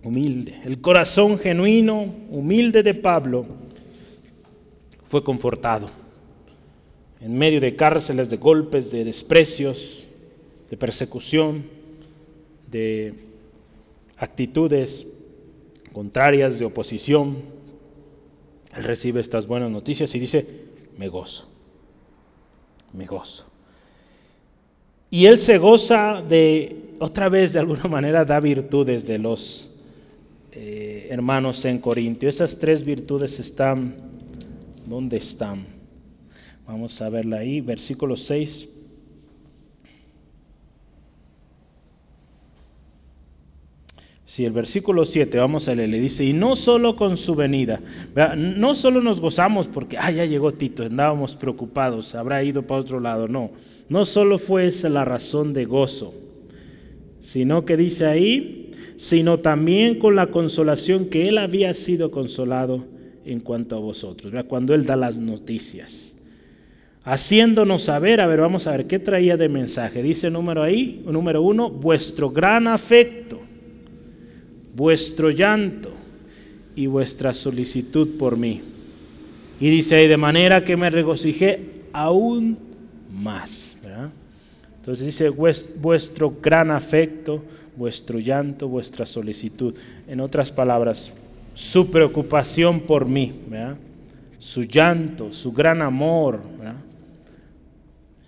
humilde. 0.03 0.61
El 0.65 0.81
corazón 0.81 1.39
genuino, 1.39 2.15
humilde 2.31 2.83
de 2.83 2.95
Pablo 2.95 3.47
fue 5.09 5.25
confortado 5.25 5.91
en 7.21 7.37
medio 7.37 7.61
de 7.61 7.75
cárceles, 7.75 8.29
de 8.31 8.37
golpes, 8.37 8.91
de 8.91 9.05
desprecios, 9.05 10.07
de 10.71 10.77
persecución, 10.77 11.65
de 12.71 13.15
actitudes 14.19 15.07
contrarias, 15.99 16.61
de 16.61 16.65
oposición. 16.65 17.39
Él 18.77 18.85
recibe 18.85 19.21
estas 19.21 19.49
buenas 19.49 19.69
noticias 19.69 20.15
y 20.15 20.21
dice, 20.21 20.47
me 20.97 21.09
gozo, 21.09 21.51
me 22.93 23.05
gozo. 23.05 23.51
Y 25.11 25.27
él 25.27 25.41
se 25.41 25.59
goza 25.59 26.23
de, 26.23 26.95
otra 27.01 27.29
vez 27.29 27.53
de 27.53 27.59
alguna 27.59 27.83
manera 27.89 28.25
da 28.25 28.39
virtudes 28.39 29.09
de 29.09 29.19
los 29.19 29.81
eh, 30.53 31.09
hermanos 31.11 31.65
en 31.65 31.81
Corintio. 31.81 32.29
Esas 32.29 32.57
tres 32.61 32.85
virtudes 32.85 33.41
están, 33.41 33.97
¿dónde 34.87 35.17
están? 35.17 35.67
Vamos 36.65 37.03
a 37.03 37.09
verla 37.09 37.39
ahí, 37.39 37.61
versículo 37.61 38.15
6. 38.15 38.69
Si 44.29 44.45
el 44.45 44.53
versículo 44.53 45.07
7, 45.07 45.39
vamos 45.39 45.69
a 45.69 45.75
leer, 45.75 45.89
le 45.89 45.99
dice, 45.99 46.23
y 46.23 46.35
no 46.35 46.55
solo 46.55 46.97
con 46.97 47.17
su 47.17 47.35
venida, 47.35 47.81
no 48.37 48.75
solo 48.75 49.01
nos 49.01 49.23
gozamos 49.23 49.69
porque, 49.69 49.97
ah, 49.97 50.11
ya 50.11 50.27
llegó 50.27 50.53
Tito, 50.53 50.83
andábamos 50.83 51.35
preocupados, 51.35 52.15
habrá 52.15 52.45
ido 52.45 52.61
para 52.61 52.83
otro 52.83 53.01
lado, 53.01 53.27
no, 53.27 53.53
no 53.89 54.05
solo 54.05 54.39
fue 54.39 54.67
esa 54.67 54.91
la 54.91 55.07
razón 55.07 55.55
de 55.55 55.65
gozo, 55.65 56.13
sino 57.21 57.65
que 57.65 57.79
dice 57.79 58.05
ahí, 58.05 58.73
sino 58.99 59.39
también 59.39 59.99
con 59.99 60.15
la 60.15 60.27
consolación 60.27 61.07
que 61.07 61.27
él 61.31 61.39
había 61.39 61.73
sido 61.73 62.11
consolado 62.11 62.85
en 63.25 63.41
cuanto 63.41 63.77
a 63.77 63.81
vosotros. 63.81 64.31
Cuando 64.47 64.75
él 64.75 64.85
da 64.85 64.97
las 64.97 65.17
noticias. 65.17 66.15
Haciéndonos 67.03 67.85
saber, 67.85 68.21
a 68.21 68.27
ver, 68.27 68.41
vamos 68.41 68.67
a 68.67 68.73
ver, 68.73 68.87
¿qué 68.87 68.99
traía 68.99 69.39
de 69.39 69.49
mensaje? 69.49 70.03
Dice 70.03 70.29
número 70.29 70.63
ahí, 70.63 71.03
número 71.07 71.41
uno, 71.41 71.71
vuestro 71.71 72.29
gran 72.29 72.69
afecto, 72.69 73.48
vuestro 74.79 75.31
llanto 75.31 75.91
y 76.77 76.87
vuestra 76.87 77.33
solicitud 77.35 78.17
por 78.17 78.37
mí. 78.37 78.63
Y 79.61 79.71
dice 79.71 79.97
ahí, 79.97 80.07
de 80.07 80.17
manera 80.17 80.63
que 80.63 80.77
me 80.77 80.89
regocijé 80.89 81.59
aún 81.93 82.57
más. 83.13 83.77
Entonces 84.77 85.05
dice, 85.05 85.31
vuestro 85.31 86.33
gran 86.41 86.71
afecto, 86.71 87.43
vuestro 87.77 88.21
llanto, 88.21 88.69
vuestra 88.69 89.05
solicitud. 89.05 89.75
En 90.07 90.21
otras 90.21 90.53
palabras, 90.53 91.11
su 91.55 91.91
preocupación 91.91 92.79
por 92.79 93.07
mí, 93.07 93.33
su 94.39 94.63
llanto, 94.63 95.33
su 95.33 95.51
gran 95.53 95.83
amor. 95.83 96.39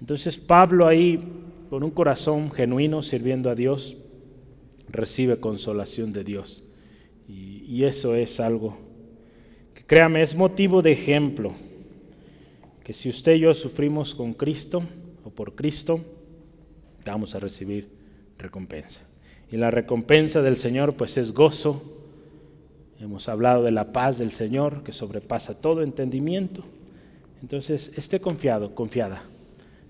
Entonces 0.00 0.36
Pablo 0.36 0.88
ahí, 0.88 1.20
con 1.70 1.84
un 1.84 1.92
corazón 1.92 2.50
genuino 2.50 3.04
sirviendo 3.04 3.50
a 3.50 3.54
Dios, 3.54 3.96
recibe 4.92 5.40
consolación 5.40 6.12
de 6.12 6.24
Dios. 6.24 6.64
Y, 7.28 7.84
eso 7.84 8.14
es 8.14 8.40
algo 8.40 8.76
que 9.74 9.84
créame, 9.84 10.22
es 10.22 10.34
motivo 10.34 10.82
de 10.82 10.92
ejemplo, 10.92 11.54
que 12.82 12.92
si 12.92 13.08
usted 13.08 13.34
y 13.34 13.40
yo 13.40 13.54
sufrimos 13.54 14.14
con 14.14 14.34
Cristo 14.34 14.82
o 15.24 15.30
por 15.30 15.54
Cristo, 15.54 16.00
vamos 17.06 17.34
a 17.34 17.40
recibir 17.40 17.88
recompensa. 18.36 19.00
Y 19.50 19.56
la 19.56 19.70
recompensa 19.70 20.42
del 20.42 20.56
Señor 20.56 20.94
pues 20.94 21.16
es 21.16 21.32
gozo. 21.32 21.82
Hemos 22.98 23.28
hablado 23.28 23.62
de 23.62 23.70
la 23.70 23.92
paz 23.92 24.18
del 24.18 24.32
Señor 24.32 24.82
que 24.82 24.92
sobrepasa 24.92 25.60
todo 25.60 25.82
entendimiento. 25.82 26.64
Entonces, 27.40 27.92
esté 27.96 28.20
confiado, 28.20 28.74
confiada, 28.74 29.22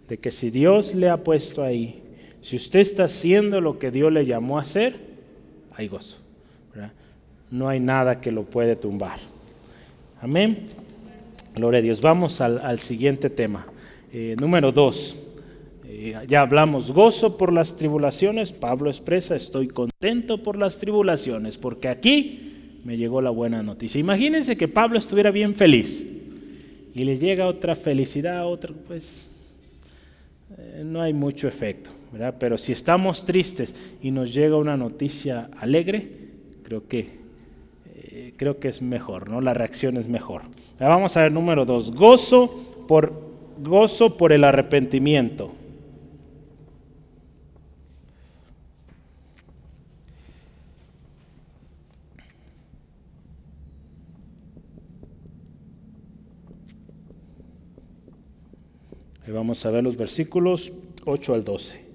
de 0.09 0.19
que 0.19 0.31
si 0.31 0.51
Dios 0.51 0.95
le 0.95 1.09
ha 1.09 1.25
puesto 1.25 1.63
ahí, 1.63 2.03
si 2.43 2.57
usted 2.57 2.81
está 2.81 3.05
haciendo 3.05 3.61
lo 3.61 3.79
que 3.79 3.91
Dios 3.91 4.13
le 4.13 4.25
llamó 4.25 4.59
a 4.59 4.63
hacer, 4.63 4.97
hay 5.77 5.89
gozo. 5.89 6.19
No 7.51 7.69
hay 7.69 7.81
nada 7.81 8.21
que 8.21 8.31
lo 8.31 8.45
puede 8.45 8.77
tumbar. 8.77 9.19
Amén. 10.21 10.69
Gloria 11.55 11.81
a 11.81 11.83
Dios. 11.83 12.01
Vamos 12.01 12.41
al, 12.41 12.79
siguiente 12.79 13.29
tema. 13.29 13.67
Eh, 14.13 14.37
número 14.39 14.71
dos. 14.71 15.17
Eh, 15.85 16.15
ya 16.29 16.43
hablamos 16.43 16.93
gozo 16.93 17.37
por 17.37 17.53
las 17.53 17.77
tribulaciones. 17.77 18.53
Pablo 18.53 18.89
expresa, 18.89 19.35
estoy 19.35 19.67
contento 19.67 20.43
por 20.43 20.57
las 20.57 20.79
tribulaciones, 20.79 21.59
porque 21.59 21.89
aquí 21.89 22.51
me 22.85 22.97
llegó 22.97 23.21
la 23.21 23.31
buena 23.31 23.63
noticia. 23.63 23.99
Imagínense 23.99 24.57
que 24.57 24.69
Pablo 24.69 24.99
estuviera 24.99 25.31
bien 25.31 25.55
feliz 25.55 26.07
y 26.95 27.05
le 27.05 27.19
llega 27.19 27.47
otra 27.47 27.75
felicidad, 27.75 28.47
otra, 28.47 28.73
pues 28.87 29.29
eh, 30.57 30.83
no 30.85 31.01
hay 31.03 31.13
mucho 31.13 31.49
efecto, 31.49 31.91
¿verdad? 32.13 32.35
Pero 32.39 32.59
si 32.59 32.73
estamos 32.73 33.25
tristes 33.25 33.75
y 34.03 34.11
nos 34.11 34.35
llega 34.35 34.57
una 34.57 34.77
noticia 34.77 35.51
alegre, 35.59 36.11
creo 36.63 36.87
que, 36.87 37.21
eh, 37.95 38.35
creo 38.37 38.59
que 38.59 38.69
es 38.69 38.83
mejor, 38.83 39.29
¿no? 39.29 39.41
La 39.41 39.55
reacción 39.55 39.97
es 39.97 40.09
mejor. 40.09 40.43
vamos 40.79 41.17
a 41.17 41.23
ver 41.23 41.33
número 41.33 41.65
dos, 41.65 41.93
gozo 41.93 42.85
por, 42.89 43.13
gozo 43.63 44.17
por 44.17 44.33
el 44.33 44.45
arrepentimiento. 44.45 45.53
vamos 59.33 59.65
a 59.65 59.71
ver 59.71 59.85
los 59.85 59.97
versículos 59.97 60.73
8 61.05 61.35
al 61.35 61.45
12. 61.45 61.90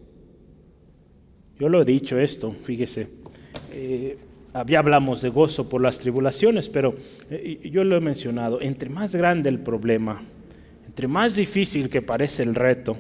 Yo 1.60 1.70
lo 1.70 1.82
he 1.82 1.86
dicho 1.86 2.20
esto, 2.20 2.56
fíjese. 2.64 3.08
Eh, 3.72 4.18
ya 4.68 4.80
hablamos 4.80 5.22
de 5.22 5.30
gozo 5.30 5.70
por 5.70 5.82
las 5.82 6.00
tribulaciones, 6.00 6.70
pero 6.70 6.96
eh, 7.30 7.60
yo 7.72 7.84
lo 7.84 7.96
he 7.96 8.02
mencionado. 8.02 8.62
Entre 8.62 8.90
más 8.90 9.16
grande 9.16 9.50
el 9.50 9.60
problema, 9.60 10.22
entre 10.88 11.08
más 11.08 11.36
difícil 11.36 11.90
que 11.90 12.02
parece 12.02 12.44
el 12.44 12.56
reto, 12.56 12.98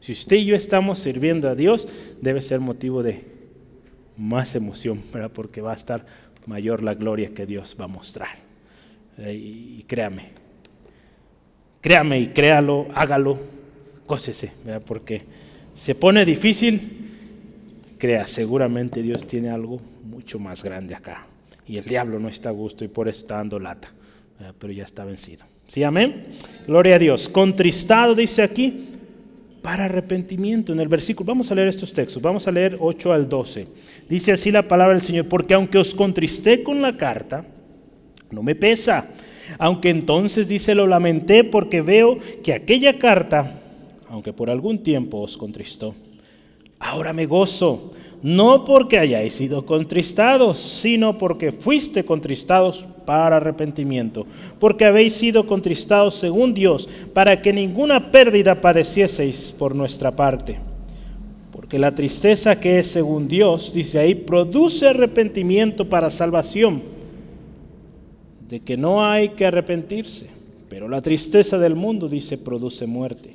si 0.00 0.12
usted 0.12 0.36
y 0.36 0.46
yo 0.46 0.56
estamos 0.56 0.98
sirviendo 0.98 1.48
a 1.48 1.54
Dios, 1.54 1.88
debe 2.20 2.40
ser 2.40 2.60
motivo 2.60 3.02
de 3.02 3.24
más 4.16 4.54
emoción, 4.54 5.02
porque 5.32 5.60
va 5.60 5.72
a 5.72 5.76
estar 5.76 6.06
mayor 6.46 6.82
la 6.82 6.94
gloria 6.94 7.34
que 7.34 7.46
Dios 7.46 7.76
va 7.80 7.84
a 7.84 7.88
mostrar. 7.88 8.36
Eh, 9.18 9.34
y 9.34 9.84
créame, 9.86 10.30
créame 11.80 12.20
y 12.20 12.26
créalo, 12.28 12.86
hágalo 12.94 13.38
gócese, 14.06 14.52
porque 14.86 15.22
se 15.74 15.94
pone 15.94 16.24
difícil, 16.24 17.05
crea, 17.98 18.26
seguramente 18.26 19.02
Dios 19.02 19.26
tiene 19.26 19.50
algo 19.50 19.80
mucho 20.04 20.38
más 20.38 20.62
grande 20.62 20.94
acá. 20.94 21.26
Y 21.66 21.78
el 21.78 21.84
diablo 21.84 22.18
no 22.18 22.28
está 22.28 22.50
a 22.50 22.52
gusto 22.52 22.84
y 22.84 22.88
por 22.88 23.08
eso 23.08 23.22
está 23.22 23.36
dando 23.36 23.58
lata, 23.58 23.90
pero 24.58 24.72
ya 24.72 24.84
está 24.84 25.04
vencido. 25.04 25.44
¿Sí, 25.68 25.82
amén? 25.82 26.26
Gloria 26.66 26.94
a 26.94 26.98
Dios. 26.98 27.28
Contristado 27.28 28.14
dice 28.14 28.42
aquí, 28.42 28.90
para 29.66 29.86
arrepentimiento 29.86 30.72
en 30.72 30.78
el 30.78 30.86
versículo. 30.86 31.26
Vamos 31.26 31.50
a 31.50 31.54
leer 31.56 31.66
estos 31.66 31.92
textos, 31.92 32.22
vamos 32.22 32.46
a 32.46 32.52
leer 32.52 32.76
8 32.78 33.12
al 33.12 33.28
12. 33.28 33.66
Dice 34.08 34.30
así 34.30 34.52
la 34.52 34.68
palabra 34.68 34.94
del 34.94 35.02
Señor, 35.02 35.26
porque 35.26 35.54
aunque 35.54 35.76
os 35.76 35.92
contristé 35.92 36.62
con 36.62 36.80
la 36.80 36.96
carta, 36.96 37.44
no 38.30 38.44
me 38.44 38.54
pesa. 38.54 39.08
Aunque 39.58 39.90
entonces 39.90 40.46
dice, 40.46 40.72
lo 40.76 40.86
lamenté 40.86 41.42
porque 41.42 41.80
veo 41.80 42.16
que 42.44 42.52
aquella 42.52 42.96
carta, 43.00 43.60
aunque 44.08 44.32
por 44.32 44.50
algún 44.50 44.84
tiempo 44.84 45.18
os 45.18 45.36
contristó, 45.36 45.96
ahora 46.78 47.12
me 47.12 47.26
gozo 47.26 47.92
no 48.22 48.64
porque 48.64 48.98
hayáis 48.98 49.34
sido 49.34 49.64
contristados, 49.66 50.58
sino 50.58 51.18
porque 51.18 51.52
fuiste 51.52 52.04
contristados 52.04 52.86
para 53.04 53.36
arrepentimiento, 53.36 54.26
porque 54.58 54.84
habéis 54.84 55.12
sido 55.12 55.46
contristados 55.46 56.16
según 56.16 56.54
Dios, 56.54 56.88
para 57.12 57.40
que 57.40 57.52
ninguna 57.52 58.10
pérdida 58.10 58.60
padecieseis 58.60 59.54
por 59.56 59.74
nuestra 59.74 60.10
parte. 60.10 60.58
Porque 61.52 61.78
la 61.78 61.94
tristeza 61.94 62.58
que 62.58 62.80
es 62.80 62.88
según 62.88 63.28
Dios, 63.28 63.72
dice 63.72 63.98
ahí, 63.98 64.14
produce 64.14 64.88
arrepentimiento 64.88 65.88
para 65.88 66.10
salvación, 66.10 66.82
de 68.48 68.60
que 68.60 68.76
no 68.76 69.04
hay 69.04 69.30
que 69.30 69.46
arrepentirse, 69.46 70.30
pero 70.68 70.88
la 70.88 71.02
tristeza 71.02 71.58
del 71.58 71.74
mundo, 71.74 72.08
dice, 72.08 72.38
produce 72.38 72.86
muerte. 72.86 73.34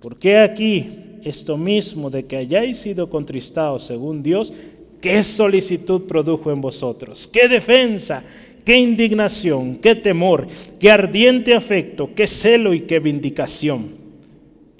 Porque 0.00 0.38
aquí 0.38 1.03
esto 1.24 1.56
mismo 1.56 2.10
de 2.10 2.26
que 2.26 2.36
hayáis 2.36 2.78
sido 2.78 3.10
contristados 3.10 3.86
según 3.86 4.22
Dios, 4.22 4.52
¿qué 5.00 5.22
solicitud 5.22 6.02
produjo 6.02 6.50
en 6.50 6.60
vosotros? 6.60 7.28
¿Qué 7.32 7.48
defensa? 7.48 8.22
¿Qué 8.64 8.78
indignación? 8.78 9.76
¿Qué 9.76 9.94
temor? 9.94 10.46
¿Qué 10.80 10.90
ardiente 10.90 11.54
afecto? 11.54 12.10
¿Qué 12.14 12.26
celo 12.26 12.72
y 12.72 12.80
qué 12.80 12.98
vindicación? 12.98 13.90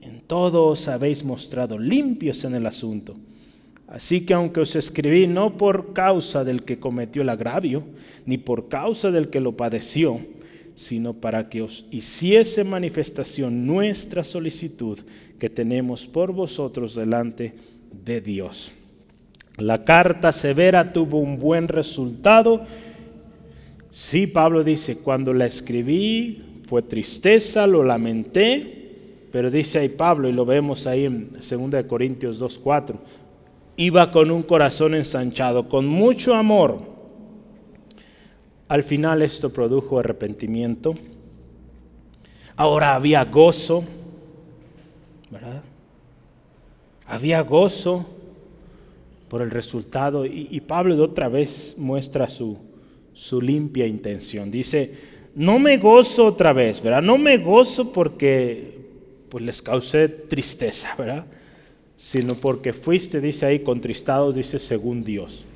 En 0.00 0.20
todo 0.20 0.68
os 0.68 0.88
habéis 0.88 1.22
mostrado 1.22 1.78
limpios 1.78 2.44
en 2.44 2.54
el 2.54 2.66
asunto. 2.66 3.14
Así 3.86 4.24
que 4.24 4.32
aunque 4.32 4.60
os 4.60 4.74
escribí 4.74 5.26
no 5.26 5.58
por 5.58 5.92
causa 5.92 6.44
del 6.44 6.64
que 6.64 6.80
cometió 6.80 7.22
el 7.22 7.28
agravio, 7.28 7.84
ni 8.24 8.38
por 8.38 8.68
causa 8.68 9.10
del 9.10 9.28
que 9.28 9.40
lo 9.40 9.52
padeció, 9.52 10.20
sino 10.74 11.14
para 11.14 11.48
que 11.48 11.62
os 11.62 11.86
hiciese 11.90 12.64
manifestación 12.64 13.66
nuestra 13.66 14.24
solicitud 14.24 14.98
que 15.38 15.50
tenemos 15.50 16.06
por 16.06 16.32
vosotros 16.32 16.94
delante 16.94 17.54
de 18.04 18.20
Dios. 18.20 18.72
La 19.56 19.84
carta 19.84 20.32
severa 20.32 20.92
tuvo 20.92 21.18
un 21.18 21.38
buen 21.38 21.68
resultado. 21.68 22.64
Sí, 23.92 24.26
Pablo 24.26 24.64
dice, 24.64 24.98
cuando 24.98 25.32
la 25.32 25.46
escribí 25.46 26.42
fue 26.66 26.82
tristeza, 26.82 27.66
lo 27.66 27.84
lamenté, 27.84 29.28
pero 29.30 29.50
dice 29.50 29.78
ahí 29.78 29.90
Pablo, 29.90 30.28
y 30.28 30.32
lo 30.32 30.44
vemos 30.44 30.86
ahí 30.86 31.04
en 31.04 31.30
2 31.32 31.84
Corintios 31.86 32.40
2.4, 32.40 32.96
iba 33.76 34.10
con 34.10 34.32
un 34.32 34.42
corazón 34.42 34.94
ensanchado, 34.94 35.68
con 35.68 35.86
mucho 35.86 36.34
amor. 36.34 36.93
Al 38.74 38.82
final 38.82 39.22
esto 39.22 39.52
produjo 39.52 40.00
arrepentimiento. 40.00 40.94
Ahora 42.56 42.96
había 42.96 43.24
gozo 43.24 43.84
había 47.06 47.40
gozo 47.42 48.04
por 49.28 49.42
el 49.42 49.52
resultado 49.52 50.26
y, 50.26 50.60
Pablo 50.66 50.96
de 50.96 51.02
otra 51.02 51.28
vez 51.28 51.76
muestra 51.78 52.28
su, 52.28 52.58
su 53.12 53.40
limpia 53.40 53.86
intención. 53.86 54.50
Dice, 54.50 54.92
no 55.36 55.60
me 55.60 55.78
gozo 55.78 56.26
otra 56.26 56.52
vez, 56.52 56.82
¿verdad? 56.82 57.02
No 57.02 57.16
me 57.16 57.38
gozo 57.38 57.92
porque 57.92 58.76
pues 59.28 59.44
les 59.44 59.62
causé 59.62 60.08
tristeza, 60.08 60.96
¿verdad? 60.98 61.26
Sino 61.96 62.34
porque 62.34 62.72
fuiste, 62.72 63.20
dice 63.20 63.46
ahí, 63.46 63.60
contristados, 63.60 64.34
dice, 64.34 64.58
según 64.58 65.04
Dios. 65.04 65.46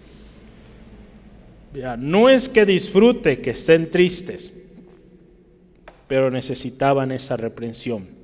No 1.98 2.28
es 2.28 2.48
que 2.48 2.64
disfrute 2.64 3.40
que 3.40 3.50
estén 3.50 3.90
tristes, 3.90 4.52
pero 6.06 6.30
necesitaban 6.30 7.12
esa 7.12 7.36
reprensión 7.36 8.18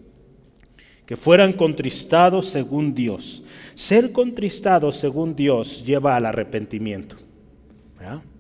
que 1.07 1.17
fueran 1.17 1.53
contristados 1.53 2.47
según 2.47 2.95
Dios. 2.95 3.45
Ser 3.75 4.13
contristados 4.13 4.97
según 4.97 5.37
Dios 5.37 5.85
lleva 5.85 6.17
al 6.17 6.27
arrepentimiento. 6.27 7.17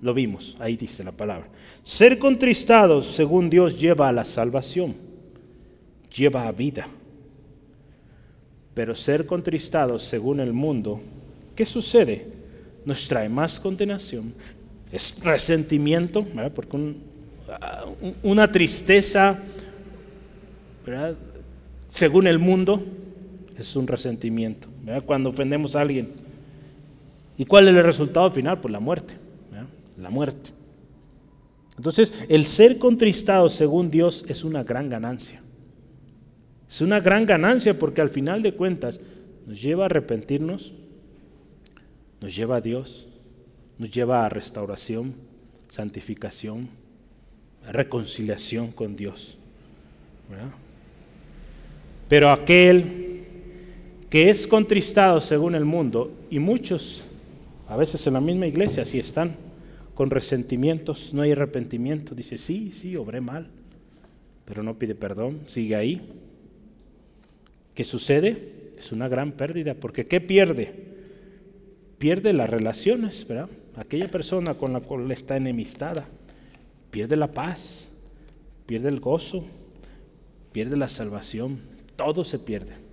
Lo 0.02 0.12
vimos, 0.12 0.56
ahí 0.58 0.76
dice 0.76 1.02
la 1.02 1.12
palabra. 1.12 1.48
Ser 1.84 2.18
contristados 2.18 3.06
según 3.06 3.48
Dios 3.48 3.78
lleva 3.78 4.08
a 4.08 4.12
la 4.12 4.24
salvación, 4.24 4.94
lleva 6.14 6.46
a 6.46 6.52
vida. 6.52 6.86
Pero 8.74 8.94
ser 8.94 9.24
contristados 9.24 10.02
según 10.02 10.40
el 10.40 10.52
mundo, 10.52 11.00
¿qué 11.54 11.64
sucede? 11.64 12.26
Nos 12.84 13.08
trae 13.08 13.28
más 13.28 13.58
condenación, 13.58 14.34
es 14.94 15.20
resentimiento, 15.24 16.24
porque 16.54 16.94
una 18.22 18.52
tristeza, 18.52 19.40
según 21.90 22.28
el 22.28 22.38
mundo, 22.38 22.80
es 23.58 23.74
un 23.74 23.88
resentimiento. 23.88 24.68
Cuando 25.04 25.30
ofendemos 25.30 25.74
a 25.74 25.80
alguien. 25.80 26.12
¿Y 27.36 27.44
cuál 27.44 27.66
es 27.66 27.74
el 27.74 27.82
resultado 27.82 28.30
final? 28.30 28.60
Pues 28.60 28.70
la 28.70 28.78
muerte. 28.78 29.14
La 29.98 30.10
muerte. 30.10 30.50
Entonces, 31.76 32.14
el 32.28 32.44
ser 32.44 32.78
contristado 32.78 33.48
según 33.48 33.90
Dios 33.90 34.24
es 34.28 34.44
una 34.44 34.62
gran 34.62 34.88
ganancia. 34.88 35.42
Es 36.70 36.80
una 36.80 37.00
gran 37.00 37.26
ganancia 37.26 37.76
porque 37.76 38.00
al 38.00 38.10
final 38.10 38.42
de 38.42 38.54
cuentas 38.54 39.00
nos 39.44 39.60
lleva 39.60 39.82
a 39.82 39.86
arrepentirnos, 39.86 40.72
nos 42.20 42.34
lleva 42.36 42.56
a 42.56 42.60
Dios, 42.60 43.08
nos 43.78 43.90
lleva 43.90 44.24
a 44.24 44.28
restauración, 44.28 45.14
santificación, 45.70 46.68
reconciliación 47.70 48.72
con 48.72 48.96
Dios. 48.96 49.36
Pero 52.08 52.30
aquel 52.30 53.04
que 54.10 54.30
es 54.30 54.46
contristado 54.46 55.20
según 55.20 55.54
el 55.54 55.64
mundo, 55.64 56.12
y 56.30 56.38
muchos, 56.38 57.02
a 57.68 57.76
veces 57.76 58.06
en 58.06 58.14
la 58.14 58.20
misma 58.20 58.46
iglesia, 58.46 58.84
así 58.84 58.98
están, 58.98 59.36
con 59.94 60.10
resentimientos, 60.10 61.12
no 61.12 61.22
hay 61.22 61.32
arrepentimiento, 61.32 62.14
dice, 62.14 62.38
sí, 62.38 62.72
sí, 62.72 62.96
obré 62.96 63.20
mal, 63.20 63.48
pero 64.44 64.62
no 64.62 64.78
pide 64.78 64.94
perdón, 64.94 65.40
sigue 65.46 65.74
ahí. 65.74 66.02
¿Qué 67.74 67.82
sucede? 67.82 68.74
Es 68.78 68.92
una 68.92 69.08
gran 69.08 69.32
pérdida, 69.32 69.74
porque 69.74 70.04
¿qué 70.04 70.20
pierde? 70.20 70.72
Pierde 71.98 72.32
las 72.32 72.50
relaciones, 72.50 73.26
¿verdad? 73.26 73.48
Aquella 73.76 74.10
persona 74.10 74.54
con 74.54 74.72
la 74.72 74.80
cual 74.80 75.10
está 75.10 75.36
enemistada, 75.36 76.06
pierde 76.90 77.16
la 77.16 77.32
paz, 77.32 77.88
pierde 78.66 78.88
el 78.88 79.00
gozo, 79.00 79.44
pierde 80.52 80.76
la 80.76 80.88
salvación, 80.88 81.58
todo 81.96 82.24
se 82.24 82.38
pierde. 82.38 82.84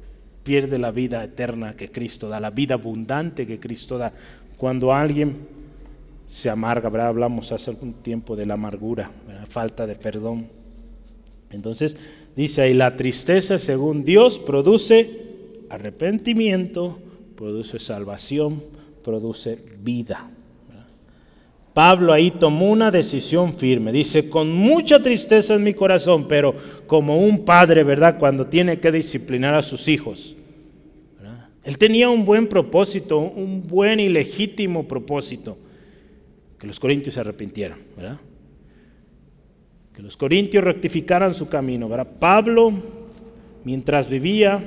Pierde 0.43 0.79
la 0.79 0.89
vida 0.89 1.23
eterna 1.23 1.73
que 1.73 1.91
Cristo 1.91 2.27
da, 2.27 2.39
la 2.39 2.49
vida 2.49 2.73
abundante 2.73 3.45
que 3.45 3.59
Cristo 3.59 3.99
da. 3.99 4.11
Cuando 4.57 4.91
alguien 4.91 5.47
se 6.27 6.49
amarga, 6.49 6.89
hablamos 7.07 7.51
hace 7.51 7.69
algún 7.69 7.93
tiempo 7.93 8.35
de 8.35 8.47
la 8.47 8.55
amargura, 8.55 9.11
falta 9.49 9.85
de 9.85 9.95
perdón. 9.95 10.47
Entonces 11.51 11.97
dice 12.35 12.61
ahí, 12.61 12.73
la 12.73 12.97
tristeza 12.97 13.59
según 13.59 14.03
Dios 14.03 14.39
produce 14.39 15.65
arrepentimiento, 15.69 16.97
produce 17.35 17.77
salvación, 17.77 18.63
produce 19.03 19.63
vida. 19.83 20.31
Pablo 21.73 22.11
ahí 22.11 22.31
tomó 22.31 22.69
una 22.69 22.91
decisión 22.91 23.53
firme. 23.53 23.91
Dice, 23.91 24.29
con 24.29 24.51
mucha 24.51 25.01
tristeza 25.01 25.55
en 25.55 25.63
mi 25.63 25.73
corazón, 25.73 26.27
pero 26.27 26.53
como 26.85 27.19
un 27.19 27.45
padre, 27.45 27.83
¿verdad? 27.83 28.17
Cuando 28.19 28.47
tiene 28.47 28.79
que 28.79 28.91
disciplinar 28.91 29.53
a 29.53 29.61
sus 29.61 29.87
hijos. 29.87 30.35
Él 31.63 31.77
tenía 31.77 32.09
un 32.09 32.25
buen 32.25 32.47
propósito, 32.47 33.19
un 33.19 33.67
buen 33.67 33.99
y 33.99 34.09
legítimo 34.09 34.87
propósito. 34.87 35.57
Que 36.59 36.67
los 36.67 36.79
corintios 36.79 37.15
se 37.15 37.21
arrepintieran, 37.21 37.79
¿verdad? 37.95 38.17
Que 39.95 40.01
los 40.01 40.17
corintios 40.17 40.63
rectificaran 40.63 41.33
su 41.33 41.47
camino, 41.47 41.87
¿verdad? 41.87 42.07
Pablo, 42.19 42.73
mientras 43.63 44.09
vivía, 44.09 44.59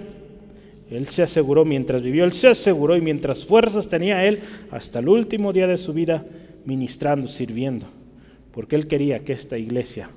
él 0.91 1.07
se 1.07 1.23
aseguró, 1.23 1.65
mientras 1.65 2.03
vivió, 2.03 2.25
él 2.25 2.33
se 2.33 2.49
aseguró 2.49 2.97
y 2.97 3.01
mientras 3.01 3.45
fuerzas 3.45 3.89
tenía 3.89 4.25
él, 4.25 4.41
hasta 4.71 5.01
el 5.01 5.09
último 5.09 5.53
día 5.53 5.67
de 5.67 5.79
su 5.79 5.93
vida, 5.93 6.25
ministrando, 6.65 7.29
sirviendo, 7.29 7.87
porque 8.53 8.77
Él 8.77 8.87
quería 8.87 9.25
que 9.25 9.33
esta 9.33 9.59
iglesia 9.59 10.11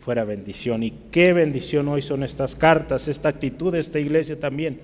fuera 0.00 0.24
bendición. 0.24 0.82
Y 0.82 0.92
qué 1.10 1.32
bendición 1.32 1.88
hoy 1.88 2.02
son 2.02 2.22
estas 2.22 2.54
cartas, 2.54 3.08
esta 3.08 3.28
actitud 3.28 3.72
de 3.72 3.80
esta 3.80 3.98
iglesia 3.98 4.38
también. 4.38 4.80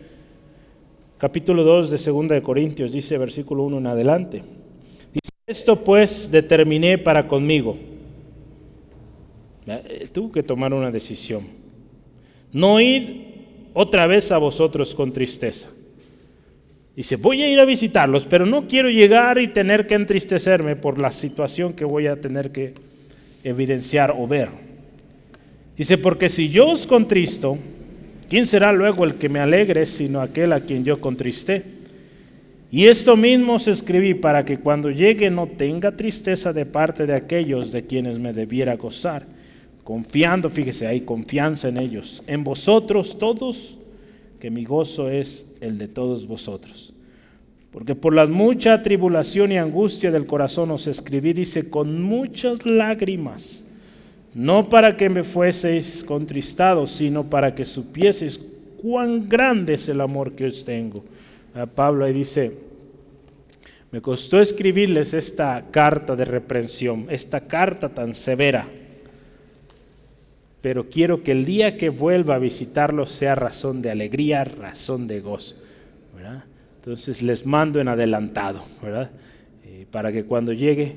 Capítulo 1.19 1.65
2 1.65 1.91
de 1.91 2.13
2 2.13 2.29
de 2.29 2.43
Corintios 2.43 2.93
dice 2.93 3.19
versículo 3.19 3.65
1 3.65 3.79
en 3.79 3.87
adelante. 3.89 4.43
Dice, 5.13 5.33
esto 5.47 5.83
pues 5.83 6.31
determiné 6.31 6.99
para 6.99 7.27
conmigo. 7.27 7.77
Eh, 9.67 10.09
tuvo 10.13 10.31
que 10.31 10.43
tomar 10.43 10.73
una 10.73 10.91
decisión. 10.91 11.45
No 12.53 12.81
ir 12.81 13.71
otra 13.75 14.07
vez 14.07 14.31
a 14.31 14.39
vosotros 14.39 14.95
con 14.95 15.13
tristeza. 15.13 15.71
Dice, 16.99 17.15
voy 17.15 17.45
a 17.45 17.49
ir 17.49 17.61
a 17.61 17.65
visitarlos, 17.65 18.27
pero 18.27 18.45
no 18.45 18.67
quiero 18.67 18.91
llegar 18.91 19.39
y 19.39 19.47
tener 19.47 19.87
que 19.87 19.95
entristecerme 19.95 20.75
por 20.75 20.99
la 20.99 21.13
situación 21.13 21.73
que 21.73 21.85
voy 21.85 22.09
a 22.09 22.21
tener 22.21 22.51
que 22.51 22.75
evidenciar 23.45 24.13
o 24.19 24.27
ver. 24.27 24.49
Dice, 25.77 25.97
porque 25.97 26.29
si 26.29 26.49
yo 26.49 26.71
os 26.71 26.89
contristo, 26.89 27.57
¿quién 28.29 28.49
será 28.49 28.73
luego 28.73 29.05
el 29.05 29.15
que 29.15 29.29
me 29.29 29.39
alegre 29.39 29.87
sino 29.87 30.21
aquel 30.21 30.53
a 30.53 30.63
quien 30.63 30.83
yo 30.83 31.01
contristé? 31.01 31.63
Y 32.73 32.87
esto 32.87 33.17
mismo 33.17 33.55
os 33.55 33.69
escribí 33.69 34.15
para 34.15 34.45
que 34.45 34.59
cuando 34.59 34.91
llegue 34.91 35.31
no 35.31 35.47
tenga 35.47 35.93
tristeza 35.93 36.53
de 36.53 36.67
parte 36.67 37.07
de 37.07 37.15
aquellos 37.15 37.71
de 37.71 37.87
quienes 37.87 38.19
me 38.19 38.33
debiera 38.33 38.75
gozar, 38.75 39.25
confiando, 39.85 40.51
fíjese, 40.51 40.89
hay 40.89 41.03
confianza 41.03 41.69
en 41.69 41.79
ellos, 41.79 42.25
en 42.27 42.43
vosotros 42.43 43.21
todos, 43.21 43.78
que 44.39 44.51
mi 44.51 44.65
gozo 44.65 45.11
es 45.11 45.55
el 45.61 45.79
de 45.79 45.89
todos 45.89 46.27
vosotros. 46.27 46.93
Porque 47.71 47.95
por 47.95 48.15
la 48.15 48.27
mucha 48.27 48.83
tribulación 48.83 49.53
y 49.53 49.59
angustia 49.59 50.11
del 50.11 50.27
corazón 50.27 50.71
os 50.71 50.87
escribí, 50.87 51.33
dice, 51.33 51.69
con 51.69 52.03
muchas 52.03 52.65
lágrimas, 52.65 53.63
no 54.35 54.69
para 54.69 54.97
que 54.97 55.09
me 55.09 55.25
fueseis 55.25 56.03
contristados, 56.05 56.93
sino 56.93 57.29
para 57.29 57.55
que 57.55 57.65
supieseis 57.65 58.39
cuán 58.81 59.29
grande 59.29 59.75
es 59.75 59.89
el 59.89 60.01
amor 60.01 60.33
que 60.33 60.47
os 60.47 60.65
tengo. 60.65 61.05
A 61.55 61.67
Pablo 61.67 62.05
ahí 62.05 62.13
dice, 62.13 62.53
me 63.91 64.01
costó 64.01 64.41
escribirles 64.41 65.15
esta 65.15 65.65
carta 65.71 66.15
de 66.15 66.25
reprensión, 66.25 67.07
esta 67.11 67.47
carta 67.47 67.89
tan 67.89 68.15
severa, 68.15 68.69
pero 70.61 70.89
quiero 70.89 71.23
que 71.23 71.33
el 71.33 71.45
día 71.45 71.77
que 71.77 71.89
vuelva 71.89 72.35
a 72.35 72.39
visitarlos 72.39 73.11
sea 73.11 73.35
razón 73.35 73.81
de 73.83 73.91
alegría, 73.91 74.45
razón 74.45 75.07
de 75.07 75.21
gozo. 75.21 75.57
Entonces 76.77 77.23
les 77.23 77.45
mando 77.45 77.81
en 77.81 77.89
adelantado. 77.89 78.63
Eh, 79.65 79.87
para 79.91 80.11
que 80.11 80.25
cuando 80.25 80.53
llegue, 80.53 80.97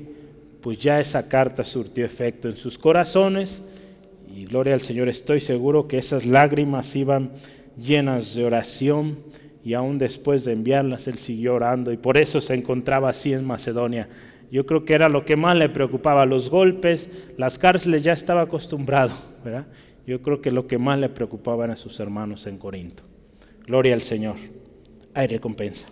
pues 0.62 0.78
ya 0.78 1.00
esa 1.00 1.28
carta 1.28 1.64
surtió 1.64 2.04
efecto 2.04 2.48
en 2.48 2.56
sus 2.56 2.78
corazones 2.78 3.68
y 4.34 4.46
gloria 4.46 4.74
al 4.74 4.80
Señor, 4.80 5.08
estoy 5.08 5.40
seguro 5.40 5.86
que 5.88 5.98
esas 5.98 6.24
lágrimas 6.24 6.96
iban 6.96 7.32
llenas 7.76 8.34
de 8.34 8.44
oración 8.44 9.18
y 9.64 9.74
aún 9.74 9.98
después 9.98 10.44
de 10.44 10.52
enviarlas 10.52 11.06
él 11.08 11.18
siguió 11.18 11.54
orando 11.54 11.92
y 11.92 11.96
por 11.96 12.16
eso 12.16 12.40
se 12.40 12.54
encontraba 12.54 13.10
así 13.10 13.32
en 13.32 13.44
Macedonia. 13.44 14.08
Yo 14.52 14.66
creo 14.66 14.84
que 14.84 14.92
era 14.92 15.08
lo 15.08 15.24
que 15.24 15.34
más 15.34 15.56
le 15.56 15.70
preocupaba, 15.70 16.26
los 16.26 16.50
golpes, 16.50 17.10
las 17.38 17.58
cárceles 17.58 18.02
ya 18.02 18.12
estaba 18.12 18.42
acostumbrado, 18.42 19.14
¿verdad? 19.42 19.64
Yo 20.06 20.20
creo 20.20 20.42
que 20.42 20.50
lo 20.50 20.66
que 20.66 20.76
más 20.76 20.98
le 20.98 21.08
preocupaba 21.08 21.64
a 21.64 21.74
sus 21.74 21.98
hermanos 22.00 22.46
en 22.46 22.58
Corinto. 22.58 23.02
Gloria 23.66 23.94
al 23.94 24.02
Señor 24.02 24.36
hay 25.14 25.26
recompensa. 25.26 25.88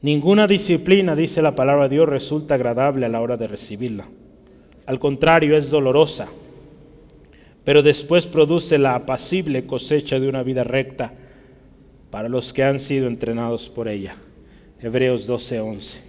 Ninguna 0.00 0.48
disciplina, 0.48 1.14
dice 1.14 1.42
la 1.42 1.54
palabra 1.54 1.84
de 1.84 1.94
Dios, 1.94 2.08
resulta 2.08 2.56
agradable 2.56 3.06
a 3.06 3.08
la 3.08 3.20
hora 3.20 3.36
de 3.36 3.46
recibirla. 3.46 4.08
Al 4.86 4.98
contrario, 4.98 5.56
es 5.56 5.70
dolorosa, 5.70 6.26
pero 7.62 7.84
después 7.84 8.26
produce 8.26 8.78
la 8.78 8.96
apacible 8.96 9.64
cosecha 9.64 10.18
de 10.18 10.28
una 10.28 10.42
vida 10.42 10.64
recta 10.64 11.12
para 12.10 12.28
los 12.28 12.52
que 12.52 12.64
han 12.64 12.80
sido 12.80 13.06
entrenados 13.06 13.68
por 13.68 13.86
ella. 13.86 14.16
Hebreos 14.80 15.28
12:11. 15.28 16.00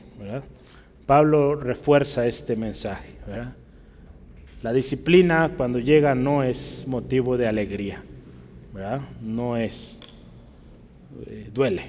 Pablo 1.05 1.55
refuerza 1.55 2.25
este 2.27 2.55
mensaje. 2.55 3.15
La 4.61 4.71
disciplina 4.71 5.53
cuando 5.57 5.79
llega 5.79 6.15
no 6.15 6.43
es 6.43 6.85
motivo 6.87 7.37
de 7.37 7.47
alegría, 7.47 8.01
no 9.21 9.57
es 9.57 9.99
eh, 11.27 11.49
duele, 11.53 11.83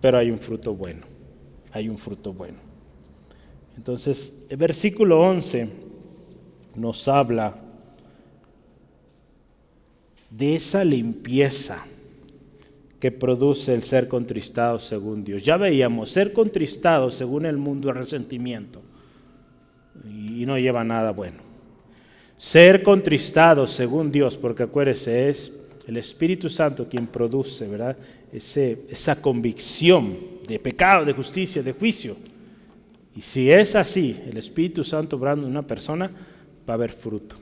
pero 0.00 0.18
hay 0.18 0.30
un 0.30 0.38
fruto 0.38 0.74
bueno, 0.74 1.06
hay 1.72 1.88
un 1.88 1.96
fruto 1.96 2.32
bueno. 2.32 2.58
Entonces, 3.76 4.32
el 4.48 4.56
versículo 4.56 5.20
11 5.20 5.68
nos 6.76 7.08
habla 7.08 7.54
de 10.30 10.56
esa 10.56 10.84
limpieza 10.84 11.84
que 13.00 13.12
produce 13.12 13.74
el 13.74 13.82
ser 13.82 14.08
contristado 14.08 14.78
según 14.78 15.24
Dios. 15.24 15.42
Ya 15.42 15.56
veíamos, 15.56 16.10
ser 16.10 16.32
contristado 16.32 17.10
según 17.10 17.46
el 17.46 17.56
mundo 17.56 17.90
es 17.90 17.96
resentimiento 17.96 18.82
y 20.04 20.44
no 20.46 20.58
lleva 20.58 20.84
nada 20.84 21.12
bueno. 21.12 21.38
Ser 22.36 22.82
contristado 22.82 23.66
según 23.66 24.12
Dios, 24.12 24.36
porque 24.36 24.64
acuérdese, 24.64 25.28
es 25.28 25.60
el 25.86 25.96
Espíritu 25.96 26.48
Santo 26.48 26.88
quien 26.88 27.06
produce, 27.06 27.66
¿verdad? 27.66 27.96
esa 28.32 29.20
convicción 29.20 30.16
de 30.46 30.58
pecado, 30.58 31.04
de 31.04 31.12
justicia, 31.12 31.62
de 31.62 31.72
juicio. 31.72 32.16
Y 33.16 33.22
si 33.22 33.50
es 33.50 33.74
así, 33.74 34.20
el 34.30 34.36
Espíritu 34.36 34.84
Santo 34.84 35.16
obrando 35.16 35.46
en 35.46 35.52
una 35.52 35.66
persona, 35.66 36.10
va 36.68 36.74
a 36.74 36.76
haber 36.76 36.92
fruto. 36.92 37.36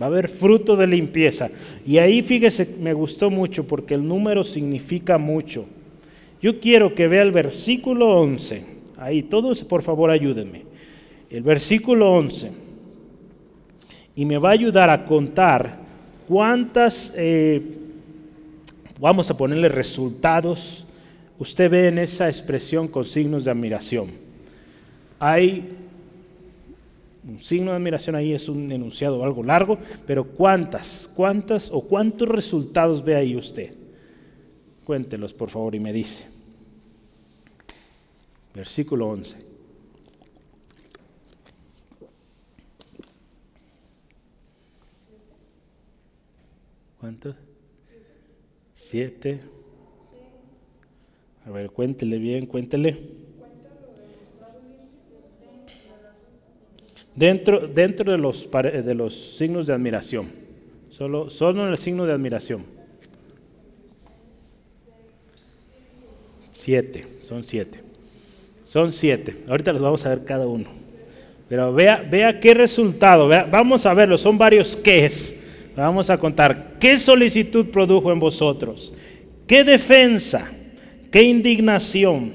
Va 0.00 0.06
a 0.06 0.08
haber 0.08 0.28
fruto 0.28 0.76
de 0.76 0.86
limpieza. 0.86 1.50
Y 1.86 1.98
ahí 1.98 2.22
fíjese, 2.22 2.76
me 2.80 2.92
gustó 2.92 3.30
mucho 3.30 3.66
porque 3.66 3.94
el 3.94 4.06
número 4.06 4.44
significa 4.44 5.18
mucho. 5.18 5.66
Yo 6.40 6.60
quiero 6.60 6.94
que 6.94 7.08
vea 7.08 7.22
el 7.22 7.32
versículo 7.32 8.16
11. 8.20 8.64
Ahí, 8.96 9.22
todos 9.22 9.64
por 9.64 9.82
favor 9.82 10.10
ayúdenme. 10.10 10.62
El 11.30 11.42
versículo 11.42 12.12
11. 12.12 12.52
Y 14.14 14.24
me 14.24 14.38
va 14.38 14.50
a 14.50 14.52
ayudar 14.52 14.90
a 14.90 15.04
contar 15.04 15.78
cuántas 16.28 17.12
eh, 17.16 17.60
vamos 19.00 19.30
a 19.30 19.36
ponerle 19.36 19.68
resultados. 19.68 20.86
Usted 21.38 21.70
ve 21.70 21.88
en 21.88 21.98
esa 21.98 22.28
expresión 22.28 22.88
con 22.88 23.04
signos 23.04 23.44
de 23.44 23.50
admiración. 23.50 24.10
Hay 25.18 25.64
un 27.28 27.40
signo 27.40 27.70
de 27.70 27.76
admiración 27.76 28.16
ahí, 28.16 28.32
es 28.32 28.48
un 28.48 28.72
enunciado 28.72 29.22
algo 29.22 29.42
largo, 29.42 29.78
pero 30.06 30.24
¿cuántas, 30.24 31.12
cuántas 31.14 31.70
o 31.70 31.82
cuántos 31.82 32.28
resultados 32.28 33.04
ve 33.04 33.14
ahí 33.14 33.36
usted? 33.36 33.74
Cuéntelos 34.84 35.34
por 35.34 35.50
favor 35.50 35.74
y 35.74 35.80
me 35.80 35.92
dice. 35.92 36.26
Versículo 38.54 39.08
11. 39.08 39.46
¿Cuántos? 46.98 47.36
siete. 48.88 49.40
A 51.44 51.50
ver, 51.50 51.70
cuéntele 51.70 52.18
bien, 52.18 52.46
cuéntele. 52.46 53.17
Dentro, 57.18 57.66
dentro 57.66 58.12
de, 58.12 58.18
los, 58.18 58.48
de 58.50 58.94
los 58.94 59.36
signos 59.36 59.66
de 59.66 59.74
admiración. 59.74 60.28
Solo, 60.90 61.28
solo 61.28 61.68
el 61.68 61.76
signo 61.76 62.06
de 62.06 62.12
admiración. 62.12 62.64
Siete, 66.52 67.06
son 67.24 67.42
siete. 67.44 67.80
Son 68.64 68.92
siete. 68.92 69.36
Ahorita 69.48 69.72
los 69.72 69.82
vamos 69.82 70.06
a 70.06 70.10
ver 70.10 70.24
cada 70.24 70.46
uno. 70.46 70.66
Pero 71.48 71.72
vea, 71.72 72.06
vea 72.08 72.38
qué 72.38 72.54
resultado. 72.54 73.26
vamos 73.28 73.84
a 73.84 73.94
verlo. 73.94 74.16
Son 74.16 74.38
varios 74.38 74.76
qués. 74.76 75.38
Vamos 75.74 76.10
a 76.10 76.18
contar 76.18 76.74
qué 76.80 76.96
solicitud 76.96 77.66
produjo 77.66 78.10
en 78.10 78.18
vosotros, 78.18 78.92
qué 79.46 79.62
defensa, 79.62 80.50
qué 81.12 81.22
indignación, 81.22 82.32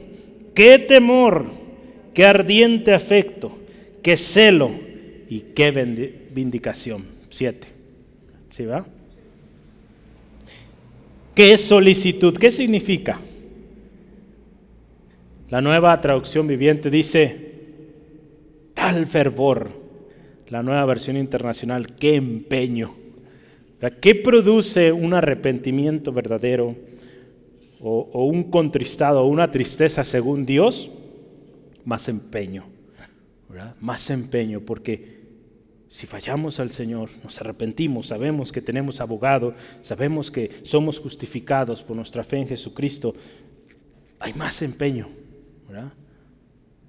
qué 0.55 0.79
temor, 0.79 1.47
qué 2.13 2.25
ardiente 2.25 2.93
afecto, 2.93 3.57
qué 4.03 4.17
celo 4.17 4.71
y 5.29 5.39
qué 5.55 5.71
vindicación. 6.33 7.05
Siete. 7.29 7.67
¿Sí 8.49 8.65
va? 8.65 8.85
¿Qué 11.33 11.57
solicitud? 11.57 12.37
¿Qué 12.37 12.51
significa? 12.51 13.19
La 15.49 15.61
nueva 15.61 15.99
traducción 16.01 16.47
viviente 16.47 16.89
dice, 16.89 17.51
tal 18.73 19.07
fervor. 19.07 19.71
La 20.49 20.61
nueva 20.61 20.85
versión 20.85 21.17
internacional, 21.17 21.95
qué 21.95 22.15
empeño. 22.15 22.93
¿Qué 23.99 24.15
produce 24.15 24.91
un 24.91 25.13
arrepentimiento 25.13 26.11
verdadero 26.11 26.75
o, 27.81 28.25
un 28.25 28.45
contristado 28.45 29.21
o 29.21 29.27
una 29.27 29.51
tristeza 29.51 30.03
según 30.03 30.45
Dios? 30.45 30.89
Más 31.83 32.07
empeño, 32.07 32.65
Más 33.79 34.09
empeño, 34.09 34.61
porque 34.61 35.23
Si 35.93 36.07
fallamos 36.07 36.59
al 36.59 36.71
Señor, 36.71 37.11
nos 37.23 37.39
arrepentimos, 37.39 38.07
sabemos 38.07 38.51
que 38.51 38.61
tenemos 38.61 38.99
abogado, 38.99 39.53
sabemos 39.83 40.31
que 40.31 40.49
somos 40.63 40.99
justificados 40.99 41.83
por 41.83 41.95
nuestra 41.95 42.23
fe 42.23 42.37
en 42.37 42.47
Jesucristo, 42.47 43.13
hay 44.19 44.33
más 44.33 44.63
empeño. 44.63 45.07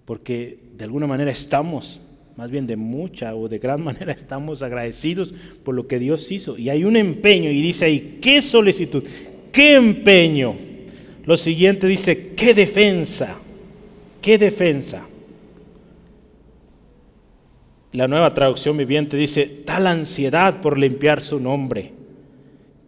Porque 0.07 0.59
de 0.75 0.85
alguna 0.85 1.07
manera 1.07 1.31
estamos, 1.31 2.01
más 2.35 2.51
bien 2.51 2.67
de 2.67 2.77
mucha 2.77 3.35
o 3.35 3.47
de 3.47 3.59
gran 3.59 3.85
manera 3.85 4.13
estamos 4.13 4.63
agradecidos 4.63 5.35
por 5.63 5.75
lo 5.75 5.87
que 5.87 5.99
Dios 5.99 6.33
hizo. 6.33 6.57
Y 6.57 6.71
hay 6.71 6.85
un 6.85 6.97
empeño 6.97 7.51
y 7.51 7.61
dice 7.61 7.85
ahí, 7.85 8.19
¿qué 8.23 8.41
solicitud? 8.41 9.05
¿Qué 9.53 9.75
empeño? 9.75 10.57
Lo 11.27 11.37
siguiente 11.37 11.87
dice, 11.87 12.35
¿qué 12.35 12.55
defensa? 12.55 13.39
¿Qué 14.23 14.39
defensa? 14.39 15.07
La 17.95 18.09
nueva 18.09 18.35
traducción 18.35 18.77
viviente 18.77 19.17
dice, 19.17 19.47
tal 19.65 19.87
ansiedad 19.87 20.61
por 20.61 20.77
limpiar 20.77 21.23
su 21.23 21.39
nombre, 21.39 21.93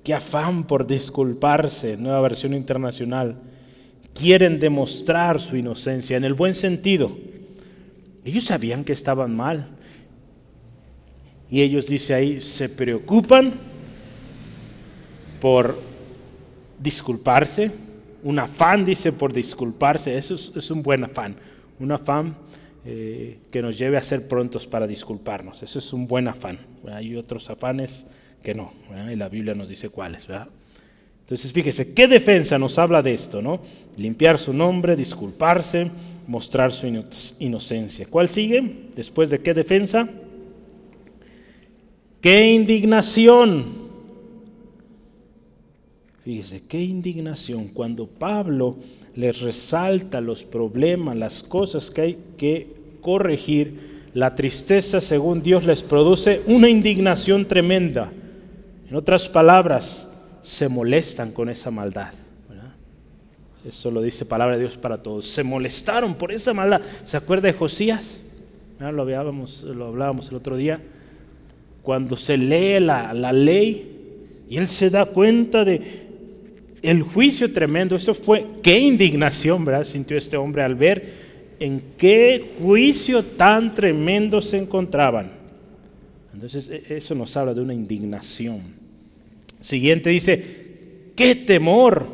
qué 0.02 0.12
afán 0.12 0.64
por 0.64 0.84
disculparse, 0.84 1.96
nueva 1.96 2.20
versión 2.22 2.54
internacional. 2.54 3.36
Quieren 4.12 4.59
demostrar 4.59 5.40
su 5.40 5.57
inocencia 5.57 6.16
en 6.16 6.24
el 6.24 6.34
buen 6.34 6.57
sentido. 6.57 7.16
Ellos 8.24 8.46
sabían 8.46 8.82
que 8.82 8.94
estaban 8.94 9.36
mal. 9.36 9.68
Y 11.48 11.62
ellos, 11.62 11.86
dice 11.86 12.12
ahí, 12.12 12.40
se 12.40 12.68
preocupan 12.68 13.52
por 15.40 15.80
disculparse. 16.80 17.70
Un 18.24 18.40
afán, 18.40 18.84
dice, 18.84 19.12
por 19.12 19.32
disculparse. 19.32 20.18
Eso 20.18 20.34
es, 20.34 20.68
un 20.72 20.82
buen 20.82 21.04
afán. 21.04 21.36
Un 21.78 21.92
afán 21.92 22.34
eh, 22.89 23.39
que 23.51 23.62
nos 23.62 23.76
lleve 23.76 23.97
a 23.97 24.03
ser 24.03 24.28
prontos 24.28 24.64
para 24.64 24.87
disculparnos. 24.87 25.61
Eso 25.61 25.80
es 25.80 25.93
un 25.93 26.07
buen 26.07 26.28
afán. 26.28 26.61
Hay 26.89 27.16
otros 27.16 27.51
afanes 27.51 28.07
que 28.45 28.55
no, 28.55 28.72
y 29.11 29.16
la 29.16 29.28
Biblia 29.28 29.55
nos 29.55 29.68
dice 29.68 29.89
cuáles. 29.89 30.28
Entonces, 31.22 31.51
fíjese, 31.51 31.95
¿qué 31.95 32.07
defensa 32.07 32.61
nos 32.61 32.78
habla 32.78 33.03
de 33.03 33.12
esto? 33.12 33.43
¿no? 33.43 33.61
Limpiar 33.97 34.39
su 34.39 34.53
nombre, 34.53 34.95
disculparse, 34.95 35.91
mostrar 36.28 36.72
su 36.72 36.87
inocencia. 37.41 38.07
¿Cuál 38.09 38.28
sigue? 38.28 38.91
Después 38.95 39.30
de 39.30 39.41
qué 39.41 39.53
defensa? 39.53 40.09
¿Qué 42.20 42.53
indignación? 42.53 43.64
Fíjese, 46.22 46.62
qué 46.68 46.80
indignación 46.80 47.66
cuando 47.66 48.07
Pablo 48.07 48.76
les 49.16 49.41
resalta 49.41 50.20
los 50.20 50.45
problemas, 50.45 51.16
las 51.16 51.43
cosas 51.43 51.91
que 51.91 52.01
hay 52.01 52.18
que 52.37 52.75
corregir, 53.07 54.11
la 54.14 54.34
tristeza, 54.34 55.00
según 55.00 55.44
Dios, 55.44 55.64
les 55.64 55.80
produce 55.80 56.42
una 56.48 56.68
indignación 56.68 57.46
tremenda. 57.46 58.11
En 58.90 58.96
otras 58.96 59.28
palabras, 59.28 60.09
se 60.42 60.68
molestan 60.68 61.30
con 61.30 61.48
esa 61.48 61.70
maldad. 61.70 62.12
Eso 63.64 63.92
lo 63.92 64.02
dice 64.02 64.24
palabra 64.24 64.57
de 64.57 64.62
Dios 64.62 64.76
para 64.76 65.04
todos. 65.04 65.26
Se 65.26 65.44
molestaron 65.44 66.16
por 66.16 66.32
esa 66.32 66.52
maldad. 66.52 66.80
¿Se 67.04 67.16
acuerda 67.16 67.46
de 67.46 67.52
Josías? 67.52 68.24
Lo, 68.80 69.02
hablábamos, 69.02 69.62
lo 69.62 69.86
hablábamos 69.86 70.28
el 70.30 70.34
otro 70.34 70.57
día. 70.57 70.80
Cuando 71.82 72.16
se 72.16 72.36
lee 72.36 72.80
la, 72.80 73.14
la 73.14 73.32
ley 73.32 74.48
y 74.50 74.57
él 74.57 74.66
se 74.66 74.90
da 74.90 75.07
cuenta 75.07 75.64
de 75.64 76.07
el 76.82 77.02
juicio 77.02 77.52
tremendo. 77.52 77.94
Eso 77.94 78.14
fue, 78.14 78.46
qué 78.64 78.80
indignación, 78.80 79.64
¿verdad? 79.64 79.84
Sintió 79.84 80.16
este 80.16 80.36
hombre 80.36 80.64
al 80.64 80.74
ver 80.74 81.25
en 81.59 81.82
qué 81.96 82.54
juicio 82.61 83.24
tan 83.24 83.74
tremendo 83.74 84.40
se 84.42 84.59
encontraban. 84.59 85.32
Entonces 86.32 86.68
e, 86.68 86.96
eso 86.96 87.14
nos 87.14 87.36
habla 87.36 87.54
de 87.54 87.61
una 87.61 87.74
indignación. 87.74 88.61
Siguiente 89.61 90.11
dice, 90.11 90.44
qué 91.16 91.34
temor 91.34 92.07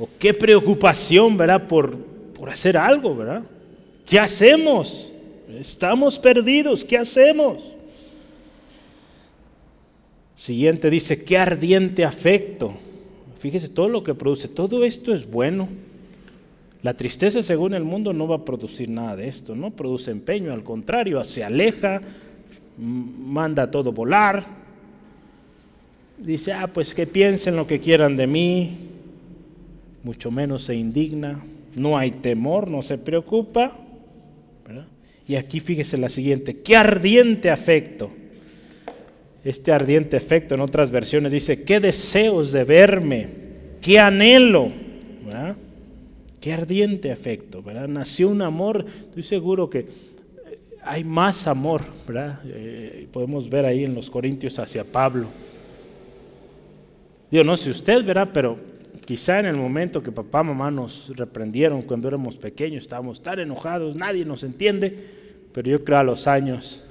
o 0.00 0.08
qué 0.18 0.32
preocupación, 0.32 1.36
¿verdad? 1.36 1.66
Por, 1.66 1.96
por 1.96 2.48
hacer 2.48 2.76
algo, 2.76 3.16
¿verdad? 3.16 3.42
¿Qué 4.06 4.18
hacemos? 4.18 5.10
Estamos 5.58 6.18
perdidos, 6.18 6.84
¿qué 6.84 6.98
hacemos? 6.98 7.74
Siguiente 10.36 10.90
dice, 10.90 11.24
qué 11.24 11.38
ardiente 11.38 12.04
afecto. 12.04 12.74
Fíjese 13.38 13.68
todo 13.68 13.88
lo 13.88 14.02
que 14.02 14.14
produce, 14.14 14.48
todo 14.48 14.84
esto 14.84 15.14
es 15.14 15.28
bueno. 15.30 15.68
La 16.84 16.92
tristeza, 16.92 17.42
según 17.42 17.72
el 17.72 17.82
mundo, 17.82 18.12
no 18.12 18.28
va 18.28 18.36
a 18.36 18.44
producir 18.44 18.90
nada 18.90 19.16
de 19.16 19.26
esto, 19.26 19.56
no 19.56 19.70
produce 19.70 20.10
empeño, 20.10 20.52
al 20.52 20.62
contrario, 20.62 21.24
se 21.24 21.42
aleja, 21.42 22.02
manda 22.76 23.70
todo 23.70 23.90
volar. 23.90 24.44
Dice, 26.18 26.52
ah, 26.52 26.66
pues 26.66 26.92
que 26.92 27.06
piensen 27.06 27.56
lo 27.56 27.66
que 27.66 27.80
quieran 27.80 28.18
de 28.18 28.26
mí, 28.26 28.76
mucho 30.02 30.30
menos 30.30 30.64
se 30.64 30.74
indigna, 30.74 31.42
no 31.74 31.96
hay 31.96 32.10
temor, 32.10 32.68
no 32.68 32.82
se 32.82 32.98
preocupa. 32.98 33.78
Y 35.26 35.36
aquí 35.36 35.60
fíjese 35.60 35.96
la 35.96 36.10
siguiente, 36.10 36.60
qué 36.60 36.76
ardiente 36.76 37.50
afecto. 37.50 38.10
Este 39.42 39.72
ardiente 39.72 40.18
afecto 40.18 40.54
en 40.54 40.60
otras 40.60 40.90
versiones 40.90 41.32
dice, 41.32 41.64
qué 41.64 41.80
deseos 41.80 42.52
de 42.52 42.64
verme, 42.64 43.28
qué 43.80 43.98
anhelo. 43.98 44.70
¿verdad? 45.24 45.56
Qué 46.44 46.52
ardiente 46.52 47.10
afecto, 47.10 47.62
¿verdad? 47.62 47.88
Nació 47.88 48.28
un 48.28 48.42
amor, 48.42 48.84
estoy 48.84 49.22
seguro 49.22 49.70
que 49.70 49.78
eh, 49.78 49.86
hay 50.82 51.02
más 51.02 51.46
amor, 51.46 51.80
¿verdad? 52.06 52.38
Eh, 52.44 53.08
podemos 53.10 53.48
ver 53.48 53.64
ahí 53.64 53.82
en 53.82 53.94
los 53.94 54.10
Corintios 54.10 54.58
hacia 54.58 54.84
Pablo. 54.84 55.26
Digo, 57.30 57.44
no 57.44 57.56
sé 57.56 57.70
usted, 57.70 58.04
¿verdad? 58.04 58.28
Pero 58.30 58.58
quizá 59.06 59.40
en 59.40 59.46
el 59.46 59.56
momento 59.56 60.02
que 60.02 60.12
papá 60.12 60.42
mamá 60.42 60.70
nos 60.70 61.16
reprendieron 61.16 61.80
cuando 61.80 62.08
éramos 62.08 62.36
pequeños, 62.36 62.82
estábamos 62.82 63.22
tan 63.22 63.38
enojados, 63.38 63.96
nadie 63.96 64.26
nos 64.26 64.44
entiende, 64.44 64.94
pero 65.54 65.70
yo 65.70 65.82
creo 65.82 66.00
a 66.00 66.04
los 66.04 66.26
años, 66.26 66.84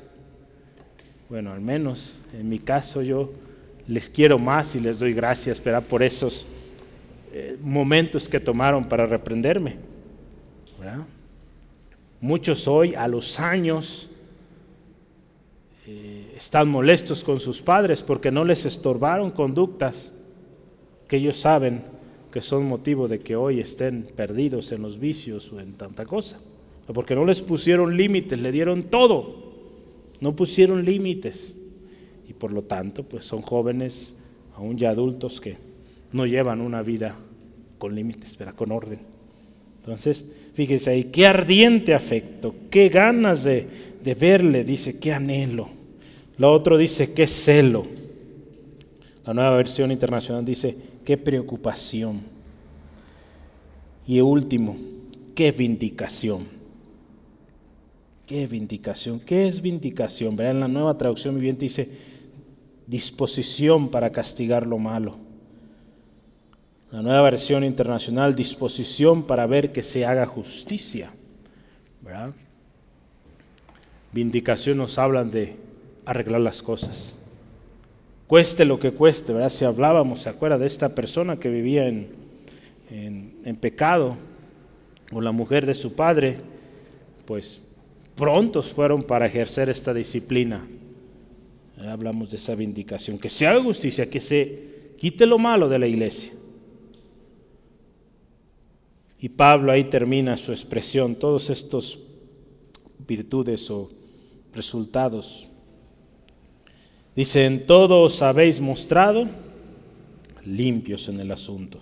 bueno, 1.30 1.52
al 1.52 1.62
menos 1.62 2.18
en 2.36 2.50
mi 2.50 2.58
caso 2.58 3.04
yo 3.04 3.32
les 3.88 4.10
quiero 4.10 4.40
más 4.40 4.76
y 4.76 4.80
les 4.80 4.98
doy 4.98 5.14
gracias, 5.14 5.64
¿verdad? 5.64 5.84
Por 5.84 6.02
esos 6.02 6.48
eh, 7.36 7.58
momentos 7.60 8.30
que 8.30 8.40
tomaron 8.40 8.88
para 8.88 9.08
reprenderme. 9.08 9.78
Muchos 12.22 12.68
hoy, 12.68 12.94
a 12.94 13.08
los 13.08 13.40
años, 13.40 14.12
eh, 15.88 16.36
están 16.38 16.70
molestos 16.70 17.24
con 17.24 17.40
sus 17.40 17.60
padres 17.60 18.04
porque 18.04 18.30
no 18.30 18.46
les 18.46 18.66
estorbaron 18.66 19.32
conductas 19.32 20.16
que 21.08 21.18
ellos 21.18 21.40
saben 21.40 21.82
que 22.32 22.40
son 22.40 22.68
motivo 22.68 23.08
de 23.08 23.20
que 23.20 23.36
hoy 23.36 23.60
estén 23.60 24.04
perdidos 24.16 24.72
en 24.72 24.84
los 24.84 25.00
vicios 25.00 25.52
o 25.52 25.60
en 25.60 25.74
tanta 25.74 26.06
cosa. 26.06 26.40
Porque 26.94 27.16
no 27.16 27.26
les 27.26 27.42
pusieron 27.42 27.98
límites, 27.98 28.40
le 28.40 28.52
dieron 28.52 28.84
todo. 28.84 29.54
No 30.20 30.36
pusieron 30.36 30.86
límites. 30.86 31.56
Y 32.30 32.34
por 32.34 32.52
lo 32.52 32.62
tanto, 32.62 33.02
pues 33.04 33.26
son 33.26 33.42
jóvenes, 33.42 34.16
aún 34.56 34.78
ya 34.78 34.92
adultos, 34.92 35.42
que 35.42 35.73
no 36.14 36.26
llevan 36.26 36.62
una 36.62 36.82
vida 36.82 37.16
con 37.78 37.94
límites, 37.94 38.36
pero 38.38 38.56
con 38.56 38.72
orden. 38.72 39.00
Entonces, 39.82 40.24
fíjese 40.54 40.92
ahí, 40.92 41.04
qué 41.06 41.28
ardiente 41.28 41.94
afecto, 41.94 42.56
qué 42.70 42.88
ganas 42.88 43.44
de, 43.44 43.68
de 44.02 44.16
verle, 44.16 44.64
dice, 44.64 45.00
qué 45.00 45.12
anhelo. 45.12 45.68
Lo 46.38 46.54
otro 46.54 46.78
dice, 46.78 47.14
qué 47.14 47.28
celo. 47.28 47.86
La 49.26 49.34
nueva 49.34 49.58
versión 49.58 49.92
internacional 49.92 50.46
dice, 50.46 50.78
qué 51.04 51.18
preocupación. 51.18 52.22
Y 54.08 54.22
último, 54.22 54.78
qué 55.36 55.52
vindicación. 55.52 56.46
Qué 58.26 58.48
vindicación. 58.48 59.20
¿Qué 59.20 59.48
es 59.48 59.62
vindicación? 59.62 60.36
Vean, 60.36 60.60
la 60.60 60.68
nueva 60.68 60.98
traducción 60.98 61.36
viviente 61.36 61.66
dice 61.66 61.90
disposición 62.88 63.90
para 63.90 64.12
castigar 64.12 64.66
lo 64.66 64.78
malo. 64.78 65.23
La 66.94 67.02
nueva 67.02 67.24
versión 67.24 67.64
internacional, 67.64 68.36
disposición 68.36 69.24
para 69.24 69.48
ver 69.48 69.72
que 69.72 69.82
se 69.82 70.06
haga 70.06 70.28
justicia. 70.28 71.10
Vindicación 74.12 74.78
nos 74.78 75.00
hablan 75.00 75.32
de 75.32 75.56
arreglar 76.06 76.42
las 76.42 76.62
cosas. 76.62 77.16
Cueste 78.28 78.64
lo 78.64 78.80
que 78.80 78.92
cueste, 78.92 79.34
¿verdad? 79.34 79.50
Si 79.50 79.66
hablábamos, 79.66 80.22
¿se 80.22 80.30
acuerda 80.30 80.60
de 80.60 80.68
esta 80.68 80.94
persona 80.94 81.40
que 81.40 81.50
vivía 81.50 81.88
en, 81.88 82.10
en 82.92 83.56
pecado? 83.56 84.16
O 85.12 85.20
la 85.20 85.32
mujer 85.32 85.66
de 85.66 85.74
su 85.74 85.96
padre, 85.96 86.38
pues 87.26 87.60
prontos 88.16 88.72
fueron 88.72 89.02
para 89.02 89.26
ejercer 89.26 89.68
esta 89.68 89.96
disciplina. 89.96 90.64
Hablamos 91.90 92.30
de 92.30 92.38
esa 92.38 92.54
vindicación, 92.54 93.18
que 93.18 93.30
se 93.30 93.48
haga 93.48 93.64
justicia, 93.64 94.08
que 94.08 94.20
se 94.20 94.94
quite 94.96 95.26
lo 95.26 95.40
malo 95.40 95.68
de 95.68 95.80
la 95.80 95.88
iglesia. 95.88 96.34
Y 99.24 99.30
Pablo 99.30 99.72
ahí 99.72 99.86
termina 99.86 100.36
su 100.36 100.52
expresión, 100.52 101.16
todos 101.16 101.50
estos 101.50 101.98
virtudes 103.08 103.72
o 103.72 103.90
resultados. 104.54 105.48
Dice, 107.16 107.46
en 107.46 107.66
todo 107.66 108.02
os 108.02 108.22
habéis 108.22 108.60
mostrado 108.60 109.26
limpios 110.46 111.08
en 111.08 111.22
el 111.22 111.32
asunto. 111.32 111.80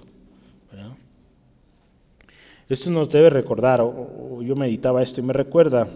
Esto 2.70 2.92
nos 2.92 3.10
debe 3.10 3.32
recordar, 3.32 3.82
o, 3.82 4.44
yo 4.44 4.56
meditaba 4.56 5.02
esto 5.02 5.20
y 5.20 5.24
me 5.24 5.34
recuerda 5.34 5.88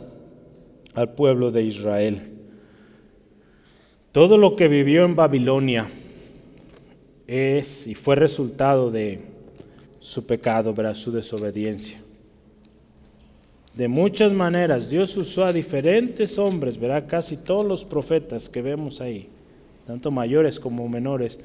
al 0.95 1.13
pueblo 1.13 1.51
de 1.51 1.61
Israel. 1.61 2.21
Todo 4.11 4.39
lo 4.39 4.55
que 4.55 4.67
vivió 4.67 5.05
en 5.05 5.15
Babilonia 5.15 5.87
es 7.27 7.85
y 7.85 7.93
fue 7.93 8.15
resultado 8.15 8.89
de 8.89 9.34
su 10.05 10.23
pecado, 10.23 10.71
¿verdad? 10.71 10.93
su 10.93 11.11
desobediencia. 11.11 11.97
De 13.73 13.87
muchas 13.87 14.31
maneras, 14.31 14.91
Dios 14.91 15.17
usó 15.17 15.45
a 15.45 15.51
diferentes 15.51 16.37
hombres, 16.37 16.79
verá, 16.79 17.07
casi 17.07 17.37
todos 17.37 17.65
los 17.65 17.83
profetas 17.83 18.47
que 18.47 18.61
vemos 18.61 19.01
ahí, 19.01 19.27
tanto 19.87 20.11
mayores 20.11 20.59
como 20.59 20.87
menores, 20.87 21.43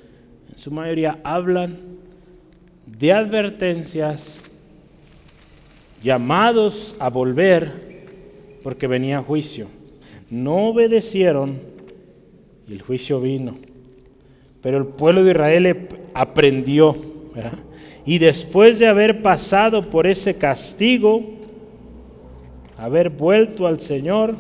en 0.52 0.58
su 0.58 0.70
mayoría 0.70 1.18
hablan 1.24 1.78
de 2.86 3.12
advertencias, 3.14 4.40
llamados 6.02 6.94
a 6.98 7.08
volver 7.08 7.72
porque 8.62 8.86
venía 8.86 9.22
juicio. 9.22 9.68
No 10.28 10.68
obedecieron 10.68 11.58
y 12.68 12.74
el 12.74 12.82
juicio 12.82 13.22
vino. 13.22 13.54
Pero 14.62 14.76
el 14.76 14.84
pueblo 14.84 15.24
de 15.24 15.30
Israel 15.30 15.88
aprendió. 16.12 17.19
Y 18.04 18.18
después 18.18 18.78
de 18.78 18.86
haber 18.86 19.22
pasado 19.22 19.82
por 19.82 20.06
ese 20.06 20.36
castigo, 20.36 21.22
haber 22.76 23.10
vuelto 23.10 23.66
al 23.66 23.78
Señor, 23.78 24.36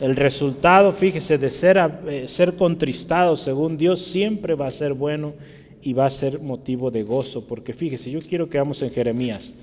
el 0.00 0.14
resultado, 0.14 0.92
fíjese, 0.92 1.38
de 1.38 1.50
ser, 1.50 1.78
eh, 2.06 2.28
ser 2.28 2.54
contristado 2.54 3.36
según 3.36 3.76
Dios 3.76 4.00
siempre 4.00 4.54
va 4.54 4.68
a 4.68 4.70
ser 4.70 4.94
bueno 4.94 5.34
y 5.82 5.92
va 5.92 6.06
a 6.06 6.10
ser 6.10 6.40
motivo 6.40 6.90
de 6.90 7.02
gozo. 7.02 7.46
Porque 7.46 7.72
fíjese, 7.72 8.10
yo 8.10 8.20
quiero 8.20 8.48
que 8.48 8.58
vamos 8.58 8.80
en 8.82 8.90
Jeremías. 8.90 9.54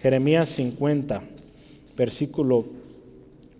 Jeremías 0.00 0.48
50, 0.48 1.22
versículo 1.96 2.64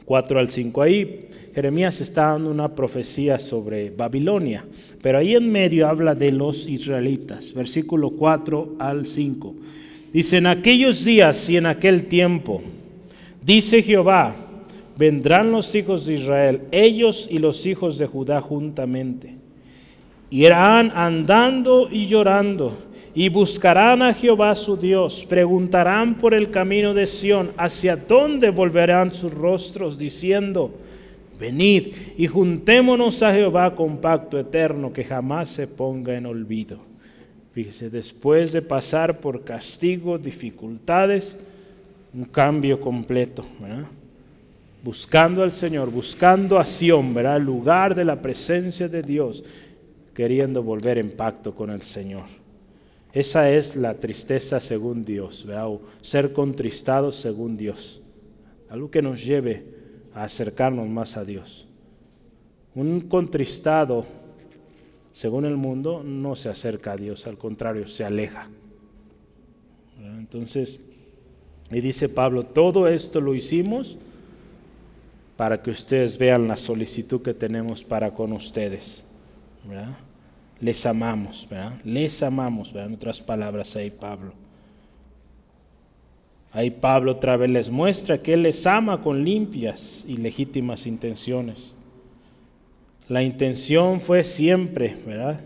4 0.06 0.40
al 0.40 0.48
5. 0.48 0.82
Ahí 0.82 1.28
Jeremías 1.54 2.00
está 2.00 2.28
dando 2.32 2.50
una 2.50 2.74
profecía 2.74 3.38
sobre 3.38 3.90
Babilonia, 3.90 4.64
pero 5.02 5.18
ahí 5.18 5.34
en 5.34 5.52
medio 5.52 5.86
habla 5.86 6.14
de 6.14 6.32
los 6.32 6.66
israelitas, 6.66 7.52
versículo 7.52 8.10
4 8.10 8.76
al 8.78 9.04
5. 9.04 9.54
Dice, 10.14 10.38
en 10.38 10.46
aquellos 10.46 11.04
días 11.04 11.48
y 11.50 11.58
en 11.58 11.66
aquel 11.66 12.04
tiempo, 12.04 12.62
dice 13.44 13.82
Jehová, 13.82 14.34
vendrán 14.96 15.52
los 15.52 15.74
hijos 15.74 16.06
de 16.06 16.14
Israel, 16.14 16.62
ellos 16.70 17.28
y 17.30 17.38
los 17.38 17.66
hijos 17.66 17.98
de 17.98 18.06
Judá 18.06 18.40
juntamente, 18.40 19.34
irán 20.30 20.90
andando 20.94 21.88
y 21.90 22.06
llorando 22.06 22.78
y 23.14 23.28
buscarán 23.28 24.00
a 24.00 24.14
Jehová 24.14 24.54
su 24.54 24.78
Dios, 24.78 25.26
preguntarán 25.28 26.16
por 26.16 26.32
el 26.32 26.50
camino 26.50 26.94
de 26.94 27.06
Sión, 27.06 27.50
hacia 27.58 27.96
dónde 27.96 28.48
volverán 28.48 29.12
sus 29.12 29.34
rostros, 29.34 29.98
diciendo, 29.98 30.72
venid 31.42 31.88
y 32.16 32.28
juntémonos 32.28 33.20
a 33.24 33.32
Jehová 33.32 33.74
con 33.74 33.98
pacto 33.98 34.38
eterno 34.38 34.92
que 34.92 35.02
jamás 35.02 35.48
se 35.48 35.66
ponga 35.66 36.14
en 36.14 36.26
olvido. 36.26 36.78
Fíjese, 37.52 37.90
después 37.90 38.52
de 38.52 38.62
pasar 38.62 39.18
por 39.18 39.42
castigo, 39.42 40.18
dificultades, 40.18 41.40
un 42.14 42.26
cambio 42.26 42.80
completo, 42.80 43.44
buscando 44.84 45.42
al 45.42 45.50
Señor, 45.50 45.90
buscando 45.90 46.60
a 46.60 46.64
Sión, 46.64 47.12
¿verdad? 47.12 47.38
el 47.38 47.44
lugar 47.44 47.96
de 47.96 48.04
la 48.04 48.22
presencia 48.22 48.88
de 48.88 49.02
Dios, 49.02 49.44
queriendo 50.14 50.62
volver 50.62 50.98
en 50.98 51.10
pacto 51.10 51.54
con 51.54 51.70
el 51.70 51.82
Señor. 51.82 52.26
Esa 53.12 53.50
es 53.50 53.74
la 53.74 53.94
tristeza 53.94 54.60
según 54.60 55.04
Dios, 55.04 55.44
o 55.46 55.82
ser 56.02 56.32
contristado 56.32 57.10
según 57.10 57.56
Dios. 57.56 58.00
Algo 58.70 58.90
que 58.90 59.02
nos 59.02 59.22
lleve 59.24 59.81
a 60.14 60.24
acercarnos 60.24 60.88
más 60.88 61.16
a 61.16 61.24
Dios. 61.24 61.66
Un 62.74 63.00
contristado 63.02 64.06
según 65.12 65.44
el 65.44 65.56
mundo 65.56 66.02
no 66.02 66.36
se 66.36 66.48
acerca 66.48 66.92
a 66.92 66.96
Dios, 66.96 67.26
al 67.26 67.36
contrario, 67.36 67.86
se 67.86 68.04
aleja. 68.04 68.48
Entonces, 70.18 70.80
y 71.70 71.80
dice 71.80 72.08
Pablo, 72.08 72.44
todo 72.44 72.88
esto 72.88 73.20
lo 73.20 73.34
hicimos 73.34 73.98
para 75.36 75.62
que 75.62 75.70
ustedes 75.70 76.16
vean 76.16 76.48
la 76.48 76.56
solicitud 76.56 77.22
que 77.22 77.34
tenemos 77.34 77.82
para 77.84 78.12
con 78.12 78.32
ustedes. 78.32 79.04
les 80.60 80.86
amamos. 80.86 81.46
Les 81.84 82.22
amamos. 82.22 82.72
En 82.74 82.94
otras 82.94 83.20
palabras 83.20 83.76
ahí 83.76 83.90
Pablo. 83.90 84.32
Ahí 86.52 86.70
Pablo 86.70 87.12
otra 87.12 87.36
vez 87.36 87.50
les 87.50 87.70
muestra 87.70 88.18
que 88.18 88.34
Él 88.34 88.42
les 88.42 88.66
ama 88.66 89.02
con 89.02 89.24
limpias 89.24 90.04
y 90.06 90.16
legítimas 90.18 90.86
intenciones. 90.86 91.74
La 93.08 93.22
intención 93.22 94.00
fue 94.00 94.24
siempre, 94.24 94.96
¿verdad? 95.06 95.40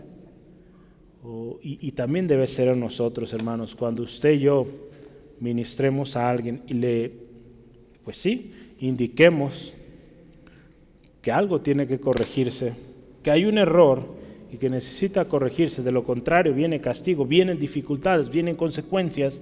y, 1.61 1.87
y, 1.87 1.91
también 1.91 2.25
debe 2.25 2.47
ser 2.47 2.69
en 2.69 2.79
nosotros, 2.79 3.33
hermanos, 3.33 3.75
cuando 3.75 4.03
usted 4.03 4.33
y 4.33 4.39
yo 4.39 4.65
ministremos 5.41 6.15
a 6.15 6.29
alguien 6.29 6.61
y 6.67 6.73
le, 6.73 7.11
pues 8.05 8.15
sí, 8.15 8.53
indiquemos 8.79 9.73
que 11.21 11.31
algo 11.31 11.59
tiene 11.59 11.85
que 11.85 11.99
corregirse, 11.99 12.73
que 13.23 13.31
hay 13.31 13.43
un 13.43 13.57
error, 13.57 14.17
y 14.51 14.57
que 14.57 14.69
necesita 14.69 15.25
corregirse, 15.25 15.83
de 15.83 15.91
lo 15.91 16.03
contrario 16.03 16.53
viene 16.53 16.79
castigo, 16.79 17.25
vienen 17.25 17.59
dificultades, 17.59 18.29
vienen 18.29 18.55
consecuencias. 18.55 19.41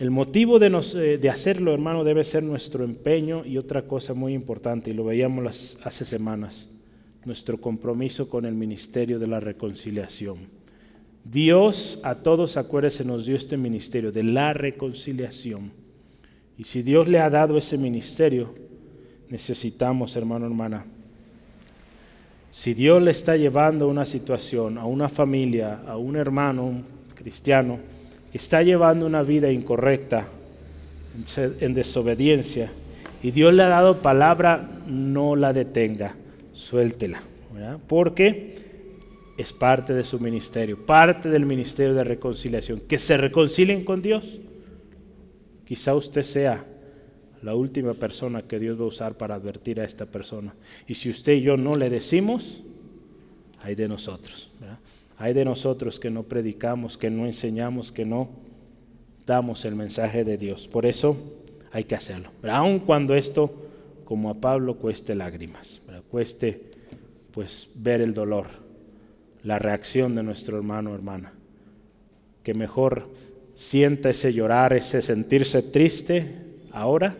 El 0.00 0.10
motivo 0.10 0.58
de, 0.58 0.68
eh, 0.94 1.18
de, 1.18 1.28
hacerlo, 1.28 1.74
hermano, 1.74 2.04
debe 2.04 2.24
ser 2.24 2.42
nuestro 2.42 2.84
empeño 2.84 3.44
y 3.44 3.58
otra 3.58 3.82
cosa 3.82 4.14
muy 4.14 4.32
importante, 4.32 4.88
y 4.88 4.94
lo 4.94 5.04
veíamos 5.04 5.76
hace 5.84 6.06
semanas, 6.06 6.70
nuestro 7.26 7.60
compromiso 7.60 8.30
con 8.30 8.46
el 8.46 8.54
ministerio 8.54 9.18
de 9.18 9.26
la 9.26 9.40
reconciliación. 9.40 10.38
Dios 11.22 12.00
a 12.02 12.14
todos, 12.14 12.56
acuérdense, 12.56 13.04
nos 13.04 13.26
dio 13.26 13.36
este 13.36 13.58
ministerio 13.58 14.10
de 14.10 14.22
la 14.22 14.54
reconciliación. 14.54 15.70
Y 16.56 16.64
si 16.64 16.80
Dios 16.80 17.06
le 17.06 17.18
ha 17.18 17.28
dado 17.28 17.58
ese 17.58 17.76
ministerio, 17.76 18.54
necesitamos, 19.28 20.16
hermano, 20.16 20.46
hermana, 20.46 20.86
si 22.50 22.72
Dios 22.72 23.02
le 23.02 23.10
está 23.10 23.36
llevando 23.36 23.84
a 23.84 23.88
una 23.88 24.06
situación, 24.06 24.78
a 24.78 24.86
una 24.86 25.10
familia, 25.10 25.82
a 25.86 25.98
un 25.98 26.16
hermano 26.16 26.64
un 26.64 26.84
cristiano, 27.14 27.99
que 28.30 28.38
está 28.38 28.62
llevando 28.62 29.06
una 29.06 29.22
vida 29.22 29.50
incorrecta, 29.50 30.28
en 31.36 31.74
desobediencia, 31.74 32.70
y 33.22 33.32
Dios 33.32 33.52
le 33.52 33.64
ha 33.64 33.68
dado 33.68 33.98
palabra, 33.98 34.68
no 34.86 35.36
la 35.36 35.52
detenga, 35.52 36.14
suéltela, 36.52 37.22
porque 37.86 38.56
es 39.36 39.52
parte 39.52 39.92
de 39.92 40.04
su 40.04 40.20
ministerio, 40.20 40.86
parte 40.86 41.28
del 41.28 41.46
ministerio 41.46 41.94
de 41.94 42.04
reconciliación, 42.04 42.80
que 42.80 42.98
se 42.98 43.16
reconcilien 43.16 43.84
con 43.84 44.02
Dios. 44.02 44.38
Quizá 45.66 45.94
usted 45.94 46.22
sea 46.22 46.64
la 47.42 47.54
última 47.54 47.94
persona 47.94 48.42
que 48.42 48.58
Dios 48.58 48.78
va 48.78 48.84
a 48.84 48.88
usar 48.88 49.14
para 49.14 49.34
advertir 49.34 49.80
a 49.80 49.84
esta 49.84 50.06
persona. 50.06 50.54
Y 50.86 50.94
si 50.94 51.10
usted 51.10 51.32
y 51.34 51.42
yo 51.42 51.56
no 51.56 51.76
le 51.76 51.88
decimos, 51.88 52.62
hay 53.62 53.74
de 53.74 53.88
nosotros. 53.88 54.50
Hay 55.20 55.34
de 55.34 55.44
nosotros 55.44 56.00
que 56.00 56.08
no 56.08 56.22
predicamos, 56.22 56.96
que 56.96 57.10
no 57.10 57.26
enseñamos, 57.26 57.92
que 57.92 58.06
no 58.06 58.30
damos 59.26 59.66
el 59.66 59.74
mensaje 59.76 60.24
de 60.24 60.38
Dios. 60.38 60.66
Por 60.66 60.86
eso 60.86 61.14
hay 61.72 61.84
que 61.84 61.94
hacerlo. 61.94 62.30
Aun 62.44 62.78
cuando 62.78 63.14
esto, 63.14 63.52
como 64.06 64.30
a 64.30 64.40
Pablo, 64.40 64.76
cueste 64.76 65.14
lágrimas, 65.14 65.82
cueste 66.10 66.70
pues 67.32 67.70
ver 67.76 68.00
el 68.00 68.14
dolor, 68.14 68.46
la 69.42 69.58
reacción 69.58 70.14
de 70.14 70.22
nuestro 70.22 70.56
hermano 70.56 70.92
o 70.92 70.94
hermana. 70.94 71.34
Que 72.42 72.54
mejor 72.54 73.10
sienta 73.54 74.08
ese 74.08 74.32
llorar, 74.32 74.72
ese 74.72 75.02
sentirse 75.02 75.60
triste 75.60 76.34
ahora 76.72 77.14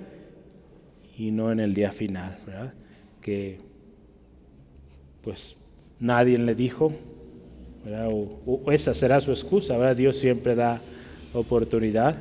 y 1.19 1.33
no 1.33 1.53
en 1.53 1.61
el 1.61 1.75
día 1.75 1.93
final, 1.93 2.39
¿verdad? 2.47 2.73
Que 3.21 3.59
pues 5.21 5.59
nadie 5.99 6.39
le 6.39 6.55
dijo, 6.55 6.95
Esa 8.71 8.95
será 8.95 9.21
su 9.21 9.31
excusa, 9.31 9.77
¿verdad? 9.77 9.97
Dios 9.97 10.17
siempre 10.17 10.55
da 10.55 10.81
oportunidad, 11.33 12.17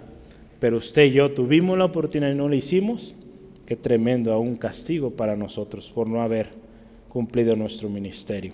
pero 0.59 0.77
usted 0.77 1.05
y 1.05 1.11
yo 1.11 1.31
tuvimos 1.31 1.77
la 1.77 1.85
oportunidad 1.85 2.31
y 2.31 2.35
no 2.35 2.47
lo 2.47 2.55
hicimos, 2.55 3.13
qué 3.65 3.75
tremendo, 3.75 4.37
un 4.39 4.55
castigo 4.55 5.11
para 5.11 5.35
nosotros 5.35 5.91
por 5.91 6.07
no 6.07 6.21
haber 6.21 6.47
cumplido 7.09 7.55
nuestro 7.55 7.89
ministerio. 7.89 8.53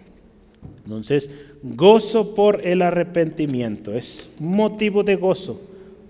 Entonces, 0.83 1.29
gozo 1.61 2.33
por 2.33 2.65
el 2.65 2.81
arrepentimiento, 2.81 3.93
es 3.93 4.33
motivo 4.39 5.03
de 5.03 5.15
gozo 5.15 5.61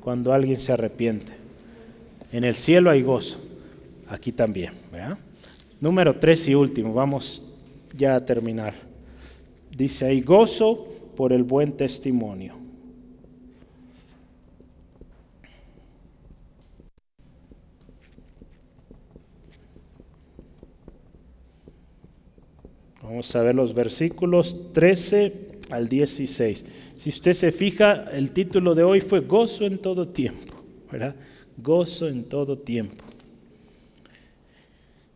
cuando 0.02 0.32
alguien 0.32 0.60
se 0.60 0.72
arrepiente. 0.72 1.34
En 2.32 2.44
el 2.44 2.56
cielo 2.56 2.90
hay 2.90 3.02
gozo 3.02 3.40
aquí 4.08 4.32
también. 4.32 4.74
Número 5.82 6.16
tres 6.16 6.48
y 6.48 6.56
último, 6.56 6.94
vamos 6.94 7.44
ya 7.96 8.16
a 8.16 8.26
terminar. 8.26 8.74
Dice 9.76 10.06
ahí, 10.06 10.22
gozo 10.22 10.88
por 11.18 11.34
el 11.34 11.44
buen 11.44 11.74
testimonio. 11.74 12.56
Vamos 23.04 23.36
a 23.36 23.42
ver 23.42 23.54
los 23.54 23.74
versículos 23.74 24.74
13 24.74 25.60
al 25.70 25.90
16. 25.90 26.66
Si 26.98 27.10
usted 27.10 27.34
se 27.34 27.52
fija, 27.52 28.06
el 28.12 28.32
título 28.32 28.76
de 28.76 28.84
hoy 28.84 29.02
fue 29.02 29.20
Gozo 29.20 29.66
en 29.66 29.78
todo 29.78 30.08
tiempo, 30.08 30.54
¿verdad? 30.92 31.16
Gozo 31.58 32.08
en 32.08 32.24
todo 32.24 32.58
tiempo. 32.58 33.04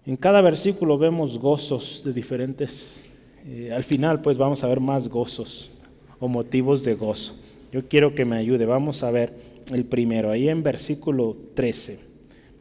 En 0.05 0.18
cada 0.18 0.41
versículo 0.41 0.97
vemos 0.97 1.38
gozos 1.38 2.01
de 2.03 2.14
diferentes, 2.14 3.09
eh, 3.52 3.74
al 3.74 3.84
final 3.84 4.22
pues 4.22 4.38
vamos 4.38 4.64
a 4.64 4.68
ver 4.68 4.80
más 4.80 5.08
gozos 5.08 5.72
o 6.20 6.28
motivos 6.28 6.84
de 6.84 6.93
gozo. 6.93 7.36
Yo 7.72 7.88
quiero 7.88 8.14
que 8.14 8.24
me 8.24 8.38
ayude, 8.38 8.68
vamos 8.68 9.02
a 9.02 9.10
ver 9.10 9.34
el 9.74 9.86
primero, 9.86 10.30
ahí 10.30 10.50
en 10.50 10.62
versículo 10.62 11.36
13. 11.56 12.00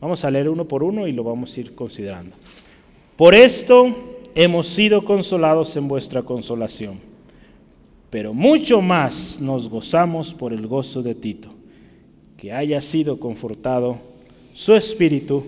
Vamos 0.00 0.24
a 0.24 0.30
leer 0.30 0.48
uno 0.48 0.66
por 0.66 0.82
uno 0.82 1.06
y 1.06 1.12
lo 1.12 1.24
vamos 1.24 1.54
a 1.54 1.60
ir 1.60 1.74
considerando. 1.74 2.34
Por 3.16 3.34
esto 3.34 3.94
hemos 4.34 4.66
sido 4.66 5.04
consolados 5.04 5.76
en 5.76 5.88
vuestra 5.88 6.22
consolación, 6.22 6.98
pero 8.08 8.32
mucho 8.32 8.80
más 8.80 9.42
nos 9.42 9.68
gozamos 9.68 10.32
por 10.32 10.54
el 10.54 10.66
gozo 10.66 11.02
de 11.02 11.14
Tito, 11.14 11.50
que 12.38 12.50
haya 12.50 12.80
sido 12.80 13.20
confortado 13.20 13.98
su 14.54 14.74
espíritu 14.74 15.44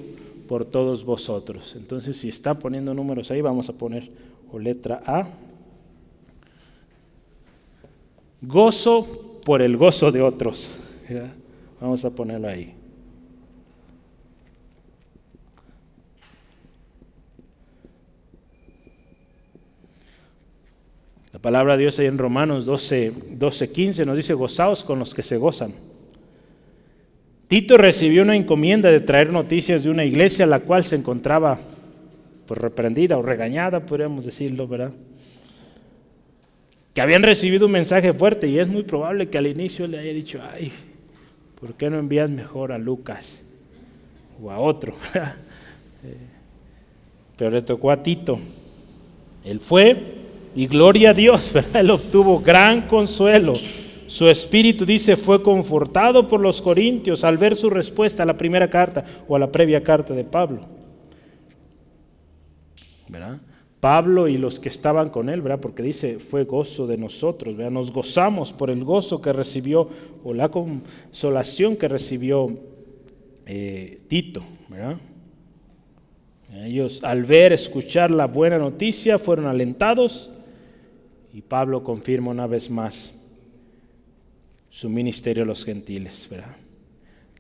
por 0.47 0.67
todos 0.67 1.03
vosotros. 1.03 1.75
Entonces, 1.77 2.19
si 2.19 2.29
está 2.29 2.59
poniendo 2.59 2.93
números 2.93 3.31
ahí, 3.31 3.41
vamos 3.41 3.71
a 3.71 3.73
poner 3.73 4.11
o 4.53 4.59
letra 4.59 5.03
A. 5.07 5.29
Gozo 8.43 9.41
por 9.45 9.63
el 9.63 9.77
gozo 9.77 10.11
de 10.11 10.23
otros. 10.23 10.79
Vamos 11.81 12.05
a 12.05 12.11
ponerlo 12.11 12.49
ahí. 12.49 12.75
La 21.33 21.39
palabra 21.39 21.77
de 21.77 21.83
Dios 21.83 21.99
ahí 21.99 22.07
en 22.07 22.19
Romanos 22.19 22.67
12, 22.67 23.13
12, 23.31 23.73
15 23.73 24.07
nos 24.07 24.17
dice, 24.17 24.35
gozaos 24.35 24.85
con 24.85 24.99
los 24.99 25.15
que 25.15 25.23
se 25.23 25.37
gozan. 25.37 25.73
Tito 27.49 27.77
recibió 27.77 28.23
una 28.23 28.37
encomienda 28.37 28.91
de 28.91 29.01
traer 29.01 29.33
noticias 29.33 29.83
de 29.83 29.91
una 29.91 30.05
iglesia 30.05 30.47
la 30.47 30.61
cual 30.61 30.85
se 30.85 30.97
encontraba 30.97 31.59
pues, 32.51 32.63
reprendida 32.63 33.17
o 33.17 33.23
regañada, 33.23 33.87
podríamos 33.87 34.25
decirlo, 34.25 34.67
¿verdad? 34.67 34.91
Que 36.93 37.01
habían 37.01 37.23
recibido 37.23 37.67
un 37.67 37.71
mensaje 37.71 38.13
fuerte 38.13 38.49
y 38.49 38.59
es 38.59 38.67
muy 38.67 38.83
probable 38.83 39.29
que 39.29 39.39
al 39.39 39.47
inicio 39.47 39.87
le 39.87 40.01
haya 40.01 40.13
dicho, 40.13 40.41
ay, 40.43 40.73
¿por 41.61 41.75
qué 41.75 41.89
no 41.89 42.01
envías 42.01 42.29
mejor 42.29 42.73
a 42.73 42.79
Lucas 42.79 43.41
o 44.43 44.51
a 44.51 44.59
otro? 44.59 44.97
Eh, 46.03 46.17
pero 47.37 47.51
le 47.51 47.61
tocó 47.61 47.91
a 47.91 48.03
Tito. 48.03 48.39
Él 49.45 49.61
fue 49.61 49.97
y 50.57 50.67
gloria 50.67 51.11
a 51.11 51.15
Dios, 51.15 51.53
Él 51.75 51.91
obtuvo 51.91 52.41
gran 52.41 52.89
consuelo. 52.89 53.53
Su 54.07 54.27
espíritu, 54.29 54.87
dice, 54.87 55.17
fue 55.17 55.43
confortado 55.43 56.27
por 56.27 56.41
los 56.41 56.61
corintios 56.63 57.23
al 57.23 57.37
ver 57.37 57.55
su 57.55 57.69
respuesta 57.69 58.23
a 58.23 58.27
la 58.27 58.39
primera 58.39 58.69
carta 58.71 59.05
o 59.29 59.37
a 59.37 59.39
la 59.39 59.53
previa 59.53 59.85
carta 59.85 60.15
de 60.15 60.25
Pablo. 60.25 60.80
Pablo 63.81 64.29
y 64.29 64.37
los 64.37 64.61
que 64.61 64.69
estaban 64.69 65.09
con 65.09 65.31
él, 65.31 65.41
¿verdad? 65.41 65.61
Porque 65.61 65.83
dice, 65.83 66.19
fue 66.19 66.45
gozo 66.45 66.87
de 66.87 66.99
nosotros, 66.99 67.57
¿verdad? 67.57 67.73
Nos 67.73 67.91
gozamos 67.91 68.53
por 68.53 68.69
el 68.71 68.85
gozo 68.85 69.23
que 69.23 69.33
recibió 69.33 69.89
o 70.23 70.35
la 70.35 70.51
consolación 70.51 71.77
que 71.77 71.89
recibió 71.89 72.59
eh, 73.47 74.03
Tito, 74.09 74.43
¿verdad? 74.69 74.99
Ellos 76.53 77.03
al 77.05 77.25
ver, 77.25 77.53
escuchar 77.53 78.11
la 78.11 78.27
buena 78.27 78.59
noticia, 78.59 79.19
fueron 79.19 79.47
alentados 79.47 80.31
y 81.33 81.41
Pablo 81.41 81.83
confirma 81.83 82.33
una 82.33 82.47
vez 82.47 82.69
más 82.69 83.17
su 84.69 84.89
ministerio 84.91 85.45
a 85.45 85.47
los 85.47 85.65
gentiles, 85.65 86.27
¿verdad? 86.31 86.57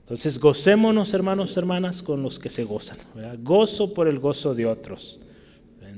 Entonces, 0.01 0.41
gocémonos, 0.41 1.15
hermanos, 1.15 1.57
hermanas, 1.57 2.03
con 2.03 2.23
los 2.23 2.39
que 2.39 2.51
se 2.51 2.65
gozan. 2.65 2.99
Gozo 3.43 3.95
por 3.95 4.09
el 4.09 4.19
gozo 4.19 4.55
de 4.55 4.67
otros. 4.67 5.21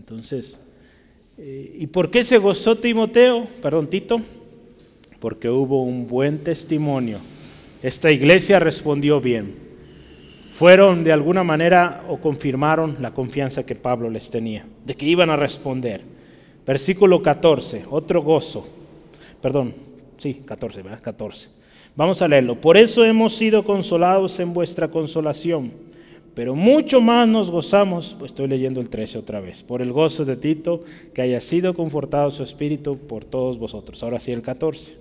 Entonces, 0.03 0.59
eh, 1.39 1.77
¿y 1.79 1.87
por 1.87 2.11
qué 2.11 2.25
se 2.25 2.37
gozó 2.37 2.77
Timoteo? 2.77 3.47
Perdón, 3.63 3.87
Tito. 3.87 4.21
Porque 5.21 5.49
hubo 5.49 5.85
un 5.85 6.09
buen 6.09 6.43
testimonio. 6.43 7.21
Esta 7.85 8.11
iglesia 8.11 8.59
respondió 8.59 9.21
bien. 9.21 9.55
Fueron 10.59 11.05
de 11.05 11.13
alguna 11.13 11.45
manera 11.45 12.05
o 12.09 12.17
confirmaron 12.19 12.97
la 12.99 13.15
confianza 13.15 13.65
que 13.65 13.77
Pablo 13.77 14.11
les 14.11 14.29
tenía, 14.29 14.67
de 14.85 14.97
que 14.97 15.07
iban 15.07 15.31
a 15.31 15.37
responder. 15.37 16.03
Versículo 16.67 17.23
14, 17.23 17.85
otro 17.89 18.23
gozo. 18.23 18.69
Perdón, 19.41 19.73
sí, 20.19 20.43
14, 20.45 20.83
¿verdad? 20.83 21.01
14. 21.01 21.49
Vamos 21.95 22.21
a 22.23 22.27
leerlo. 22.27 22.61
Por 22.61 22.77
eso 22.77 23.05
hemos 23.05 23.37
sido 23.37 23.65
consolados 23.65 24.41
en 24.41 24.53
vuestra 24.53 24.89
consolación, 24.89 25.71
pero 26.35 26.55
mucho 26.55 27.01
más 27.01 27.29
nos 27.29 27.51
gozamos, 27.51 28.17
pues 28.19 28.31
estoy 28.31 28.49
leyendo 28.49 28.81
el 28.81 28.89
13 28.89 29.19
otra 29.19 29.41
vez, 29.41 29.63
por 29.63 29.83
el 29.83 29.93
gozo 29.93 30.25
de 30.25 30.37
Tito, 30.37 30.83
que 31.13 31.23
haya 31.23 31.41
sido 31.41 31.75
confortado 31.75 32.31
su 32.31 32.43
espíritu 32.43 32.97
por 32.97 33.25
todos 33.25 33.59
vosotros. 33.59 34.03
Ahora 34.03 34.19
sí 34.19 34.33
el 34.33 34.41
14. 34.41 34.97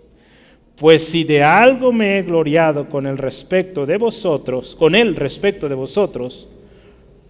Pues 0.75 1.05
si 1.05 1.23
de 1.23 1.43
algo 1.43 1.91
me 1.93 2.17
he 2.17 2.23
gloriado 2.23 2.89
con 2.89 3.05
el 3.05 3.17
respecto 3.17 3.85
de 3.85 3.97
vosotros, 3.97 4.75
con 4.75 4.95
el 4.95 5.15
respecto 5.15 5.69
de 5.69 5.75
vosotros, 5.75 6.49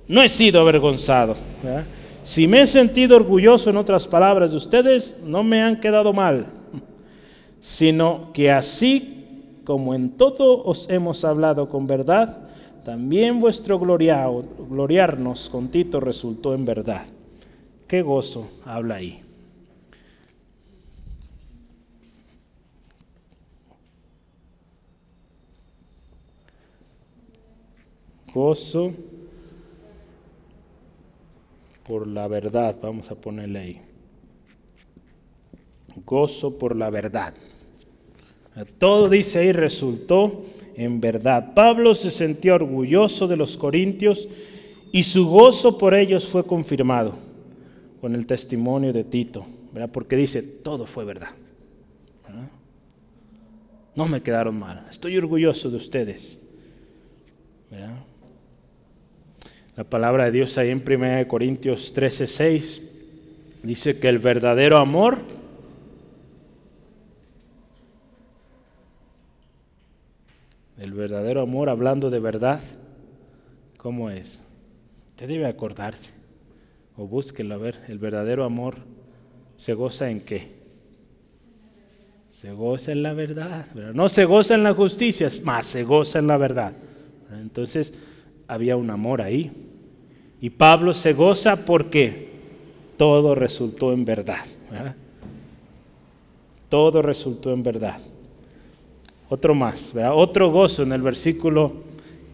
no 0.07 0.23
he 0.23 0.29
sido 0.29 0.61
avergonzado. 0.61 1.35
Si 2.23 2.47
me 2.47 2.61
he 2.61 2.67
sentido 2.67 3.15
orgulloso, 3.15 3.69
en 3.69 3.77
otras 3.77 4.07
palabras, 4.07 4.51
de 4.51 4.57
ustedes, 4.57 5.19
no 5.25 5.43
me 5.43 5.61
han 5.61 5.79
quedado 5.79 6.13
mal, 6.13 6.47
sino 7.59 8.31
que 8.33 8.49
así 8.51 9.59
como 9.63 9.93
en 9.93 10.11
todo 10.11 10.63
os 10.63 10.89
hemos 10.89 11.23
hablado 11.23 11.69
con 11.69 11.87
verdad, 11.87 12.50
también 12.83 13.39
vuestro 13.39 13.79
gloriarnos 13.79 15.49
con 15.49 15.69
Tito 15.69 15.99
resultó 15.99 16.53
en 16.53 16.65
verdad. 16.65 17.05
Qué 17.87 18.01
gozo 18.01 18.49
habla 18.65 18.95
ahí. 18.95 19.21
Gozo 28.33 28.93
por 31.85 32.07
la 32.07 32.27
verdad, 32.29 32.75
vamos 32.81 33.11
a 33.11 33.15
ponerle 33.15 33.59
ahí. 33.59 33.81
Gozo 36.05 36.57
por 36.57 36.75
la 36.75 36.89
verdad. 36.89 37.33
Todo 38.77 39.09
dice 39.09 39.39
ahí 39.39 39.51
resultó 39.51 40.45
en 40.75 41.01
verdad. 41.01 41.53
Pablo 41.53 41.93
se 41.93 42.11
sentía 42.11 42.55
orgulloso 42.55 43.27
de 43.27 43.37
los 43.37 43.57
corintios 43.57 44.27
y 44.91 45.03
su 45.03 45.27
gozo 45.27 45.77
por 45.77 45.93
ellos 45.93 46.27
fue 46.27 46.45
confirmado 46.45 47.15
con 47.99 48.15
el 48.15 48.25
testimonio 48.25 48.91
de 48.91 49.03
Tito, 49.03 49.45
¿verdad? 49.71 49.89
porque 49.91 50.15
dice, 50.15 50.41
todo 50.41 50.85
fue 50.85 51.05
verdad. 51.05 51.29
No 53.93 54.07
me 54.07 54.21
quedaron 54.21 54.57
mal, 54.57 54.85
estoy 54.89 55.17
orgulloso 55.17 55.69
de 55.69 55.77
ustedes. 55.77 56.39
La 59.75 59.83
palabra 59.83 60.25
de 60.25 60.31
Dios 60.31 60.57
ahí 60.57 60.69
en 60.69 60.83
1 60.85 61.27
Corintios 61.27 61.93
13, 61.93 62.27
6 62.27 62.91
dice 63.63 63.99
que 63.99 64.09
el 64.09 64.19
verdadero 64.19 64.77
amor 64.77 65.19
el 70.81 70.93
verdadero 70.93 71.41
amor 71.41 71.69
hablando 71.69 72.09
de 72.09 72.19
verdad, 72.19 72.59
¿cómo 73.77 74.09
es? 74.09 74.43
Usted 75.09 75.27
debe 75.27 75.45
acordarse 75.45 76.11
o 76.97 77.05
búsquelo 77.05 77.53
a 77.53 77.57
ver, 77.59 77.79
el 77.87 77.99
verdadero 77.99 78.43
amor 78.43 78.77
se 79.57 79.75
goza 79.75 80.09
en 80.09 80.21
qué? 80.21 80.47
Se 82.31 82.51
goza 82.51 82.93
en 82.93 83.03
la 83.03 83.13
verdad, 83.13 83.67
no 83.93 84.09
se 84.09 84.25
goza 84.25 84.55
en 84.55 84.63
la 84.63 84.73
justicia, 84.73 85.29
más 85.43 85.67
se 85.67 85.83
goza 85.83 86.17
en 86.17 86.25
la 86.25 86.37
verdad. 86.37 86.73
Entonces, 87.31 87.93
había 88.47 88.75
un 88.75 88.89
amor 88.89 89.21
ahí. 89.21 89.51
Y 90.41 90.49
Pablo 90.49 90.95
se 90.95 91.13
goza 91.13 91.57
porque 91.57 92.31
todo 92.97 93.35
resultó 93.35 93.93
en 93.93 94.03
verdad. 94.03 94.45
Todo 96.69 97.03
resultó 97.03 97.53
en 97.53 97.61
verdad. 97.61 97.99
Otro 99.33 99.55
más, 99.55 99.93
otro 100.13 100.51
gozo 100.51 100.83
en 100.83 100.91
el 100.91 101.01
versículo 101.01 101.71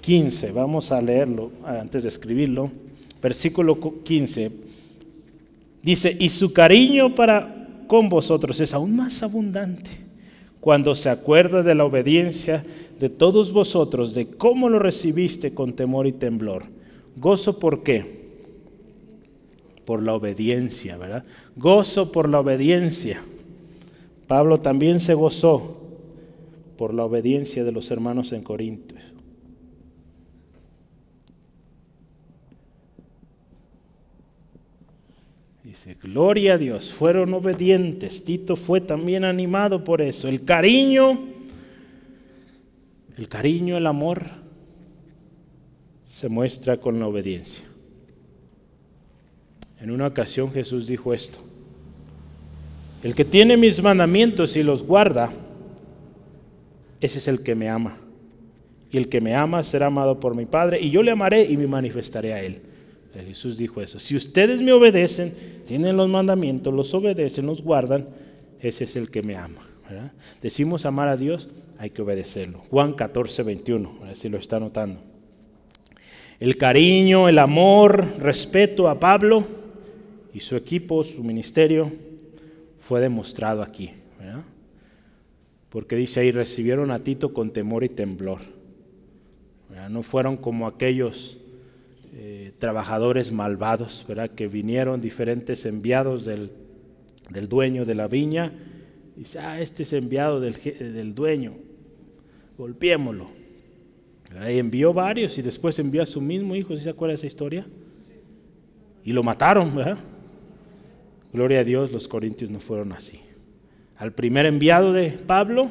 15, 0.02 0.52
vamos 0.52 0.91
a 0.91 0.99
leerlo 0.99 1.52
antes 1.64 2.02
de 2.02 2.10
escribirlo. 2.10 2.72
Versículo 3.22 3.78
15. 4.03 4.52
Dice, 5.84 6.18
y 6.19 6.30
su 6.30 6.52
cariño 6.52 7.14
para 7.14 7.68
con 7.86 8.10
vosotros 8.10 8.60
es 8.61 8.74
aún 8.74 8.95
más 8.95 9.22
abundante 9.22 9.91
cuando 10.60 10.95
se 10.95 11.11
acuerda 11.11 11.61
de 11.61 11.76
la 11.76 11.86
obediencia 11.86 12.65
de 12.99 13.10
todos 13.10 13.52
vosotros, 13.52 14.15
de 14.15 14.30
cómo 14.30 14.68
lo 14.68 14.80
recibiste 14.80 15.53
con 15.53 15.74
temor 15.74 16.07
y 16.07 16.14
temblor. 16.14 16.64
Gozo 17.15 17.60
por 17.60 17.84
qué? 17.84 18.26
Por 19.86 20.02
la 20.02 20.15
obediencia, 20.15 20.98
¿verdad? 20.98 21.24
Gozo 21.56 22.11
por 22.11 22.28
la 22.28 22.40
obediencia. 22.40 23.22
Pablo 24.26 24.61
también 24.61 24.99
se 24.99 25.14
gozó 25.14 25.77
por 26.78 26.94
la 26.94 27.04
obediencia 27.04 27.64
de 27.64 27.72
los 27.72 27.91
hermanos 27.91 28.32
en 28.32 28.44
Corinto. 28.44 28.95
Dice, 35.64 35.98
gloria 36.02 36.54
a 36.54 36.58
Dios, 36.58 36.94
fueron 36.94 37.34
obedientes. 37.34 38.24
Tito 38.24 38.56
fue 38.56 38.80
también 38.80 39.26
animado 39.26 39.84
por 39.84 40.02
eso. 40.02 40.30
El 40.30 40.45
cariño, 40.45 41.20
el 43.18 43.28
cariño, 43.28 43.76
el 43.76 43.86
amor, 43.86 44.24
se 46.08 46.30
muestra 46.30 46.78
con 46.78 46.99
la 46.99 47.08
obediencia. 47.08 47.66
En 49.82 49.91
una 49.91 50.08
ocasión 50.08 50.52
Jesús 50.52 50.88
dijo 50.88 51.14
esto, 51.14 51.40
el 53.04 53.14
que 53.14 53.26
tiene 53.26 53.58
mis 53.58 53.82
mandamientos 53.82 54.56
y 54.56 54.64
los 54.64 54.84
guarda, 54.84 55.32
ese 57.02 57.19
es 57.19 57.28
el 57.28 57.44
que 57.44 57.56
me 57.56 57.69
ama. 57.69 57.98
Y 58.91 58.98
el 58.98 59.10
que 59.10 59.22
me 59.22 59.36
ama 59.36 59.64
será 59.64 59.88
amado 59.88 60.19
por 60.19 60.36
mi 60.36 60.45
Padre, 60.45 60.80
y 60.80 60.90
yo 60.90 61.03
le 61.03 61.11
amaré 61.11 61.44
y 61.44 61.57
me 61.57 61.68
manifestaré 61.68 62.34
a 62.34 62.41
él. 62.41 62.61
Jesús 63.26 63.57
dijo 63.57 63.82
eso. 63.82 63.99
Si 63.99 64.15
ustedes 64.15 64.61
me 64.61 64.72
obedecen, 64.72 65.34
tienen 65.65 65.98
los 65.98 66.10
mandamientos, 66.10 66.74
los 66.74 66.94
obedecen, 66.94 67.45
los 67.45 67.61
guardan, 67.61 68.07
ese 68.60 68.84
es 68.84 68.95
el 68.95 69.10
que 69.10 69.22
me 69.22 69.36
ama. 69.36 69.61
Decimos 70.41 70.86
amar 70.86 71.07
a 71.07 71.18
Dios, 71.18 71.49
hay 71.78 71.90
que 71.90 72.02
obedecerlo. 72.02 72.60
Juan 72.69 72.94
14, 72.94 73.44
21, 73.44 73.99
a 74.10 74.15
si 74.15 74.30
lo 74.30 74.38
está 74.38 74.60
notando. 74.60 74.99
El 76.40 76.57
cariño, 76.57 77.30
el 77.30 77.40
amor, 77.40 78.06
respeto 78.19 78.88
a 78.88 78.99
Pablo 78.99 79.45
y 80.34 80.40
su 80.40 80.56
equipo, 80.56 81.03
su 81.03 81.24
ministerio, 81.24 81.91
fue 82.80 83.02
demostrado 83.02 83.64
aquí. 83.64 83.91
Porque 85.69 85.95
dice 85.95 86.22
ahí, 86.22 86.31
recibieron 86.31 86.91
a 86.91 86.99
Tito 86.99 87.34
con 87.34 87.52
temor 87.52 87.84
y 87.84 87.89
temblor. 87.89 88.39
No 89.89 90.02
fueron 90.02 90.38
como 90.38 90.68
aquellos 90.68 91.39
eh, 92.14 92.53
trabajadores 92.57 93.31
malvados, 93.31 94.06
¿verdad? 94.07 94.30
que 94.30 94.48
vinieron 94.48 95.02
diferentes 95.02 95.65
enviados 95.65 96.26
del, 96.26 96.49
dueño 97.48 97.85
de 97.85 97.95
la 97.95 98.07
viña. 98.07 98.53
Y 99.15 99.19
dice, 99.19 99.39
ah, 99.39 99.60
este 99.61 99.84
es 99.84 99.94
enviado 99.94 100.39
del, 100.39 100.56
del 100.56 101.14
dueño, 101.14 101.53
golpeémoslo. 102.57 103.30
Y 104.49 104.57
envió 104.57 104.94
varios 104.94 105.38
y 105.38 105.41
después 105.41 105.80
envió 105.80 106.03
a 106.03 106.06
su 106.06 106.22
mismo 106.22 106.56
hijo, 106.56 106.76
¿se 106.77 106.89
acuerda 106.89 107.11
de 107.11 107.18
esa 107.18 107.27
historia? 107.27 107.65
Y 109.03 109.14
lo 109.14 109.23
mataron, 109.23 109.76
¿verdad? 109.76 109.98
Gloria 111.31 111.60
a 111.60 111.64
Dios, 111.64 111.91
los 111.91 112.07
corintios 112.07 112.52
no 112.52 112.60
fueron 112.60 112.91
así. 112.91 113.19
Al 113.98 114.14
primer 114.14 114.45
enviado 114.45 114.94
de 114.94 115.11
Pablo, 115.11 115.69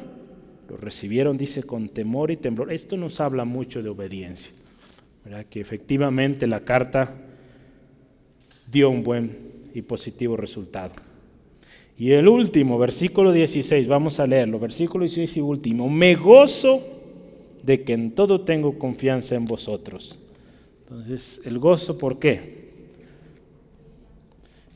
lo 0.69 0.77
recibieron, 0.77 1.37
dice, 1.37 1.63
con 1.63 1.89
temor 1.89 2.31
y 2.31 2.37
temblor. 2.37 2.71
Esto 2.71 2.97
nos 2.97 3.21
habla 3.21 3.45
mucho 3.45 3.81
de 3.81 3.89
obediencia 3.89 4.51
que 5.49 5.59
efectivamente 5.59 6.47
la 6.47 6.61
carta 6.61 7.13
dio 8.71 8.89
un 8.89 9.03
buen 9.03 9.69
y 9.73 9.81
positivo 9.81 10.37
resultado. 10.37 10.93
Y 11.97 12.11
el 12.11 12.27
último, 12.27 12.77
versículo 12.77 13.31
16, 13.31 13.87
vamos 13.87 14.19
a 14.19 14.27
leerlo, 14.27 14.59
versículo 14.59 15.03
16 15.03 15.37
y 15.37 15.41
último, 15.41 15.89
me 15.89 16.15
gozo 16.15 16.81
de 17.63 17.83
que 17.83 17.93
en 17.93 18.11
todo 18.11 18.41
tengo 18.41 18.77
confianza 18.77 19.35
en 19.35 19.45
vosotros. 19.45 20.19
Entonces, 20.81 21.41
el 21.43 21.59
gozo, 21.59 21.97
¿por 21.97 22.19
qué? 22.19 22.67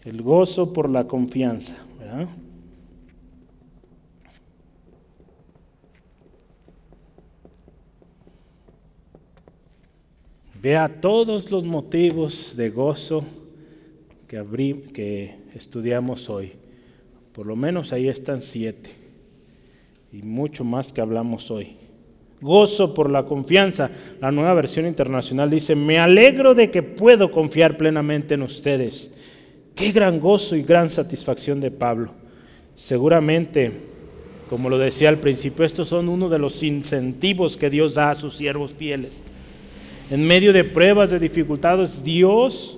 El 0.03 0.21
gozo 0.21 0.73
por 0.73 0.89
la 0.89 1.07
confianza. 1.07 1.77
¿verdad? 1.99 2.27
Vea 10.61 11.01
todos 11.01 11.49
los 11.49 11.63
motivos 11.63 12.55
de 12.55 12.69
gozo 12.69 13.25
que, 14.27 14.43
que 14.93 15.35
estudiamos 15.55 16.29
hoy. 16.29 16.51
Por 17.33 17.47
lo 17.47 17.55
menos 17.55 17.91
ahí 17.93 18.07
están 18.07 18.43
siete. 18.43 18.91
Y 20.13 20.21
mucho 20.21 20.63
más 20.63 20.93
que 20.93 21.01
hablamos 21.01 21.49
hoy. 21.49 21.77
Gozo 22.41 22.93
por 22.93 23.09
la 23.09 23.23
confianza. 23.23 23.89
La 24.19 24.31
nueva 24.31 24.53
versión 24.53 24.85
internacional 24.85 25.49
dice, 25.49 25.75
me 25.75 25.97
alegro 25.97 26.53
de 26.53 26.69
que 26.69 26.83
puedo 26.83 27.31
confiar 27.31 27.75
plenamente 27.75 28.35
en 28.35 28.43
ustedes. 28.43 29.11
Qué 29.73 29.91
gran 29.91 30.19
gozo 30.19 30.55
y 30.55 30.61
gran 30.61 30.91
satisfacción 30.91 31.59
de 31.59 31.71
Pablo. 31.71 32.11
Seguramente, 32.75 33.71
como 34.47 34.69
lo 34.69 34.77
decía 34.77 35.09
al 35.09 35.17
principio, 35.17 35.65
estos 35.65 35.89
son 35.89 36.07
uno 36.07 36.29
de 36.29 36.37
los 36.37 36.61
incentivos 36.61 37.57
que 37.57 37.71
Dios 37.71 37.95
da 37.95 38.11
a 38.11 38.15
sus 38.15 38.35
siervos 38.35 38.73
fieles 38.73 39.23
en 40.11 40.27
medio 40.27 40.51
de 40.51 40.65
pruebas, 40.65 41.09
de 41.09 41.19
dificultades, 41.19 42.03
Dios 42.03 42.77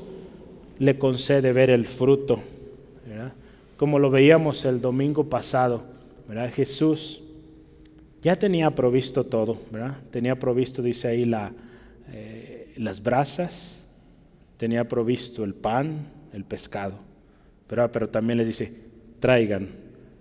le 0.77 0.99
concede 0.99 1.51
ver 1.51 1.71
el 1.71 1.85
fruto. 1.85 2.39
Como 3.75 3.97
lo 3.97 4.11
veíamos 4.11 4.63
el 4.65 4.79
domingo 4.79 5.23
pasado, 5.23 5.81
Jesús 6.53 7.23
ya 8.21 8.35
tenía 8.35 8.69
provisto 8.69 9.23
todo, 9.23 9.57
tenía 10.11 10.37
provisto, 10.37 10.83
dice 10.83 11.07
ahí, 11.07 11.29
eh, 12.11 12.71
las 12.77 13.01
brasas, 13.01 13.83
tenía 14.57 14.87
provisto 14.87 15.43
el 15.43 15.55
pan, 15.55 16.05
el 16.33 16.45
pescado, 16.45 16.99
pero, 17.65 17.91
pero 17.91 18.09
también 18.09 18.37
les 18.37 18.45
dice, 18.45 18.77
traigan 19.19 19.69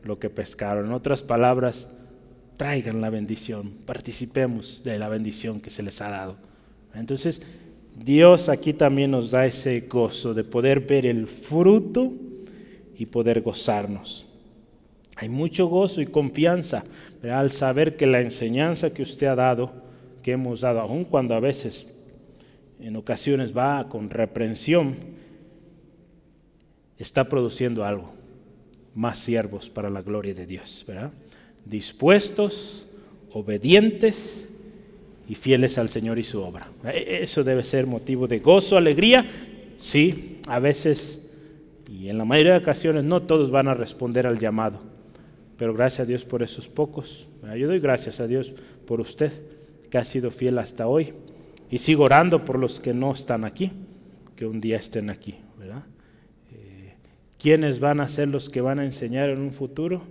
lo 0.03 0.19
que 0.19 0.31
pescaron. 0.31 0.87
En 0.87 0.93
otras 0.93 1.21
palabras, 1.21 1.93
traigan 2.57 3.03
la 3.03 3.11
bendición, 3.11 3.71
participemos 3.85 4.83
de 4.83 4.99
la 4.99 5.11
bendición 5.11 5.61
que 5.61 5.69
se 5.69 5.83
les 5.83 6.01
ha 6.01 6.09
dado. 6.09 6.52
Entonces, 6.94 7.43
Dios 7.97 8.48
aquí 8.48 8.73
también 8.73 9.10
nos 9.10 9.31
da 9.31 9.47
ese 9.47 9.81
gozo 9.82 10.35
de 10.35 10.44
poder 10.44 10.81
ver 10.81 11.06
el 11.06 11.27
fruto 11.27 12.12
y 12.97 13.06
poder 13.06 13.43
gozarnos. 13.43 14.27
Hay 15.16 15.28
mucho 15.28 15.66
gozo 15.66 16.01
y 16.01 16.06
confianza 16.06 16.85
al 17.23 17.51
saber 17.51 17.97
que 17.97 18.06
la 18.06 18.20
enseñanza 18.20 18.93
que 18.93 19.02
usted 19.02 19.27
ha 19.27 19.35
dado, 19.35 19.73
que 20.23 20.32
hemos 20.32 20.62
dado, 20.62 20.81
aun 20.81 21.05
cuando 21.05 21.35
a 21.35 21.40
veces 21.40 21.86
en 22.81 22.97
ocasiones 22.97 23.56
va 23.56 23.89
con 23.89 24.10
reprensión, 24.10 24.97
está 26.98 27.28
produciendo 27.28 27.85
algo, 27.85 28.12
más 28.94 29.19
siervos 29.19 29.69
para 29.69 29.90
la 29.90 30.02
gloria 30.02 30.35
de 30.35 30.47
Dios, 30.47 30.85
¿verdad? 30.86 31.12
Dispuestos, 31.64 32.86
obedientes 33.32 34.52
y 35.28 35.35
fieles 35.35 35.78
al 35.78 35.89
Señor 35.89 36.19
y 36.19 36.23
su 36.23 36.43
obra. 36.43 36.69
E, 36.85 37.20
eso 37.23 37.44
debe 37.44 37.65
ser 37.65 37.86
motivo 37.86 38.27
de 38.27 38.40
gozo, 38.40 38.77
alegría. 38.77 39.24
Sí, 39.78 40.40
a 40.47 40.59
veces 40.59 41.23
y 41.93 42.09
en 42.09 42.16
la 42.16 42.24
mayoría 42.24 42.53
de 42.53 42.59
ocasiones 42.59 43.05
no 43.05 43.23
todos 43.23 43.51
van 43.51 43.69
a 43.69 43.74
responder 43.74 44.27
al 44.27 44.39
llamado, 44.39 44.81
pero 45.59 45.74
gracias 45.74 46.01
a 46.01 46.05
Dios 46.07 46.24
por 46.24 46.43
esos 46.43 46.66
pocos. 46.66 47.28
Yo 47.57 47.66
doy 47.66 47.81
gracias 47.81 48.19
a 48.19 48.27
Dios 48.27 48.53
por 48.86 49.01
usted 49.01 49.31
que 49.90 49.99
ha 49.99 50.05
sido 50.05 50.31
fiel 50.31 50.59
hasta 50.59 50.86
hoy 50.86 51.12
y 51.70 51.78
sigo 51.78 52.05
orando 52.05 52.47
por 52.47 52.59
los 52.59 52.81
que 52.81 52.94
no 52.94 53.12
están 53.12 53.44
aquí, 53.44 53.73
que 54.36 54.47
un 54.47 54.61
día 54.61 54.78
estén 54.78 55.11
aquí. 55.11 55.35
¿verdad? 55.59 55.82
Eh, 56.51 56.94
¿Quiénes 57.39 57.78
van 57.78 58.01
a 58.01 58.09
ser 58.09 58.28
los 58.28 58.49
que 58.49 58.62
van 58.62 58.78
a 58.78 58.85
enseñar 58.85 59.28
en 59.28 59.40
un 59.40 59.53
futuro? 59.53 60.03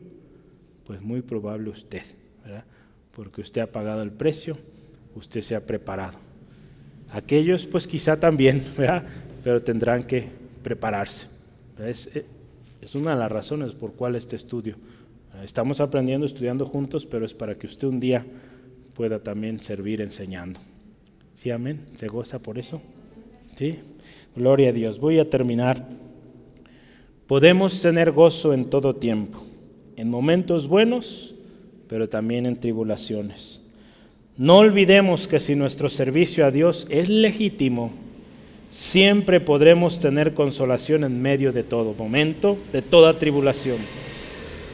Pues 0.86 1.02
muy 1.02 1.22
probable 1.22 1.72
usted, 1.72 2.04
¿verdad? 2.44 2.64
porque 3.12 3.42
usted 3.42 3.62
ha 3.62 3.72
pagado 3.72 4.04
el 4.04 4.12
precio 4.12 4.58
usted 5.16 5.42
se 5.42 5.56
ha 5.56 5.66
preparado. 5.66 6.18
Aquellos 7.12 7.66
pues 7.66 7.88
quizá 7.88 8.20
también, 8.20 8.64
pero 9.44 9.62
tendrán 9.62 10.04
que 10.04 10.28
prepararse. 10.64 11.28
Eh, 11.80 12.26
es, 12.82 12.96
una 12.96 13.12
de 13.12 13.18
las 13.18 13.32
razones 13.32 13.74
por 13.74 13.94
cual 13.94 14.16
este 14.16 14.36
estudio. 14.36 14.76
Estamos 15.44 15.80
aprendiendo, 15.80 16.26
estudiando 16.26 16.66
juntos, 16.66 17.06
pero 17.06 17.26
es 17.26 17.34
para 17.34 17.56
que 17.56 17.68
usted 17.68 17.88
un 17.88 18.00
día 18.00 18.26
pueda 18.94 19.20
también 19.20 19.60
servir 19.60 20.02
enseñando. 20.02 20.60
¿Sí, 21.36 21.50
amén? 21.52 21.86
¿Se 21.98 22.08
goza 22.08 22.40
por 22.40 22.58
eso? 22.58 22.82
¿Sí? 23.56 23.80
Gloria 24.36 24.70
a 24.70 24.74
Dios. 24.74 25.00
Voy 25.00 25.20
a 25.20 25.30
terminar. 25.30 25.88
Podemos 27.28 27.82
tener 27.82 28.12
gozo 28.12 28.54
en 28.54 28.70
todo 28.70 28.96
tiempo, 28.96 29.44
en 29.96 30.10
momentos 30.10 30.68
buenos, 30.68 31.34
pero 31.88 32.10
también 32.10 32.46
en 32.46 32.60
tribulaciones 32.60 33.61
No 34.38 34.58
olvidemos 34.58 35.28
que 35.28 35.40
si 35.40 35.56
nuestro 35.56 35.90
servicio 35.90 36.46
a 36.46 36.52
Dios 36.52 36.88
es 36.90 37.10
legítimo, 37.10 37.92
siempre 38.72 39.40
podremos 39.40 40.00
tener 40.00 40.34
consolación 40.34 41.04
en 41.04 41.22
medio 41.22 41.52
de 41.52 41.64
todo 41.64 41.94
momento, 41.94 42.58
de 42.72 42.82
toda 42.82 43.20
tribulación. 43.20 43.78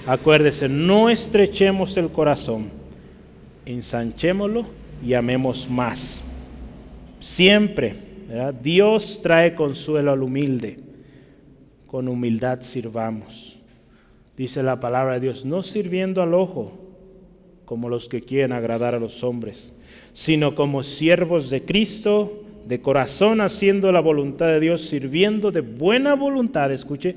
Acuérdese, 0.05 0.69
no 0.69 1.09
estrechemos 1.09 1.97
el 1.97 2.09
corazón, 2.09 2.69
ensanchémoslo 3.65 4.65
y 5.05 5.15
amemos 5.15 5.69
más. 5.69 6.21
Siempre, 7.19 7.95
Dios 8.61 9.19
trae 9.21 9.55
consuelo 9.55 10.11
al 10.11 10.23
humilde. 10.23 10.79
Con 11.87 12.07
humildad 12.07 12.61
sirvamos. 12.61 13.57
Dice 14.37 14.61
la 14.61 14.79
palabra 14.79 15.15
de 15.15 15.21
Dios, 15.21 15.45
no 15.45 15.63
sirviendo 15.63 16.21
al 16.21 16.35
ojo 16.35 16.86
como 17.67 17.89
los 17.89 18.07
que 18.07 18.21
quieren 18.21 18.53
agradar 18.53 18.95
a 18.95 18.99
los 18.99 19.25
hombres, 19.25 19.73
sino 20.13 20.55
como 20.55 20.83
siervos 20.83 21.49
de 21.49 21.65
Cristo, 21.65 22.45
de 22.65 22.79
corazón 22.79 23.41
haciendo 23.41 23.91
la 23.91 23.99
voluntad 23.99 24.47
de 24.47 24.61
Dios, 24.61 24.83
sirviendo 24.83 25.51
de 25.51 25.59
buena 25.59 26.15
voluntad, 26.15 26.71
escuche, 26.71 27.13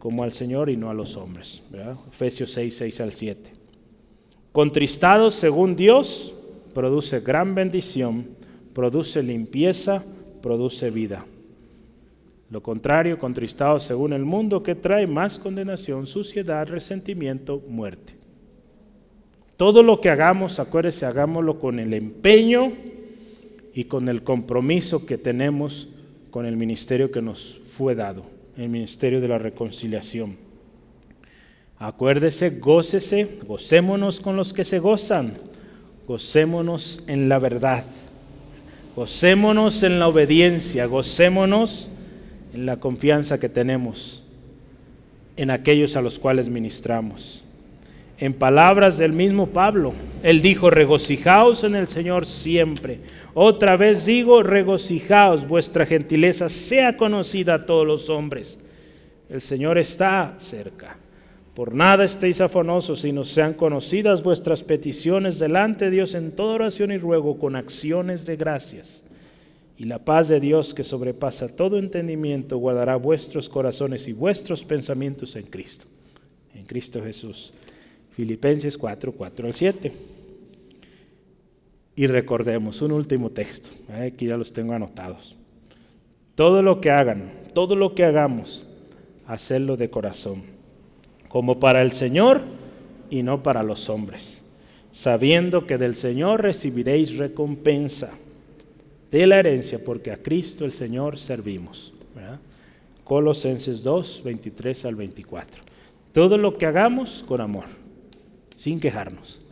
como 0.00 0.24
al 0.24 0.32
Señor 0.32 0.70
y 0.70 0.76
no 0.76 0.90
a 0.90 0.94
los 0.94 1.16
hombres. 1.16 1.62
Efesios 2.12 2.50
6, 2.50 2.76
6 2.76 3.00
al 3.00 3.12
7. 3.12 3.52
Contristados 4.50 5.34
según 5.36 5.76
Dios, 5.76 6.34
produce 6.74 7.20
gran 7.20 7.54
bendición, 7.54 8.26
produce 8.74 9.22
limpieza, 9.22 10.04
produce 10.42 10.90
vida. 10.90 11.24
Lo 12.50 12.60
contrario, 12.60 13.20
contristados 13.20 13.84
según 13.84 14.12
el 14.14 14.24
mundo, 14.24 14.64
que 14.64 14.74
trae 14.74 15.06
más 15.06 15.38
condenación, 15.38 16.08
suciedad, 16.08 16.66
resentimiento, 16.66 17.62
muerte. 17.68 18.21
Todo 19.62 19.84
lo 19.84 20.00
que 20.00 20.10
hagamos, 20.10 20.58
acuérdese, 20.58 21.06
hagámoslo 21.06 21.60
con 21.60 21.78
el 21.78 21.94
empeño 21.94 22.72
y 23.72 23.84
con 23.84 24.08
el 24.08 24.24
compromiso 24.24 25.06
que 25.06 25.18
tenemos 25.18 25.86
con 26.32 26.46
el 26.46 26.56
ministerio 26.56 27.12
que 27.12 27.22
nos 27.22 27.60
fue 27.70 27.94
dado, 27.94 28.24
el 28.56 28.68
ministerio 28.68 29.20
de 29.20 29.28
la 29.28 29.38
reconciliación. 29.38 30.36
Acuérdese, 31.78 32.58
gócese, 32.58 33.38
gocémonos 33.46 34.18
con 34.18 34.34
los 34.34 34.52
que 34.52 34.64
se 34.64 34.80
gozan, 34.80 35.34
gocémonos 36.08 37.04
en 37.06 37.28
la 37.28 37.38
verdad, 37.38 37.84
gocémonos 38.96 39.84
en 39.84 40.00
la 40.00 40.08
obediencia, 40.08 40.86
gocémonos 40.86 41.88
en 42.52 42.66
la 42.66 42.80
confianza 42.80 43.38
que 43.38 43.48
tenemos 43.48 44.24
en 45.36 45.50
aquellos 45.52 45.94
a 45.94 46.02
los 46.02 46.18
cuales 46.18 46.48
ministramos. 46.48 47.44
En 48.18 48.34
palabras 48.34 48.98
del 48.98 49.12
mismo 49.12 49.48
Pablo, 49.48 49.94
él 50.22 50.42
dijo, 50.42 50.70
regocijaos 50.70 51.64
en 51.64 51.74
el 51.74 51.88
Señor 51.88 52.26
siempre. 52.26 53.00
Otra 53.34 53.76
vez 53.76 54.06
digo, 54.06 54.42
regocijaos, 54.42 55.48
vuestra 55.48 55.86
gentileza 55.86 56.48
sea 56.48 56.96
conocida 56.96 57.54
a 57.54 57.66
todos 57.66 57.86
los 57.86 58.10
hombres. 58.10 58.58
El 59.28 59.40
Señor 59.40 59.78
está 59.78 60.36
cerca. 60.38 60.96
Por 61.54 61.74
nada 61.74 62.04
estéis 62.04 62.40
afanosos, 62.40 63.00
sino 63.00 63.24
sean 63.24 63.54
conocidas 63.54 64.22
vuestras 64.22 64.62
peticiones 64.62 65.38
delante 65.38 65.86
de 65.86 65.90
Dios 65.90 66.14
en 66.14 66.32
toda 66.32 66.54
oración 66.54 66.92
y 66.92 66.98
ruego 66.98 67.38
con 67.38 67.56
acciones 67.56 68.24
de 68.24 68.36
gracias. 68.36 69.02
Y 69.76 69.84
la 69.84 69.98
paz 69.98 70.28
de 70.28 70.40
Dios 70.40 70.74
que 70.74 70.84
sobrepasa 70.84 71.54
todo 71.56 71.78
entendimiento 71.78 72.56
guardará 72.56 72.96
vuestros 72.96 73.48
corazones 73.48 74.06
y 74.08 74.12
vuestros 74.12 74.64
pensamientos 74.64 75.36
en 75.36 75.44
Cristo. 75.44 75.86
En 76.54 76.64
Cristo 76.64 77.02
Jesús. 77.02 77.52
Filipenses 78.12 78.76
4, 78.76 79.12
4 79.12 79.46
al 79.46 79.54
7. 79.54 79.92
Y 81.94 82.06
recordemos 82.06 82.80
un 82.82 82.92
último 82.92 83.30
texto. 83.30 83.70
Aquí 83.92 84.26
ya 84.26 84.36
los 84.36 84.52
tengo 84.52 84.72
anotados. 84.72 85.36
Todo 86.34 86.62
lo 86.62 86.80
que 86.80 86.90
hagan, 86.90 87.32
todo 87.52 87.76
lo 87.76 87.94
que 87.94 88.04
hagamos, 88.04 88.64
hacerlo 89.26 89.76
de 89.76 89.90
corazón, 89.90 90.42
como 91.28 91.60
para 91.60 91.82
el 91.82 91.92
Señor 91.92 92.40
y 93.10 93.22
no 93.22 93.42
para 93.42 93.62
los 93.62 93.90
hombres, 93.90 94.42
sabiendo 94.92 95.66
que 95.66 95.76
del 95.76 95.94
Señor 95.94 96.42
recibiréis 96.42 97.16
recompensa 97.16 98.14
de 99.10 99.26
la 99.26 99.38
herencia, 99.38 99.84
porque 99.84 100.10
a 100.10 100.16
Cristo 100.16 100.64
el 100.64 100.72
Señor 100.72 101.18
servimos. 101.18 101.92
Colosenses 103.04 103.82
2, 103.82 104.22
23 104.24 104.84
al 104.86 104.94
24. 104.94 105.62
Todo 106.12 106.38
lo 106.38 106.56
que 106.56 106.64
hagamos 106.64 107.22
con 107.26 107.42
amor, 107.42 107.66
sin 108.62 108.78
quejarnos 108.78 109.44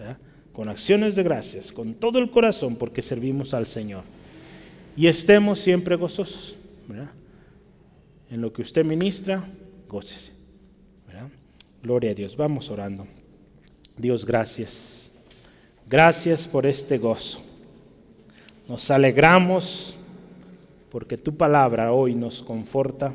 con 0.53 0.69
acciones 0.69 1.17
de 1.17 1.25
gracias, 1.25 1.73
con 1.73 1.95
todo 1.95 2.21
el 2.21 2.31
corazón, 2.31 2.77
porque 2.77 3.03
servimos 3.03 3.55
al 3.55 3.67
Señor. 3.67 4.05
Y 4.97 5.09
estemos 5.09 5.59
siempre 5.59 5.97
gozosos. 5.97 6.55
En 8.31 8.41
lo 8.41 8.53
que 8.53 8.63
usted 8.63 8.85
ministra, 8.85 9.45
gócese. 9.89 10.31
Gloria 11.83 12.13
a 12.13 12.15
Dios. 12.15 12.37
Vamos 12.37 12.71
orando. 12.71 13.05
Dios, 13.97 14.25
gracias. 14.25 15.11
Gracias 15.89 16.45
por 16.45 16.65
este 16.65 16.97
gozo. 16.97 17.43
Nos 18.69 18.93
alegramos 18.93 19.97
porque 20.89 21.17
tu 21.17 21.37
palabra 21.37 21.93
hoy 21.93 22.15
nos 22.15 22.45
conforta. 22.45 23.13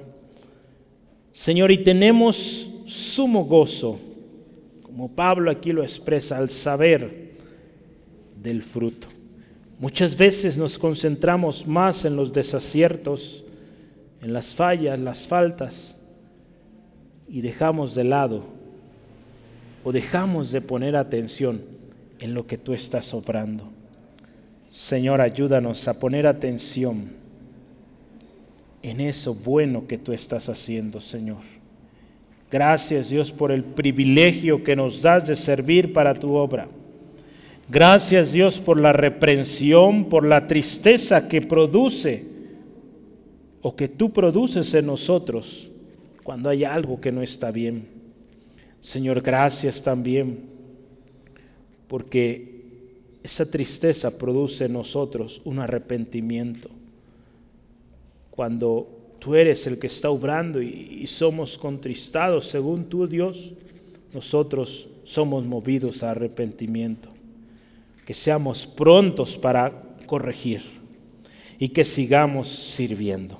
Señor, 1.32 1.72
y 1.72 1.78
tenemos 1.86 2.70
sumo 2.86 3.46
gozo, 3.46 3.98
como 4.96 5.10
Pablo 5.10 5.52
aquí 5.52 5.74
lo 5.74 5.84
expresa, 5.84 6.38
al 6.38 6.50
saber 6.50 7.34
del 8.42 8.64
fruto. 8.64 9.10
Muchas 9.78 10.16
veces 10.16 10.56
nos 10.56 10.80
concentramos 10.80 11.68
más 11.68 12.06
en 12.06 12.16
los 12.16 12.32
desaciertos, 12.32 13.44
en 14.22 14.32
las 14.32 14.56
fallas, 14.56 14.98
las 14.98 15.28
faltas, 15.28 16.00
y 17.28 17.42
dejamos 17.42 17.94
de 17.94 18.06
lado 18.06 18.46
o 19.84 19.92
dejamos 19.92 20.54
de 20.54 20.62
poner 20.62 20.96
atención 20.96 21.62
en 22.20 22.34
lo 22.34 22.48
que 22.48 22.58
tú 22.58 22.74
estás 22.74 23.14
obrando. 23.14 23.66
Señor, 24.74 25.20
ayúdanos 25.20 25.90
a 25.90 26.00
poner 26.00 26.26
atención 26.26 27.10
en 28.82 29.02
eso 29.02 29.36
bueno 29.36 29.88
que 29.88 29.98
tú 29.98 30.14
estás 30.14 30.48
haciendo, 30.48 31.02
Señor. 31.02 31.55
Gracias 32.52 33.10
Dios 33.10 33.32
por 33.32 33.52
el 33.52 33.64
privilegio 33.64 34.64
que 34.64 34.76
nos 34.76 35.02
das 35.02 35.26
de 35.28 35.36
servir 35.36 35.94
para 35.94 36.14
tu 36.14 36.34
obra. 36.34 36.68
Gracias 37.68 38.32
Dios 38.32 38.60
por 38.60 38.80
la 38.80 38.94
reprensión, 38.94 40.06
por 40.06 40.26
la 40.26 40.48
tristeza 40.48 41.28
que 41.28 41.42
produce 41.42 42.24
o 43.62 43.76
que 43.76 43.88
tú 43.88 44.14
produces 44.14 44.74
en 44.76 44.86
nosotros 44.86 45.70
cuando 46.24 46.50
hay 46.50 46.64
algo 46.64 47.02
que 47.02 47.12
no 47.12 47.24
está 47.24 47.50
bien. 47.50 47.88
Señor, 48.80 49.22
gracias 49.22 49.82
también 49.82 50.56
porque 51.88 52.56
esa 53.24 53.50
tristeza 53.50 54.20
produce 54.20 54.66
en 54.66 54.74
nosotros 54.74 55.42
un 55.46 55.58
arrepentimiento. 55.58 56.70
Cuando 58.30 58.95
tú 59.26 59.34
eres 59.34 59.66
el 59.66 59.80
que 59.80 59.88
está 59.88 60.12
obrando 60.12 60.62
y, 60.62 61.08
somos 61.08 61.58
contristados 61.58 62.46
según 62.46 62.86
tu 62.86 63.08
Dios, 63.08 63.54
nosotros 64.14 64.88
somos 65.04 65.44
movidos 65.46 66.04
a 66.04 66.12
arrepentimiento 66.12 67.10
que 68.06 68.14
seamos 68.14 68.68
prontos 68.68 69.36
para 69.36 69.72
corregir 70.06 70.62
y 71.58 71.70
que 71.70 71.84
sigamos 71.84 72.48
sirviendo. 72.48 73.40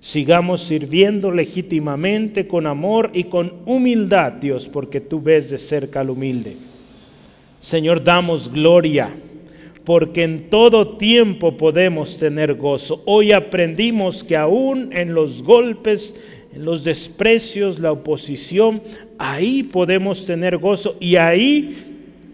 Sigamos 0.00 0.62
sirviendo 0.62 1.30
legítimamente 1.30 2.48
con 2.48 2.66
amor 2.66 3.10
y 3.12 3.24
con 3.24 3.56
humildad, 3.66 4.32
Dios, 4.32 4.66
porque 4.66 5.02
tú 5.02 5.20
ves 5.20 5.50
de 5.50 5.58
cerca 5.58 6.00
al 6.00 6.08
humilde. 6.08 6.56
Señor, 7.60 8.02
damos 8.02 8.50
gloria, 8.50 9.14
porque 9.86 10.24
en 10.24 10.50
todo 10.50 10.96
tiempo 10.96 11.56
podemos 11.56 12.18
tener 12.18 12.54
gozo. 12.54 13.04
Hoy 13.06 13.30
aprendimos 13.30 14.24
que 14.24 14.36
aún 14.36 14.90
en 14.92 15.14
los 15.14 15.44
golpes, 15.44 16.20
en 16.52 16.64
los 16.64 16.82
desprecios, 16.82 17.78
la 17.78 17.92
oposición, 17.92 18.82
ahí 19.16 19.62
podemos 19.62 20.26
tener 20.26 20.58
gozo 20.58 20.96
y 20.98 21.14
ahí 21.14 21.76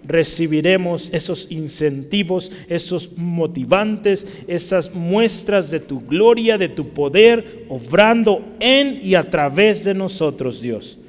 recibiremos 0.03 1.11
esos 1.13 1.53
incentivos, 1.53 2.51
esos 2.71 3.19
motivantes, 3.19 4.27
esas 4.49 4.95
muestras 4.95 5.71
de 5.71 5.81
tu 5.81 6.01
gloria, 6.01 6.57
de 6.57 6.71
tu 6.71 6.89
poder, 6.89 7.67
obrando 7.69 8.43
en 8.61 8.99
y 9.03 9.15
a 9.15 9.29
través 9.29 9.85
de 9.85 9.93
nosotros, 9.93 10.63
Dios. 10.63 11.02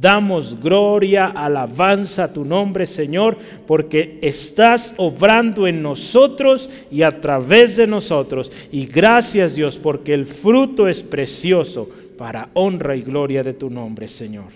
Damos 0.00 0.58
gloria, 0.58 1.26
alabanza 1.26 2.24
a 2.24 2.32
tu 2.32 2.42
nombre, 2.42 2.86
Señor, 2.86 3.36
porque 3.66 4.18
estás 4.22 4.94
obrando 4.96 5.66
en 5.66 5.82
nosotros 5.82 6.70
y 6.90 7.02
a 7.02 7.20
través 7.20 7.76
de 7.76 7.86
nosotros. 7.86 8.50
Y 8.72 8.86
gracias, 8.86 9.56
Dios, 9.56 9.76
porque 9.76 10.14
el 10.14 10.24
fruto 10.24 10.88
es 10.88 11.02
precioso 11.02 11.90
para 12.16 12.48
honra 12.54 12.96
y 12.96 13.02
gloria 13.02 13.42
de 13.42 13.52
tu 13.52 13.68
nombre, 13.68 14.08
Señor. 14.08 14.48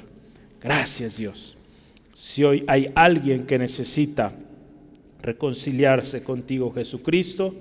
Gracias, 0.63 1.19
Dios. 1.19 1.59
Si 2.15 2.43
hoy 2.43 2.65
hay 2.67 2.91
alguien 2.95 3.45
que 3.45 3.59
necesita 3.59 4.33
reconciliarse 5.21 6.25
contigo, 6.25 6.73
Jesucristo, 6.73 7.55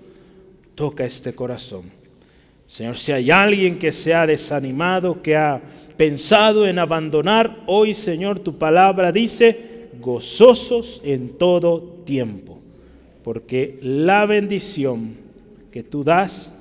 toca 0.76 1.04
este 1.04 1.34
corazón. 1.36 2.03
Señor, 2.74 2.98
si 2.98 3.12
hay 3.12 3.30
alguien 3.30 3.78
que 3.78 3.92
se 3.92 4.16
ha 4.16 4.26
desanimado, 4.26 5.22
que 5.22 5.36
ha 5.36 5.62
pensado 5.96 6.66
en 6.66 6.80
abandonar, 6.80 7.60
hoy, 7.68 7.94
Señor, 7.94 8.40
tu 8.40 8.58
palabra 8.58 9.12
dice, 9.12 9.90
gozosos 10.00 11.00
en 11.04 11.38
todo 11.38 12.02
tiempo, 12.04 12.60
porque 13.24 13.78
la 13.84 14.26
bendición 14.26 15.14
que 15.72 15.84
tú 15.84 16.04
das 16.04 16.56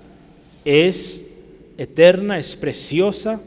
es 0.66 1.30
eterna, 1.78 2.38
es 2.38 2.56
preciosa 2.56 3.40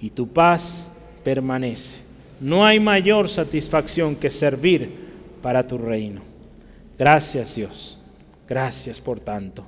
y 0.00 0.08
tu 0.08 0.26
paz 0.26 0.90
permanece. 1.22 1.98
No 2.40 2.64
hay 2.64 2.80
mayor 2.80 3.28
satisfacción 3.28 4.16
que 4.16 4.30
servir 4.30 4.88
para 5.42 5.68
tu 5.68 5.76
reino. 5.76 6.22
Gracias 6.98 7.56
Dios, 7.56 8.00
gracias 8.48 9.02
por 9.02 9.20
tanto. 9.20 9.66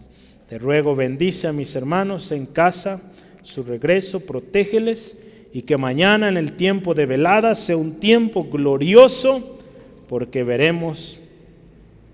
Te 0.53 0.59
ruego 0.59 0.95
bendice 0.95 1.49
a 1.49 1.53
mis 1.55 1.75
hermanos 1.77 2.31
en 2.31 2.45
casa, 2.45 3.01
su 3.43 3.63
regreso, 3.63 4.21
protégeles 4.21 5.19
y 5.51 5.63
que 5.63 5.79
mañana 5.79 6.29
en 6.29 6.37
el 6.37 6.53
tiempo 6.53 6.93
de 6.93 7.07
velada 7.07 7.55
sea 7.55 7.79
un 7.79 7.99
tiempo 7.99 8.45
glorioso 8.45 9.59
porque 10.11 10.45
veremos 10.45 11.19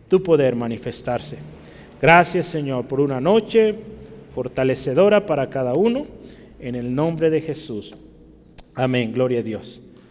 tu 0.06 0.22
poder 0.22 0.54
manifestarse. 0.54 1.38
Gracias 2.00 2.46
Señor 2.46 2.86
por 2.86 3.00
una 3.00 3.20
noche 3.20 3.74
fortalecedora 4.36 5.26
para 5.26 5.50
cada 5.50 5.72
uno. 5.72 6.06
En 6.60 6.76
el 6.76 6.94
nombre 6.94 7.30
de 7.30 7.40
Jesús. 7.40 7.92
Amén. 8.72 9.12
Gloria 9.12 9.40
a 9.40 9.42
Dios. 9.42 9.82